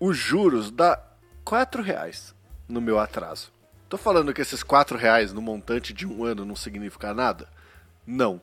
os 0.00 0.16
juros 0.16 0.70
dá 0.70 1.00
4 1.44 1.82
reais 1.82 2.34
no 2.68 2.80
meu 2.80 2.98
atraso. 2.98 3.52
Tô 3.88 3.96
falando 3.96 4.34
que 4.34 4.42
esses 4.42 4.62
4 4.62 4.98
reais 4.98 5.32
no 5.32 5.40
montante 5.40 5.92
de 5.94 6.06
um 6.06 6.22
ano 6.24 6.44
não 6.44 6.54
significa 6.56 7.14
nada? 7.14 7.48
Não. 8.06 8.40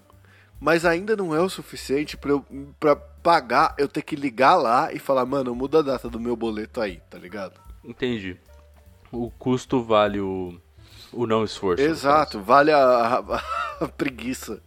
Mas 0.59 0.85
ainda 0.85 1.15
não 1.15 1.35
é 1.35 1.39
o 1.39 1.49
suficiente 1.49 2.15
pra, 2.17 2.31
eu, 2.31 2.45
pra 2.79 2.95
pagar, 2.95 3.75
eu 3.77 3.87
ter 3.87 4.01
que 4.01 4.15
ligar 4.15 4.55
lá 4.55 4.91
e 4.93 4.97
falar, 4.97 5.25
mano, 5.25 5.53
muda 5.53 5.79
a 5.79 5.83
data 5.83 6.09
do 6.09 6.19
meu 6.19 6.35
boleto 6.35 6.79
aí, 6.81 7.01
tá 7.09 7.17
ligado? 7.19 7.59
Entendi. 7.83 8.39
O 9.11 9.29
custo 9.31 9.83
vale 9.83 10.19
o, 10.19 10.59
o 11.15 11.25
não 11.27 11.43
esforço. 11.43 11.81
Exato, 11.83 12.41
vale 12.41 12.71
a, 12.71 12.79
a- 13.17 13.43
a 13.81 13.87
preguiça. 13.87 14.61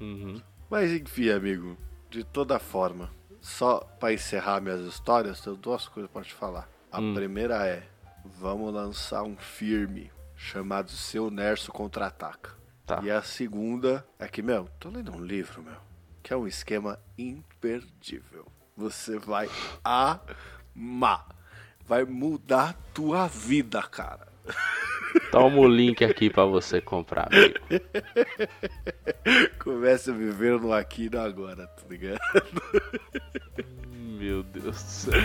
Uhum. 0.00 0.40
Mas 0.70 0.90
enfim, 0.92 1.30
amigo, 1.30 1.76
de 2.10 2.24
toda 2.24 2.58
forma, 2.58 3.10
só 3.40 3.80
pra 4.00 4.12
encerrar 4.12 4.60
minhas 4.60 4.80
histórias, 4.86 5.40
tenho 5.40 5.56
duas 5.56 5.88
coisas 5.88 6.10
pra 6.10 6.22
te 6.22 6.32
falar. 6.34 6.68
A 6.90 7.00
Hum. 7.00 7.14
primeira 7.14 7.66
é, 7.66 7.82
vamos 8.24 8.72
lançar 8.72 9.22
um 9.22 9.36
filme 9.36 10.10
chamado 10.36 10.90
Seu 10.90 11.30
Nerso 11.30 11.70
Contra-Ataca. 11.72 12.52
Tá. 12.86 13.00
E 13.02 13.10
a 13.10 13.22
segunda 13.22 14.06
é 14.18 14.28
que, 14.28 14.42
meu, 14.42 14.68
tô 14.78 14.90
lendo 14.90 15.10
um 15.16 15.20
livro, 15.24 15.62
meu, 15.62 15.76
que 16.22 16.32
é 16.32 16.36
um 16.36 16.46
esquema 16.46 16.98
imperdível. 17.16 18.46
Você 18.76 19.18
vai 19.18 19.48
amar. 19.82 21.26
Vai 21.86 22.04
mudar 22.04 22.74
tua 22.92 23.26
vida, 23.26 23.82
cara. 23.82 24.26
Toma 25.30 25.58
o 25.58 25.68
link 25.68 26.04
aqui 26.04 26.28
pra 26.28 26.44
você 26.44 26.80
comprar, 26.80 27.28
amigo. 27.32 27.54
Comece 29.58 30.10
a 30.10 30.14
viver 30.14 30.58
no 30.60 30.72
aqui 30.72 31.04
e 31.06 31.10
no 31.10 31.20
agora, 31.20 31.66
tá 31.66 31.82
ligado? 31.88 32.20
Meu 33.92 34.42
Deus 34.42 34.64
do 34.64 34.72
céu. 34.74 35.20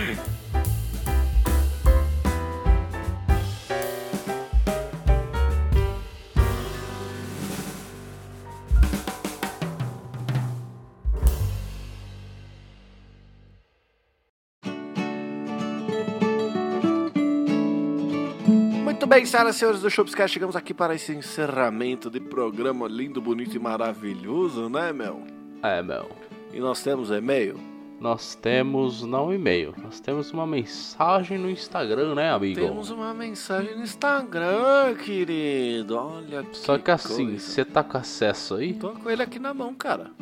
Bem, 19.10 19.26
senhoras 19.26 19.56
e 19.56 19.58
senhores 19.58 19.80
do 19.80 19.90
Shopscast, 19.90 20.32
chegamos 20.32 20.54
aqui 20.54 20.72
para 20.72 20.94
esse 20.94 21.12
encerramento 21.12 22.08
de 22.08 22.20
programa 22.20 22.86
lindo, 22.86 23.20
bonito 23.20 23.56
e 23.56 23.58
maravilhoso, 23.58 24.68
né, 24.68 24.92
meu? 24.92 25.24
É, 25.64 25.82
meu. 25.82 26.08
E 26.52 26.60
nós 26.60 26.80
temos 26.80 27.10
e-mail? 27.10 27.58
Nós 27.98 28.36
temos 28.36 29.02
não 29.02 29.34
e-mail, 29.34 29.74
nós 29.82 29.98
temos 29.98 30.30
uma 30.30 30.46
mensagem 30.46 31.38
no 31.38 31.50
Instagram, 31.50 32.14
né, 32.14 32.30
amigo? 32.30 32.60
Temos 32.60 32.90
uma 32.90 33.12
mensagem 33.12 33.74
no 33.74 33.82
Instagram, 33.82 34.94
querido. 34.94 35.96
Olha 35.96 36.44
que 36.44 36.56
Só 36.56 36.78
que 36.78 36.92
assim, 36.92 37.36
você 37.36 37.64
tá 37.64 37.82
com 37.82 37.98
acesso 37.98 38.54
aí? 38.54 38.74
Tô 38.74 38.90
com 38.90 39.10
ele 39.10 39.24
aqui 39.24 39.40
na 39.40 39.52
mão, 39.52 39.74
cara. 39.74 40.12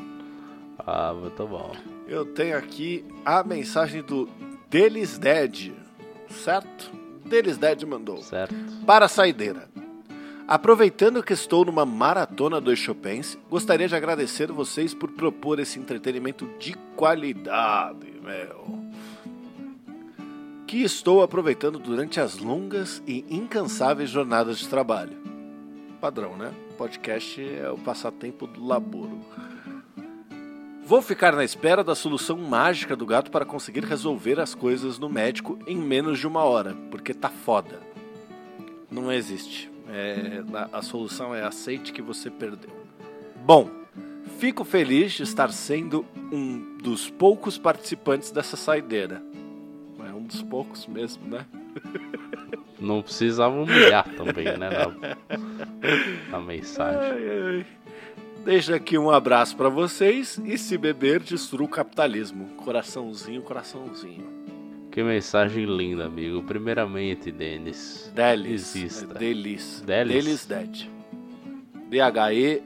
Ah, 0.78 1.12
muito 1.12 1.46
bom. 1.46 1.72
Eu 2.06 2.24
tenho 2.24 2.56
aqui 2.56 3.04
a 3.22 3.44
mensagem 3.44 4.00
do 4.02 4.26
Delis 4.70 5.18
Dead, 5.18 5.72
certo? 6.30 6.90
Delis 7.28 7.58
Dead 7.58 7.82
mandou. 7.84 8.22
Certo? 8.22 8.54
Para 8.86 9.04
a 9.04 9.08
saideira. 9.08 9.68
Aproveitando 10.46 11.22
que 11.22 11.34
estou 11.34 11.64
numa 11.64 11.84
maratona 11.84 12.58
dos 12.58 12.78
Chopins, 12.78 13.36
gostaria 13.50 13.86
de 13.86 13.94
agradecer 13.94 14.50
vocês 14.50 14.94
por 14.94 15.10
propor 15.10 15.60
esse 15.60 15.78
entretenimento 15.78 16.48
de 16.58 16.72
qualidade, 16.96 18.14
meu. 18.22 18.88
Que 20.66 20.82
estou 20.82 21.22
aproveitando 21.22 21.78
durante 21.78 22.18
as 22.18 22.38
longas 22.38 23.02
e 23.06 23.26
incansáveis 23.28 24.08
jornadas 24.08 24.58
de 24.58 24.68
trabalho. 24.68 25.18
Padrão, 26.00 26.34
né? 26.36 26.50
Podcast 26.78 27.42
é 27.42 27.68
o 27.70 27.76
passatempo 27.76 28.46
do 28.46 28.64
laboro. 28.64 29.20
Vou 30.88 31.02
ficar 31.02 31.36
na 31.36 31.44
espera 31.44 31.84
da 31.84 31.94
solução 31.94 32.38
mágica 32.38 32.96
do 32.96 33.04
gato 33.04 33.30
para 33.30 33.44
conseguir 33.44 33.84
resolver 33.84 34.40
as 34.40 34.54
coisas 34.54 34.98
no 34.98 35.06
médico 35.06 35.58
em 35.66 35.76
menos 35.76 36.18
de 36.18 36.26
uma 36.26 36.42
hora, 36.42 36.74
porque 36.90 37.12
tá 37.12 37.28
foda. 37.28 37.78
Não 38.90 39.12
existe. 39.12 39.70
É, 39.90 40.42
a, 40.54 40.78
a 40.78 40.80
solução 40.80 41.34
é 41.34 41.44
aceite 41.44 41.92
que 41.92 42.00
você 42.00 42.30
perdeu. 42.30 42.70
Bom, 43.44 43.68
fico 44.38 44.64
feliz 44.64 45.12
de 45.12 45.24
estar 45.24 45.52
sendo 45.52 46.06
um 46.32 46.78
dos 46.78 47.10
poucos 47.10 47.58
participantes 47.58 48.30
dessa 48.30 48.56
saideira. 48.56 49.22
É 50.08 50.12
um 50.14 50.22
dos 50.22 50.40
poucos 50.40 50.86
mesmo, 50.86 51.28
né? 51.28 51.44
Não 52.80 53.02
precisava 53.02 53.54
humilhar 53.54 54.08
também, 54.16 54.56
né? 54.56 54.70
Na, 54.70 55.16
na 56.30 56.40
mensagem. 56.40 57.12
Ai, 57.12 57.30
ai. 57.30 57.37
Deixo 58.48 58.72
aqui 58.74 58.96
um 58.96 59.10
abraço 59.10 59.54
pra 59.54 59.68
vocês 59.68 60.40
e 60.42 60.56
se 60.56 60.78
beber, 60.78 61.20
destrua 61.20 61.66
o 61.66 61.68
capitalismo. 61.68 62.46
Coraçãozinho, 62.56 63.42
coraçãozinho. 63.42 64.24
Que 64.90 65.02
mensagem 65.02 65.66
linda, 65.66 66.06
amigo. 66.06 66.42
Primeiramente, 66.42 67.30
Denis. 67.30 68.10
Delis. 68.14 68.74
Exista. 68.74 69.12
Delis. 69.12 69.82
Delis? 69.84 70.14
Delis 70.14 70.46
Dead. 70.46 70.88
D-H-E-L-S-D-E-A-D. 71.90 72.60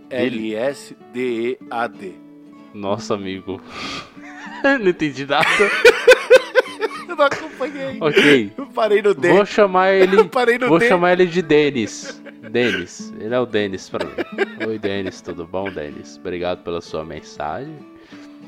Nossa, 2.73 3.15
amigo. 3.15 3.61
Não 4.63 4.89
entendi 4.89 5.27
nada. 5.27 5.45
Eu 7.23 7.41
não 7.41 7.47
acompanhei. 7.49 7.99
ok. 8.01 8.53
Eu 8.57 8.67
parei 8.67 9.03
no 9.03 9.15
D. 9.15 9.29
Vou 9.29 9.47
chamar 9.47 9.93
ele. 9.93 10.17
Eu 10.17 10.29
parei 10.29 10.59
no 10.59 10.69
Vou 10.69 10.81
chamar 10.81 11.13
ele 11.13 11.27
de 11.27 11.43
Denis. 11.43 12.21
Denis. 12.51 13.13
Ele 13.21 13.35
é 13.35 13.39
o 13.39 13.47
Denis 13.47 13.89
pra 13.89 14.05
mim. 14.05 14.13
Oi, 14.67 14.79
Denis. 14.79 15.21
Tudo 15.21 15.47
bom, 15.47 15.71
Denis? 15.71 16.17
Obrigado 16.19 16.63
pela 16.63 16.81
sua 16.81 17.05
mensagem. 17.05 17.75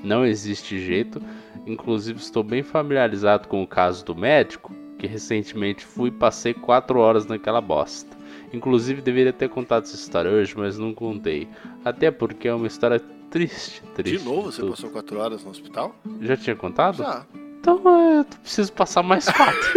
Não 0.02 0.24
existe 0.26 0.78
jeito. 0.78 1.22
Inclusive, 1.66 2.18
estou 2.18 2.42
bem 2.42 2.62
familiarizado 2.62 3.48
com 3.48 3.62
o 3.62 3.66
caso 3.66 4.04
do 4.04 4.14
médico, 4.14 4.74
que 4.98 5.06
recentemente 5.06 5.84
fui 5.84 6.08
e 6.08 6.12
passei 6.12 6.52
4 6.52 6.98
horas 6.98 7.26
naquela 7.26 7.60
bosta. 7.60 8.14
Inclusive, 8.52 9.00
deveria 9.00 9.32
ter 9.32 9.48
contado 9.48 9.84
essa 9.84 9.96
história 9.96 10.30
hoje, 10.30 10.54
mas 10.56 10.78
não 10.78 10.92
contei. 10.92 11.48
Até 11.84 12.10
porque 12.10 12.48
é 12.48 12.54
uma 12.54 12.66
história 12.66 13.00
triste, 13.30 13.82
triste. 13.94 14.18
De 14.18 14.24
novo, 14.24 14.52
você 14.52 14.60
tudo. 14.60 14.70
passou 14.70 14.90
quatro 14.90 15.18
horas 15.18 15.42
no 15.42 15.50
hospital? 15.50 15.94
Já 16.20 16.36
tinha 16.36 16.54
contado? 16.54 16.98
Já. 16.98 17.26
Então 17.64 17.80
é, 17.88 18.18
eu 18.18 18.24
preciso 18.42 18.70
passar 18.74 19.02
mais 19.02 19.24
quatro. 19.24 19.72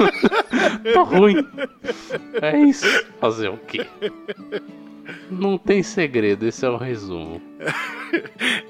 tá 0.94 1.02
ruim. 1.02 1.46
É 2.40 2.58
isso. 2.58 2.86
Fazer 3.20 3.50
o 3.50 3.58
quê? 3.58 3.86
Não 5.30 5.58
tem 5.58 5.82
segredo, 5.82 6.46
esse 6.46 6.64
é 6.64 6.70
o 6.70 6.78
resumo. 6.78 7.42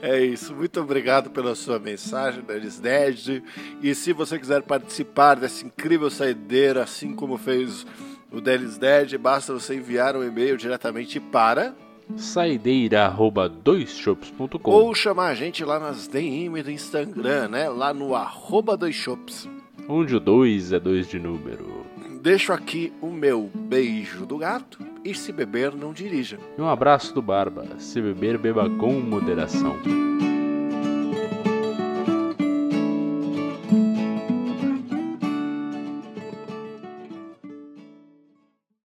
É 0.01 0.25
isso. 0.25 0.55
Muito 0.55 0.81
obrigado 0.81 1.29
pela 1.29 1.57
sua 1.57 1.77
mensagem, 1.77 2.43
Denis 2.43 2.81
Nerd. 2.81 3.43
E 3.83 3.93
se 3.93 4.13
você 4.13 4.39
quiser 4.39 4.63
participar 4.63 5.35
dessa 5.35 5.67
incrível 5.67 6.09
saideira, 6.09 6.85
assim 6.85 7.13
como 7.13 7.37
fez 7.37 7.85
o 8.31 8.41
Denis 8.41 8.79
Nerd, 8.79 9.19
basta 9.19 9.53
você 9.53 9.75
enviar 9.75 10.17
um 10.17 10.23
e-mail 10.23 10.57
diretamente 10.57 11.19
para 11.19 11.75
saideira@doisshops.com 12.17 14.71
ou 14.71 14.95
chamar 14.95 15.29
a 15.29 15.35
gente 15.35 15.65
lá 15.65 15.79
nas 15.79 16.07
DM 16.07 16.63
do 16.63 16.71
Instagram, 16.71 17.49
né? 17.49 17.69
Lá 17.69 17.93
no 17.93 18.15
arroba 18.15 18.75
doisshops. 18.77 19.49
Onde 19.89 20.17
o 20.17 20.21
2 20.21 20.73
é 20.73 20.81
2 20.81 21.09
de 21.09 21.19
número. 21.19 21.85
Deixo 22.23 22.53
aqui 22.53 22.93
o 23.01 23.09
meu 23.09 23.51
beijo 23.53 24.25
do 24.25 24.39
gato 24.39 24.79
e 25.05 25.13
se 25.15 25.33
beber, 25.33 25.75
não 25.75 25.93
dirija. 25.93 26.39
E 26.57 26.63
um 26.63 26.69
abraço 26.69 27.13
do 27.13 27.21
Barba. 27.21 27.67
Se 27.79 28.01
beber, 28.01 28.39
beba 28.39 28.71
com 28.71 28.93
moderação. 28.93 29.77